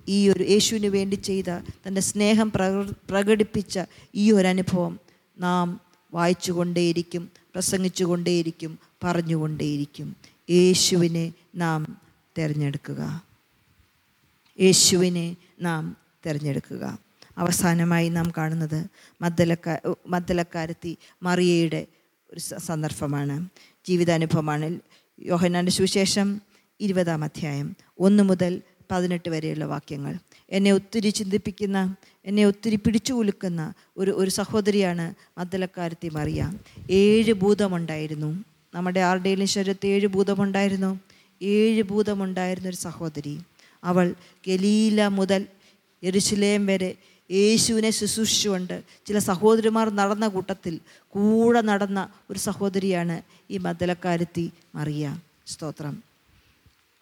ഈ 0.07 0.29
ഒരു 0.29 0.43
യേശുവിന് 0.43 0.87
വേണ്ടി 0.87 1.15
ചെയ്ത 1.15 1.45
തന്റെ 1.87 2.01
സ്നേഹം 2.01 2.51
പ്രക- 2.51 2.93
പ്രകടിപ്പിച്ച 3.09 3.79
ഈ 4.15 4.31
ഒരു 4.31 4.47
അനുഭവം 4.47 4.99
നാം 5.39 5.81
വായിച്ചുകൊണ്ടേയിരിക്കും 6.13 7.29
പ്രസംഗിച്ചുകൊണ്ടേയിരിക്കും 7.53 8.79
പറഞ്ഞുകൊണ്ടേയിരിക്കും. 9.03 10.15
യേശുവിനെ 10.49 11.33
നാം 11.55 11.97
തിരഞ്ഞെടുക്കുക. 12.37 13.23
യേശുവിനെ 14.61 15.35
നാം 15.61 15.97
തിരഞ്ഞെടുക്കുക. 16.25 16.97
അവസാനമായി 17.37 18.09
നാം 18.09 18.33
കാണുന്നത് 18.37 18.85
മദ്ദലക്ക 19.21 19.77
മദ്ദലക്കാരത്തി 20.07 20.97
മറിയയുടെ 21.23 21.85
ഒരു 22.31 22.39
സന്ദർഭമാണ്. 22.39 23.49
ജീവിതാനുഭവമാണ്. 23.87 24.79
യോഹനാന്റെ 25.19 25.71
സുവിശേഷം 25.71 26.41
ഇരുപതാം 26.79 27.23
അധ്യായം 27.23 27.75
ഒന്ന് 27.99 28.23
മുതൽ 28.23 28.61
പതിനെട്ട് 28.91 29.29
വരെയുള്ള 29.29 29.65
വാക്യങ്ങൾ. 29.65 30.17
എന്നെ 30.49 30.71
ഒത്തിരി 30.71 31.09
ചിന്തിപ്പിക്കുന്ന 31.09 31.95
എന്നെ 32.25 32.45
ഒത്തിരി 32.45 32.75
പിടിച്ചു 32.75 33.13
കുലുക്കുന്ന 33.13 33.73
ഒരു 33.97 34.11
ഒരു 34.11 34.29
സഹോദരിയാണ് 34.29 35.13
മദ്ദലക്കാരത്തി 35.37 36.09
മറിയ. 36.09 36.53
ഏഴ് 36.89 37.33
ഭൂതമുണ്ടായിരുന്നു. 37.33 38.43
നമ്മുടെ 38.73 38.99
ആരുടെയും 38.99 39.47
ശരീരത്തിൽ 39.47 39.87
ഏഴ് 39.87 40.07
ഭൂതമുണ്ടായിരുന്നു? 40.07 40.99
ഏഴ് 41.41 41.83
ഭൂതമുണ്ടായിരുന്ന 41.83 42.69
ഒരു 42.69 42.75
സഹോദരി. 42.75 43.39
അവൾ 43.83 44.15
ഗലീല 44.47 45.07
മുതൽ 45.07 45.47
എരുശിലേം 46.03 46.65
വരെ 46.65 46.95
യേശുവിനെ 47.31 47.89
ശുശ്രൂഷിച്ചുകൊണ്ട് 47.89 48.83
ചില 49.05 49.19
സഹോദരിമാർ 49.19 49.89
നടന്ന 49.89 50.27
കൂട്ടത്തിൽ 50.27 50.79
കൂടെ 51.09 51.61
നടന്ന 51.61 52.09
ഒരു 52.29 52.39
സഹോദരിയാണ് 52.39 53.21
ഈ 53.51 53.57
മദ്ദലക്കാരത്തി 53.57 54.51
മറിയ. 54.75 55.19
സ്തോത്രം. 55.47 56.03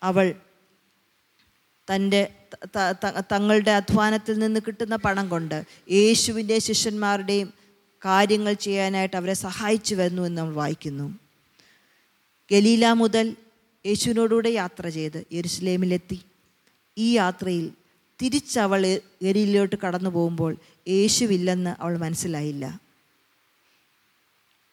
അവൾ 0.04 0.36
തന്റെ 1.94 2.30
തങ്ങളുടെ 3.20 3.72
അധ്വാനത്തിൽ 3.72 4.40
നിന്ന് 4.40 4.60
കിട്ടുന്ന 4.68 4.96
പണം 4.96 5.30
കൊണ്ട് 5.30 5.64
യേശുവിന്റെ 5.92 6.60
ശിഷ്യന്മാരുടെയും 6.60 7.54
കാര്യങ്ങൾ 8.06 8.54
ചെയ്യാനായിട്ട് 8.54 9.16
അവരെ 9.16 9.34
സഹായിച്ചു 9.34 9.96
വരുന്നു 9.96 10.22
എന്ന് 10.22 10.42
നമ്മൾ 10.42 10.54
വായിക്കുന്നു. 10.54 11.20
ഗലീല 12.52 12.92
മുതൽ 12.92 13.36
യേശുവിനോടുകൂടെ 13.86 14.50
യാത്ര 14.50 14.90
ചെയ്ത് 14.90 15.26
യെരുസലേമിലെത്തി 15.34 16.22
ഈ 16.98 17.14
യാത്രയിൽ 17.14 17.72
തിരിച്ചവൾ 18.22 19.02
ഗലീലയിലോട്ട് 19.24 19.76
കടന്നു 19.76 20.10
പോകുമ്പോൾ 20.10 20.58
യേശുവില്ലെന്ന് 20.88 21.76
അവൾ 21.80 21.98
മനസ്സിലായില്ല. 21.98 22.82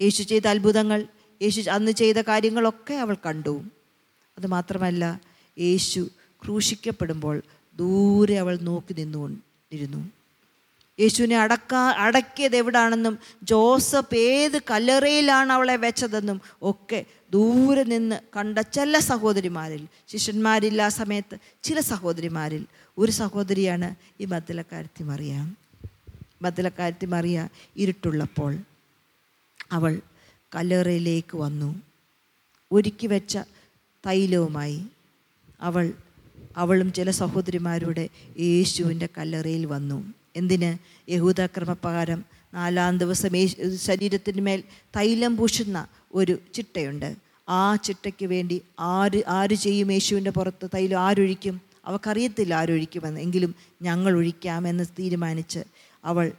യേശു 0.03 0.23
ചെയ്ത 0.23 0.47
അത്ഭുതങ്ങൾ 0.47 1.07
യേശു 1.43 1.71
അന്ന് 1.71 1.93
ചെയ്ത 1.93 2.17
കാര്യങ്ങളൊക്കെ 2.17 2.95
അവൾ 2.95 3.17
കണ്ടു. 3.27 3.65
അതുമാത്രമല്ല 4.39 5.21
യേശു 5.59 6.09
ക്രൂശിക്കപ്പെടുമ്പോൾ 6.45 7.43
ദൂരെ 7.77 8.39
അവൾ 8.39 8.59
നോക്കി 8.59 8.93
നിന്നുകൊണ്ടിരുന്നു. 8.93 10.13
യേശുവിനെ 11.01 11.39
അടക്കാ 11.39 11.95
അടക്കിയത് 11.97 12.57
എവിടാണെന്നും 12.57 13.19
ജോസഫ് 13.43 14.15
ഏത് 14.15 14.63
കല്ലറയിലാണ് 14.71 15.53
അവളെ 15.53 15.77
വെച്ചതെന്നും 15.77 16.41
ഒക്കെ 16.63 17.05
ദൂരെ 17.31 17.85
നിന്ന് 17.85 18.21
കണ്ട 18.37 18.59
ചില 18.59 18.99
സഹോദരിമാരിൽ 18.99 19.87
ശിഷ്യന്മാരില്ല 20.09 20.89
സമയത്ത് 20.89 21.39
ചില 21.63 21.81
സഹോദരിമാരിൽ 21.81 22.67
ഒരു 22.99 23.13
സഹോദരിയാണ് 23.13 23.95
ഈ 24.21 24.25
മദ്ദലക്കാരത്തി 24.25 25.03
മറിയ. 25.05 25.53
മദ്ദലക്കാരത്തി 26.43 27.07
മറിയ 27.07 27.49
ഇരുട്ടുള്ളപ്പോൾ 27.77 28.59
അവൾ 29.73 30.01
കല്ലറയിലേക്ക് 30.55 31.37
വന്നു. 31.37 31.83
ഒരുക്കി 32.73 33.07
വെച്ച 33.07 33.39
തൈലവുമായി 34.07 34.83
അവൾ 35.61 35.93
അവളും 36.57 36.93
ചില 36.93 37.11
സഹോദരിമാരുടെ 37.11 38.09
യേശുവിന്റെ 38.41 39.09
കല്ലറയിൽ 39.19 39.67
വന്നു. 39.67 40.15
എന്തിന്? 40.37 40.79
യഹൂദക്രമപ്രകാരം 41.11 42.25
നാലാം 42.55 42.99
ദിവസം 42.99 43.29
ശരീരത്തിന്മേൽ 43.29 43.77
ശരീരത്തിന് 43.77 44.41
മേൽ 44.41 44.63
തൈലം 44.97 45.37
പൂശുന്ന 45.37 45.87
ഒരു 46.15 46.39
ചിട്ടയുണ്ട്. 46.55 47.17
ആ 47.49 47.77
ചിട്ടയ്ക്ക് 47.77 48.27
വേണ്ടി 48.27 48.63
ആര് 48.81 49.23
ആര് 49.27 49.55
ചെയ്യും 49.55 49.93
യേശുവിന്റെ 49.93 50.31
പുറത്ത് 50.31 50.69
തൈലം? 50.75 51.01
ആരൊഴിക്കും? 51.01 51.68
അവൾക്കറിയത്തില്ല 51.85 52.55
ആരൊഴിക്കുമെന്ന്. 52.55 53.21
എങ്കിലും 53.21 53.55
ഞങ്ങൾ 53.83 54.17
ഒഴിക്കാമെന്ന് 54.17 54.85
തീരുമാനിച്ച് 54.99 55.61
അവൾ 56.05 56.33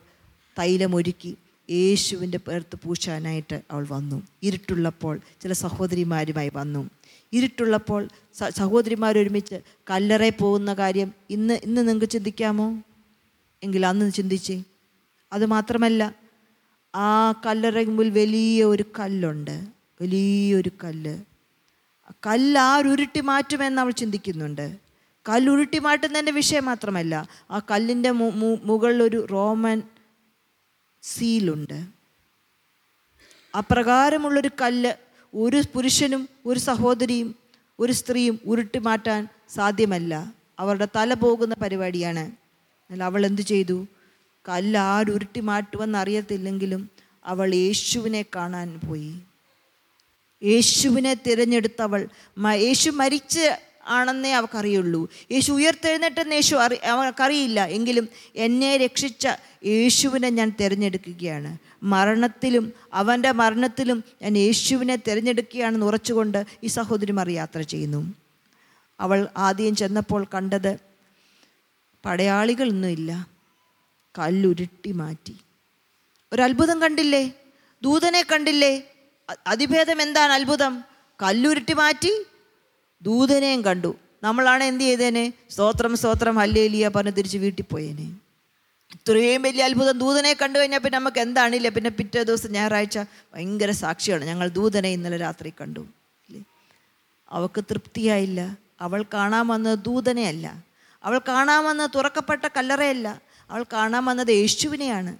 തൈലമൊരുക്കി 0.59 1.37
യേശുവിന്റെ 1.71 2.37
പേർത്ത് 2.37 2.79
പൂശാനായിട്ട് 2.83 3.61
അവൾ 3.71 3.87
വന്നു. 3.89 4.27
ഇരുട്ടുള്ളപ്പോൾ 4.43 5.19
ചില 5.41 5.53
സഹോദരിമാരുമായി 5.53 6.51
വന്നു. 6.53 6.89
ഇരുട്ടുള്ളപ്പോൾ 7.33 8.07
സഹോദരിമാരൊരുമിച്ച് 8.33 9.59
കല്ലറെ 9.89 10.29
പോകുന്ന 10.29 10.73
കാര്യം 10.73 11.13
ഇന്ന് 11.29 11.59
ഇന്ന് 11.63 11.87
നിങ്ങൾക്ക് 11.87 12.09
ചിന്തിക്കാമോ? 12.09 12.77
എങ്കിൽ 13.63 13.85
അന്ന് 13.85 14.11
ചിന്തിച്ചേ. 14.11 14.63
അതുമാത്രമല്ല 15.33 16.15
ആ 16.95 17.31
കല്ലറ 17.31 17.83
മുമ്പിൽ 17.83 18.09
വലിയ 18.09 18.63
ഒരു 18.63 18.85
കല്ലുണ്ട്. 18.99 19.67
വലിയൊരു 20.01 20.71
കല്ല്. 20.83 21.19
കല്ല് 22.27 22.59
ആരുരുട്ടി 22.59 23.21
മാറ്റുമെന്ന് 23.21 23.81
അവൾ 23.81 23.91
ചിന്തിക്കുന്നുണ്ട്. 23.91 24.88
കല്ലുരുട്ടി 25.29 25.79
മാറ്റുന്നതിന്റെ 25.79 26.31
വിഷയം 26.31 26.65
മാത്രമല്ല 26.65 27.27
ആ 27.51 27.59
കല്ലിന്റെ 27.71 28.11
മുകളിലൊരു 28.11 29.25
റോമൻ 29.31 29.81
സീലുണ്ട്. 31.01 31.85
അപ്രകാരമുള്ളൊരു 33.57 34.49
കല്ല് 34.61 34.93
ഒരു 35.35 35.63
പുരുഷനും 35.73 36.29
ഒരു 36.45 36.59
സഹോദരിയും 36.59 37.35
ഒരു 37.79 37.91
സ്ത്രീയും 37.91 38.39
ഉരുട്ടി 38.45 38.79
മാറ്റാൻ 38.79 39.27
സാധ്യമല്ല. 39.49 40.33
അവരുടെ 40.59 40.87
തല 40.95 41.13
പോകുന്ന 41.13 41.55
പരിപാടിയാണ്. 41.55 42.31
എന്നാൽ 42.91 43.05
അവൾ 43.05 43.25
എന്തു 43.25 43.41
ചെയ്തു? 43.41 43.87
കല്ല് 44.49 44.79
ആരുരുട്ടി 44.79 45.39
മാറ്റുമെന്ന് 45.39 45.97
അറിയത്തില്ലെങ്കിലും 45.97 46.89
അവൾ 47.25 47.55
യേശുവിനെ 47.55 48.25
കാണാൻ 48.35 48.79
പോയി. 48.87 49.19
യേശുവിനെ 50.43 51.13
തിരഞ്ഞെടുത്തവൾ 51.13 52.07
യേശു 52.53 52.89
മരിച്ച് 52.89 53.59
ആണെന്നേ 53.85 54.31
അവർക്കറിയുള്ളൂ 54.31 55.09
യേശു 55.31 55.51
ഉയർത്തെഴുന്നേറ്റെന്ന് 55.51 56.35
യേശു 56.35 56.55
അറി 56.55 56.75
അവർക്കറിയില്ല 56.75 57.65
എങ്കിലും 57.65 58.09
എന്നെ 58.35 58.77
രക്ഷിച്ച 58.77 59.27
യേശുവിനെ 59.65 60.29
ഞാൻ 60.29 60.53
തിരഞ്ഞെടുക്കുകയാണ്. 60.59 61.57
മരണത്തിലും 61.83 62.73
അവന്റെ 62.93 63.31
മരണത്തിലും 63.31 64.03
ഞാൻ 64.21 64.37
യേശുവിനെ 64.37 64.95
തിരഞ്ഞെടുക്കുകയാണെന്ന് 64.95 65.85
ഉറച്ചുകൊണ്ട് 65.85 66.45
ഈ 66.63 66.67
സഹോദരിമാർ 66.67 67.29
യാത്ര 67.29 67.61
ചെയ്യുന്നു. 67.61 68.15
അവൾ 68.99 69.27
ആദ്യം 69.37 69.75
ചെന്നപ്പോൾ 69.75 70.27
കണ്ടത് 70.33 70.77
പടയാളികളൊന്നുമില്ല 72.05 73.27
കല്ലുരുട്ടി 74.19 74.91
മാറ്റി. 74.91 75.37
ഒരത്ഭുതം 76.33 76.81
കണ്ടില്ലേ? 76.81 77.33
ദൂതനെ 77.81 78.25
കണ്ടില്ലേ? 78.31 78.83
അതിഭേദം 79.47 80.01
എന്താണ് 80.01 80.31
അത്ഭുതം? 80.31 80.83
കല്ലുരുട്ടി 81.23 81.73
മാറ്റി 81.73 82.25
ദൂതനെയും 83.01 83.61
കണ്ടു. 83.61 83.95
നമ്മളാണ് 84.23 84.63
എന്ത് 84.63 84.83
ചെയ്തേനെ? 84.83 85.33
സ്തോത്രം 85.49 85.97
സ്തോത്രം 85.97 86.35
ഹല്ലേലിയ 86.35 86.87
പറഞ്ഞ് 86.87 87.11
തിരിച്ച് 87.17 87.37
വീട്ടിൽ 87.37 87.63
പോയേനെ. 87.63 88.11
ഇത്രയും 88.91 89.41
വലിയ 89.41 89.63
അത്ഭുതം 89.63 89.99
ദൂതനെ 89.99 90.33
കണ്ടു 90.33 90.59
കഴിഞ്ഞാൽ 90.59 90.79
പിന്നെ 90.79 90.99
നമുക്ക് 90.99 91.19
എന്താണില്ല. 91.19 91.69
പിന്നെ 91.69 91.89
പിറ്റേ 91.89 92.23
ദിവസം 92.23 92.51
ഞായറാഴ്ച 92.51 92.99
ഭയങ്കര 93.33 93.71
സാക്ഷിയാണ്. 93.71 94.25
ഞങ്ങൾ 94.25 94.47
ദൂതനെ 94.47 94.89
ഇന്നലെ 94.89 95.17
രാത്രി 95.17 95.53
കണ്ടു. 95.61 95.79
ഇല്ലേ? 95.79 96.43
അവൾക്ക് 97.29 97.63
തൃപ്തിയായില്ല. 97.63 98.57
അവൾ 98.81 99.05
കാണാൻ 99.13 99.47
വന്നത് 99.47 99.79
ദൂതനെയല്ല 99.79 100.63
അവൾ 101.03 101.21
കാണാൻ 101.27 101.65
വന്നത് 101.65 101.91
തുറക്കപ്പെട്ട 101.95 102.47
കല്ലറയല്ല. 102.47 103.21
അവൾ 103.49 103.65
കാണാൻ 103.73 104.05
വന്നത് 104.05 104.31
യേശുവിനെയാണ്. 104.31 105.17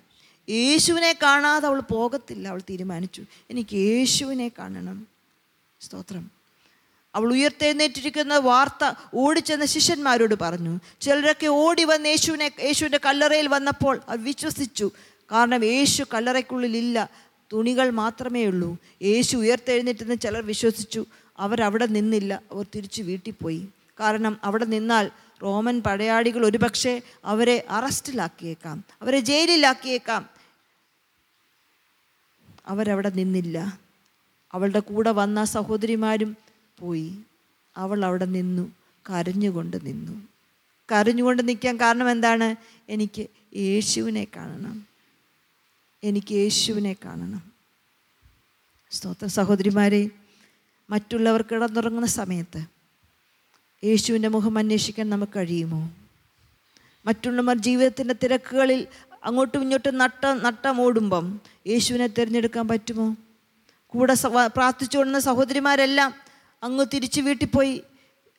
യേശുവിനെ 0.50 1.20
കാണാതെ 1.24 1.68
അവൾ 1.68 1.80
പോകത്തില്ല. 1.80 2.48
അവൾ 2.48 2.62
തീരുമാനിച്ചു. 2.70 3.24
എനിക്ക് 3.50 3.76
യേശുവിനെ 3.76 4.52
കാണണം. 4.60 5.08
സ്തോത്രം. 5.82 6.39
അവൾ 7.16 7.34
ഉയർത്തെഴുന്നേറ്റിരിക്കുന്ന 7.34 8.38
വാർത്ത 8.38 8.94
ഓടിച്ചെന്ന 9.14 9.66
ശിഷ്യന്മാരോട് 9.66 10.36
പറഞ്ഞു 10.42 10.80
ചിലരൊക്കെ 11.02 11.48
ഓടി 11.48 11.84
വന്ന് 11.84 12.10
യേശുവിനെ 12.10 12.52
യേശുവിന്റെ 12.64 13.00
കല്ലറയിൽ 13.06 13.48
വന്നപ്പോൾ 13.48 14.02
അവർ 14.10 14.24
വിശ്വസിച്ചു. 14.24 14.92
കാരണം 15.32 15.64
യേശു 15.64 16.04
കല്ലറയ്ക്കുള്ളിലില്ല 16.14 17.10
തുണികൾ 17.54 17.90
മാത്രമേ 17.90 18.46
ഉള്ളൂ. 18.46 18.78
യേശു 19.02 19.38
ഉയർത്തെഴുന്നേറ്റെന്ന് 19.38 20.16
ചിലർ 20.16 20.42
വിശ്വസിച്ചു. 20.42 21.06
അവരവിടെ 21.38 21.86
നിന്നില്ല 21.86 22.42
അവർ 22.52 22.66
തിരിച്ചു 22.76 23.02
വീട്ടിൽ 23.02 23.34
പോയി. 23.42 23.68
കാരണം 24.00 24.40
അവിടെ 24.44 24.66
നിന്നാൽ 24.66 25.12
റോമൻ 25.44 25.82
പടയാളികൾ 25.82 26.46
ഒരുപക്ഷെ 26.46 27.02
അവരെ 27.26 27.66
അറസ്റ്റിലാക്കിയേക്കാം 27.70 28.84
അവരെ 29.02 29.20
ജയിലിലാക്കിയേക്കാം. 29.20 30.30
അവരവിടെ 32.68 33.10
നിന്നില്ല. 33.10 33.80
അവളുടെ 34.54 34.80
കൂടെ 34.80 35.12
വന്ന 35.12 35.46
സഹോദരിമാരും 35.46 36.49
പോയി. 36.80 37.18
അവൾ 37.78 38.06
അവിടെ 38.06 38.26
നിന്നു 38.26 38.72
കരഞ്ഞുകൊണ്ട് 39.10 39.86
നിന്നു. 39.86 40.28
കരഞ്ഞുകൊണ്ട് 40.92 41.50
നിൽക്കാൻ 41.50 41.78
കാരണം 41.78 42.12
എന്താണ്? 42.12 42.56
എനിക്ക് 42.90 43.28
യേശുവിനെ 43.56 44.28
കാണണം. 44.36 44.88
എനിക്ക് 46.04 46.32
യേശുവിനെ 46.32 46.96
കാണണം. 47.06 47.52
സ്തോത്ര 48.92 49.28
സഹോദരിമാരെ 49.28 50.10
മറ്റുള്ളവർ 50.90 51.42
കിടന്നുറങ്ങുന്ന 51.42 52.08
സമയത്ത് 52.08 52.66
യേശുവിന്റെ 53.84 54.28
മുഖം 54.28 54.58
അന്വേഷിക്കാൻ 54.58 55.10
നമുക്ക് 55.10 55.32
കഴിയുമോ? 55.36 55.92
മറ്റുള്ളവർ 57.06 57.58
ജീവിതത്തിന്റെ 57.58 58.16
തിരക്കുകളിൽ 58.24 58.88
അങ്ങോട്ടും 59.24 59.62
ഇങ്ങോട്ടും 59.62 59.98
നട്ട 59.98 60.26
നട്ടമോടുമ്പം 60.26 61.42
യേശുവിനെ 61.68 62.08
തിരഞ്ഞെടുക്കാൻ 62.08 62.68
പറ്റുമോ? 62.68 63.16
കൂടെ 63.88 64.14
പ്രാർത്ഥിച്ചു 64.14 64.48
പ്രാർത്ഥിച്ചുകൊണ്ടുന്ന 64.48 65.20
സഹോദരിമാരെല്ലാം 65.20 66.29
അങ്ങ് 66.64 66.86
തിരിച്ച് 66.94 67.22
വീട്ടിൽ 67.22 67.46
പോയി. 67.46 67.84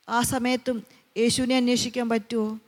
ആ 0.08 0.22
സമയത്തും 0.22 0.84
യേശുവിനെ 1.18 1.56
അന്വേഷിക്കാൻ 1.56 2.08
പറ്റുമോ? 2.08 2.58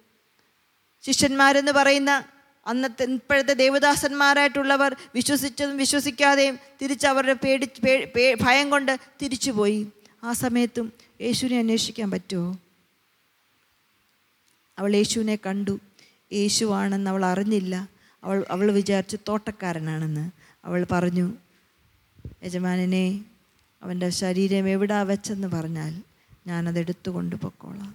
ശിഷ്യന്മാരെന്ന് 1.02 1.72
പറയുന്ന 1.72 2.24
അന്നത്തെ 2.66 3.02
ഇപ്പോഴത്തെ 3.02 3.52
ദേവദാസന്മാരായിട്ടുള്ളവർ 3.52 4.96
വിശ്വസിച്ചതും 5.14 5.76
വിശ്വസിക്കാതെയും 5.76 6.58
തിരിച്ച് 6.82 7.06
അവരുടെ 7.06 7.32
പേടി 7.32 7.68
ഭയം 8.40 8.70
കൊണ്ട് 8.70 8.98
തിരിച്ചു 9.22 9.50
പോയി. 9.50 9.88
ആ 10.24 10.32
സമയത്തും 10.32 10.92
യേശുവിനെ 11.20 11.58
അന്വേഷിക്കാൻ 11.58 12.10
പറ്റുമോ? 12.10 12.58
അവൾ 14.78 14.96
യേശുവിനെ 14.96 15.36
കണ്ടു. 15.36 15.80
യേശുവാണെന്ന് 16.32 17.10
അവൾ 17.10 17.24
അറിഞ്ഞില്ല. 17.24 17.88
അവൾ 18.24 18.44
അവൾ 18.50 18.72
വിചാരിച്ചു 18.72 19.18
തോട്ടക്കാരനാണെന്ന്. 19.28 20.30
അവൾ 20.64 20.86
പറഞ്ഞു 20.90 21.32
യജമാനനെ 22.44 23.24
അവന്റെ 23.82 24.08
ശരീരം 24.08 24.68
എവിടാ 24.68 25.02
വെച്ചെന്ന് 25.02 25.48
പറഞ്ഞാൽ 25.48 26.02
ഞാനത് 26.46 26.78
എടുത്തു 26.78 27.10
പൊക്കോളാം. 27.10 27.94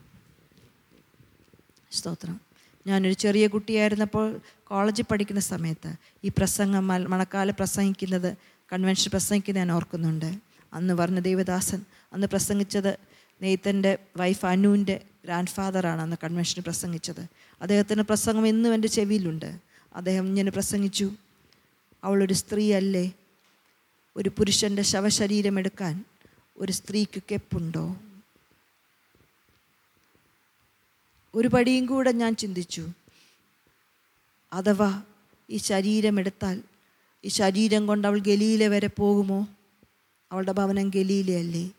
സ്തോത്രം. 1.92 2.42
ഞാനൊരു 2.88 3.14
ചെറിയ 3.14 3.48
കുട്ടിയായിരുന്നപ്പോൾ 3.48 4.40
കോളേജിൽ 4.64 5.06
പഠിക്കുന്ന 5.12 5.42
സമയത്ത് 5.42 5.94
ഈ 6.24 6.28
പ്രസംഗം 6.28 6.88
മണക്കാല 6.88 7.52
പ്രസംഗിക്കുന്നത് 7.52 8.38
കൺവെൻഷൻ 8.74 9.10
പ്രസംഗിക്കുന്നത് 9.12 9.60
ഞാൻ 9.60 9.72
ഓർക്കുന്നുണ്ട്. 9.72 10.36
അന്ന് 10.74 10.94
പറഞ്ഞ 10.94 11.20
ദേവദാസൻ 11.20 11.86
അന്ന് 12.14 12.28
പ്രസംഗിച്ചത് 12.28 12.98
നെയ്ത്തന്റെ 13.42 13.98
വൈഫ് 14.18 14.46
അനുവിന്റെ 14.46 15.02
ഗ്രാൻഡ് 15.26 15.48
ഫാദറാണ് 15.48 16.02
അന്ന് 16.02 16.18
കൺവെൻഷൻ 16.24 16.64
പ്രസംഗിച്ചത്. 16.64 17.28
അദ്ദേഹത്തിന്റെ 17.62 18.04
പ്രസംഗം 18.04 18.48
ഇന്നും 18.48 18.74
എന്റെ 18.74 18.88
ചെവിയിലുണ്ട്. 18.88 19.60
അദ്ദേഹം 19.96 20.26
ഇങ്ങനെ 20.26 20.52
പ്രസംഗിച്ചു. 20.52 21.12
അവളൊരു 22.04 22.34
സ്ത്രീ 22.34 22.74
അല്ലേ 22.74 23.12
ഒരു 24.18 24.30
പുരുഷന്റെ 24.30 24.82
ശവശരീരം 24.82 25.59
എടുക്കാൻ 25.59 26.05
ഒരു 26.57 26.72
സ്ത്രീക്ക് 26.72 27.22
കെപ്പുണ്ടോ? 27.32 27.95
ഒരു 31.36 31.47
പടിയും 31.47 31.86
കൂടെ 31.86 32.11
ഞാൻ 32.11 32.36
ചിന്തിച്ചു. 32.36 32.88
അഥവാ 34.53 35.03
ഈ 35.49 35.57
ശരീരമെടുത്താൽ 35.57 36.61
ഈ 37.26 37.28
ശരീരം 37.28 37.88
കൊണ്ട് 37.88 38.07
അവൾ 38.07 38.20
ഗലീല 38.20 38.68
വരെ 38.68 38.88
പോകുമോ? 38.88 39.47
അവളുടെ 40.32 40.51
ഭവനം 40.51 40.89
ഗലീലയല്ലേ 40.89 41.70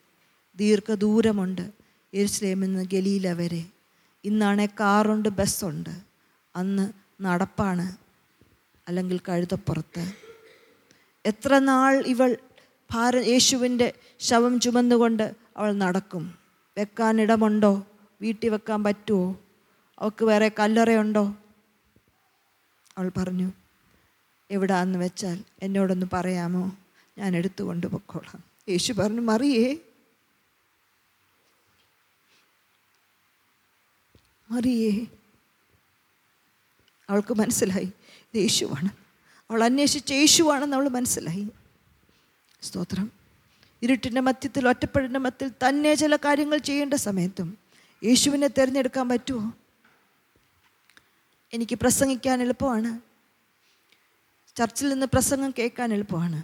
ദീർഘദൂരമുണ്ട് 0.57 1.71
ഇരുസ്ലേമിൽ 2.15 2.67
നിന്ന് 2.67 2.85
ഗലീല 2.85 3.33
വരെ. 3.33 3.65
ഇന്നാണെ 4.25 4.67
കാറുണ്ട് 4.67 5.29
ബസ്സുണ്ട്. 5.29 5.91
അന്ന് 6.57 6.93
നടപ്പാണ് 7.23 7.97
അല്ലെങ്കിൽ 8.89 9.21
കഴുതപ്പുറത്ത്. 9.29 10.28
എത്ര 11.29 11.59
നാൾ 11.59 12.07
ഇവൾ 12.07 12.37
ഭാര 12.91 13.17
യേശുവിന്റെ 13.17 13.95
ശവം 14.21 14.61
ചുമന്നുകൊണ്ട് 14.61 15.35
അവൾ 15.57 15.73
നടക്കും? 15.73 16.39
വെക്കാൻ 16.79 17.21
ഇടമുണ്ടോ? 17.21 17.87
വീട്ടിൽ 18.21 18.49
വെക്കാൻ 18.49 18.85
പറ്റുമോ 18.85 19.37
അവൾക്ക് 19.99 20.25
വേറെ 20.25 20.51
കല്ലറയുണ്ടോ? 20.59 21.35
അവൾ 22.99 23.11
പറഞ്ഞു 23.17 23.53
എവിടാന്ന് 24.51 24.99
വെച്ചാൽ 24.99 25.45
എന്നോടൊന്ന് 25.63 26.07
പറയാമോ? 26.13 26.77
ഞാൻ 27.19 27.37
എടുത്തു 27.37 27.65
കൊണ്ടുപോയിക്കോളാം. 27.65 28.45
യേശു 28.69 28.93
പറഞ്ഞു 28.93 29.21
മറിയേ. 29.21 29.77
മറിയേ. 34.51 35.07
അവൾക്ക് 37.11 37.35
മനസ്സിലായി 37.35 37.93
യേശുവാണ്. 38.37 39.08
അവൾ 39.51 39.65
അന്വേഷിച്ച 39.65 40.13
യേശുവാണെന്ന് 40.13 40.77
അവൾ 40.77 40.89
മനസ്സിലായി. 40.89 41.49
സ്തോത്രം. 42.63 43.13
ഇരുട്ടിന്റെ 43.83 44.21
മധ്യത്തിൽ 44.21 44.69
ഒറ്റപ്പെടുന്ന 44.69 45.19
മധ്യത്തിൽ 45.19 45.69
തന്നെ 45.69 45.95
ചില 45.95 46.17
കാര്യങ്ങൾ 46.17 46.59
ചെയ്യേണ്ട 46.59 46.95
സമയത്തും 46.95 47.59
യേശുവിനെ 48.05 48.49
തിരഞ്ഞെടുക്കാൻ 48.49 49.09
പറ്റുമോ? 49.09 49.53
എനിക്ക് 51.53 51.77
പ്രസംഗിക്കാൻ 51.77 52.43
എളുപ്പമാണ്. 52.43 53.01
ചർച്ചിൽ 54.57 54.89
നിന്ന് 54.89 55.07
പ്രസംഗം 55.07 55.51
കേൾക്കാൻ 55.59 55.95
എളുപ്പമാണ്. 55.95 56.37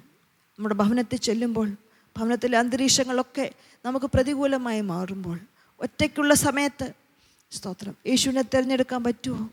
നമ്മുടെ 0.59 0.74
ഭവനത്തിൽ 0.74 1.16
ചെല്ലുമ്പോൾ 1.16 1.70
ഭവനത്തിലെ 2.16 2.59
അന്തരീക്ഷങ്ങളൊക്കെ 2.59 3.50
നമുക്ക് 3.84 4.07
പ്രതികൂലമായി 4.07 4.80
മാറുമ്പോൾ 4.80 5.40
ഒറ്റയ്ക്കുള്ള 5.80 6.34
സമയത്ത് 6.34 6.92
സ്തോത്രം. 7.50 7.94
യേശുവിനെ 8.07 8.42
തിരഞ്ഞെടുക്കാൻ 8.42 9.05
പറ്റുമോ? 9.05 9.50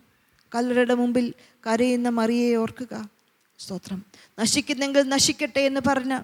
കല്ലറയുടെ 0.56 0.94
മുമ്പിൽ 0.94 1.34
കരയുന്ന 1.68 2.10
മറിയെ 2.10 2.56
ഓർക്കുക. 2.56 3.21
സ്തോത്രം. 3.64 4.06
നശിക്കുന്നെങ്കിൽ 4.40 5.10
നശിക്കട്ടെ 5.10 5.60
എന്ന് 5.60 5.82
പറഞ്ഞ 5.88 6.20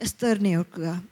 എസ്തറിനെ 0.00 0.56
ഓർക്കുക. 0.56 1.02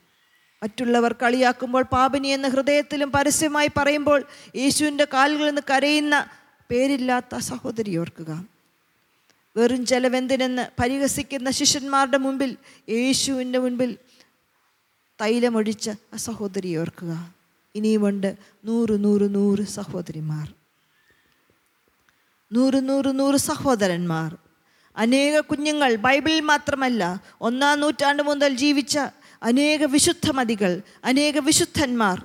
മറ്റുള്ളവർ 0.62 1.12
കളിയാക്കുമ്പോൾ 1.12 1.82
പാപിനി 1.82 2.28
എന്ന 2.28 2.48
ഹൃദയത്തിലും 2.48 3.12
പരസ്യമായി 3.12 3.70
പറയുമ്പോൾ 3.76 4.24
യേശുവിന്റെ 4.56 5.06
കാലുകളിൽ 5.12 5.46
നിന്ന് 5.46 5.62
കരയുന്ന 5.70 6.30
പേരില്ലാത്ത 6.70 7.38
സഹോദരി 7.38 7.96
ഓർക്കുക. 7.96 8.44
വെറും 9.56 9.86
ചെലവെന്തിനെന്ന് 9.86 10.82
പരിഹസിക്കുന്ന 10.82 11.50
ശിഷ്യന്മാരുടെ 11.50 12.16
മുമ്പിൽ 12.16 12.56
യേശുവിന്റെ 12.88 13.58
മുൻപിൽ 13.58 13.98
തൈലമൊഴിച്ച 15.20 15.90
ആ 15.90 16.16
സഹോദരി 16.16 16.76
ഓർക്കുക. 16.76 17.34
ഇനിയുമുണ്ട് 17.74 18.36
നൂറ് 18.64 19.04
നൂറ് 19.04 19.34
നൂറ് 19.34 19.66
സഹോദരിമാർ. 19.66 20.54
നൂറ് 22.52 22.88
നൂറ് 22.88 23.20
നൂറ് 23.20 23.36
സഹോദരന്മാർ. 23.36 24.47
അനേക 24.98 25.40
കുഞ്ഞുങ്ങൾ 25.40 25.96
ബൈബിളിൽ 25.96 26.40
മാത്രമല്ല 26.40 27.22
ഒന്നാം 27.40 27.80
നൂറ്റാണ്ട് 27.80 28.22
മുതൽ 28.22 28.56
ജീവിച്ച 28.56 28.98
അനേക 29.42 29.84
വിശുദ്ധമതികൾ 29.84 30.82
അനേക 31.04 31.38
വിശുദ്ധന്മാർ. 31.38 32.22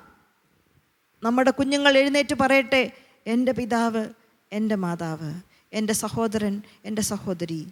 നമ്മുടെ 1.23 1.51
കുഞ്ഞുങ്ങൾ 1.51 1.97
എഴുന്നേറ്റ് 1.97 2.35
പറയട്ടെ 2.35 2.91
എന്റെ 3.27 3.51
പിതാവ് 3.51 4.05
എന്റെ 4.53 4.75
മാതാവ് 4.75 5.33
എന്റെ 5.73 5.93
സഹോദരൻ 5.93 6.61
എന്റെ 6.85 7.01
സഹോദരി 7.01 7.67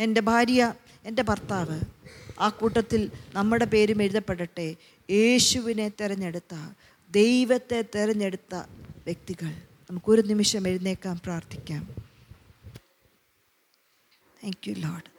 എന്റെ 0.00 0.20
ഭാര്യ 0.20 0.74
എന്റെ 1.04 1.22
ഭർത്താവ് 1.22 1.80
ആ 2.40 2.48
കൂട്ടത്തിൽ 2.48 3.10
നമ്മുടെ 3.34 3.64
പേരും 3.64 4.02
എഴുതപ്പെടട്ടെ. 4.02 4.76
യേശുവിനെ 5.10 5.88
തിരഞ്ഞെടുത്ത 5.88 6.54
ദൈവത്തെ 7.10 7.84
തിരഞ്ഞെടുത്ത 7.94 8.54
വ്യക്തികൾ. 9.06 9.50
നമുക്കൊരു 9.90 10.22
നിമിഷം 10.22 10.68
എഴുന്നേക്കാൻ 10.68 11.20
പ്രാർത്ഥിക്കാം. 11.24 12.07
താങ്ക് 14.44 14.70
യു 14.70 14.74
ലോഡ് 14.74 15.10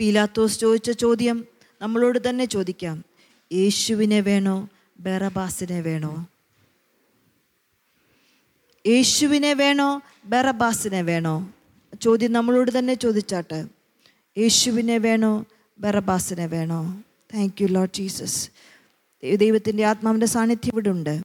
പീലാത്തോസ് 0.00 0.60
ചോദിച്ച 0.60 0.90
ചോദ്യം 0.90 1.46
നമ്മളോട് 1.82 2.28
തന്നെ 2.28 2.44
ചോദിക്കാം. 2.44 3.04
യേശുവിനെ 3.52 4.20
വേണോ? 4.20 4.68
ബെറബാസിനെ 5.00 5.80
വേണോ? 5.80 6.26
യേശുവിനെ 8.86 9.54
വേണോ? 9.54 10.02
ബെറബാസിനെ 10.24 11.02
വേണോ? 11.02 11.52
ചോദ്യം 12.00 12.32
നമ്മളോട് 12.32 12.78
തന്നെ 12.78 12.94
ചോദിച്ചാട്ട്. 12.94 13.66
യേശുവിനെ 14.38 14.98
വേണോ? 14.98 15.44
ബെറബാസിനെ 15.78 16.46
വേണോ? 16.46 17.02
താങ്ക് 17.34 17.62
യു 17.62 17.66
ലോഡ് 17.66 17.92
ജീസസ് 17.92 18.50
ദൈവത്തിന്റെ 19.36 19.84
ആത്മാവിന്റെ 19.84 20.26
സാന്നിധ്യം 20.26 20.70
ഇവിടെ 20.74 20.88
ഉണ്ട്. 20.88 21.20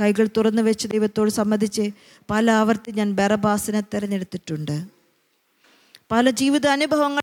കൈകൾ 0.00 0.28
തുറന്നു 0.36 0.62
വെച്ച് 0.62 0.88
ദൈവത്തോട് 0.88 1.30
സമ്മതിച്ച് 1.30 1.90
പല 2.30 2.50
ആവർത്തി 2.50 2.90
ഞാൻ 2.90 3.12
ബെറബാസിനെ 3.12 3.80
തിരഞ്ഞെടുത്തിട്ടുണ്ട്. 3.80 5.01
പല 6.12 6.30
ജീവിത 6.30 6.66
അനുഭവങ്ങൾ 6.66 7.22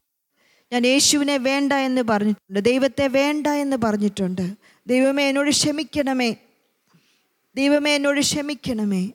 ഞാൻ 0.74 0.86
യേശുവിനെ 0.86 1.38
വേണ്ട 1.38 1.74
എന്ന് 1.74 2.02
പറഞ്ഞിട്ടുണ്ട്. 2.02 2.60
ദൈവത്തെ 2.60 3.08
വേണ്ട 3.08 3.48
എന്ന് 3.48 3.78
പറഞ്ഞിട്ടുണ്ട്. 3.78 4.54
ദൈവമേ 4.88 5.30
എന്നോട് 5.30 5.50
ക്ഷമിക്കണമേ. 5.50 6.36
ദൈവമേ 7.56 7.96
എന്നോട് 7.96 8.20
ക്ഷമിക്കണമേ. 8.20 9.10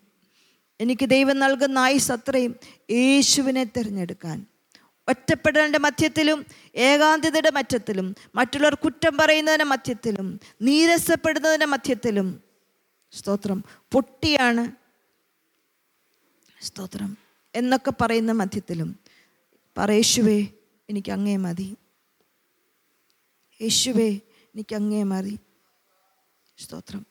എനിക്ക് 0.81 1.07
ദൈവം 1.07 1.39
നൽകുന്ന 1.39 1.79
ആയുസ് 1.79 2.13
അത്രയും 2.13 2.57
യേശുവിനെ 2.91 3.65
തിരഞ്ഞെടുക്കാൻ. 3.65 4.47
ഒറ്റപ്പെടേണ്ട 5.09 5.77
മധ്യത്തിലും 5.77 6.47
ഏകാന്തതയുടെ 6.77 7.51
മധ്യത്തിലും 7.51 8.15
മറ്റുള്ളവർ 8.35 8.75
കുറ്റം 8.75 9.17
പറയുന്നതിന്റെ 9.17 9.65
മധ്യത്തിലും 9.65 10.41
നീരസപ്പെടുന്നതിന്റെ 10.63 11.67
മധ്യത്തിലും. 11.67 12.43
സ്തോത്രം. 13.13 13.65
പൊട്ടിയാണ് 13.93 14.71
സ്തോത്രം 16.65 17.17
എന്നൊക്കെ 17.55 17.93
പറയുന്ന 18.01 18.33
മധ്യത്തിലും. 18.33 19.04
പറ 19.79 19.91
എനിക്കങ്ങേ 20.91 21.37
മതി. 21.37 21.77
യേശുവേ 23.63 24.21
എനിക്ക് 24.55 24.75
അങ്ങേ 24.75 25.03
മതി. 25.03 25.39
സ്തോത്രം. 26.59 27.07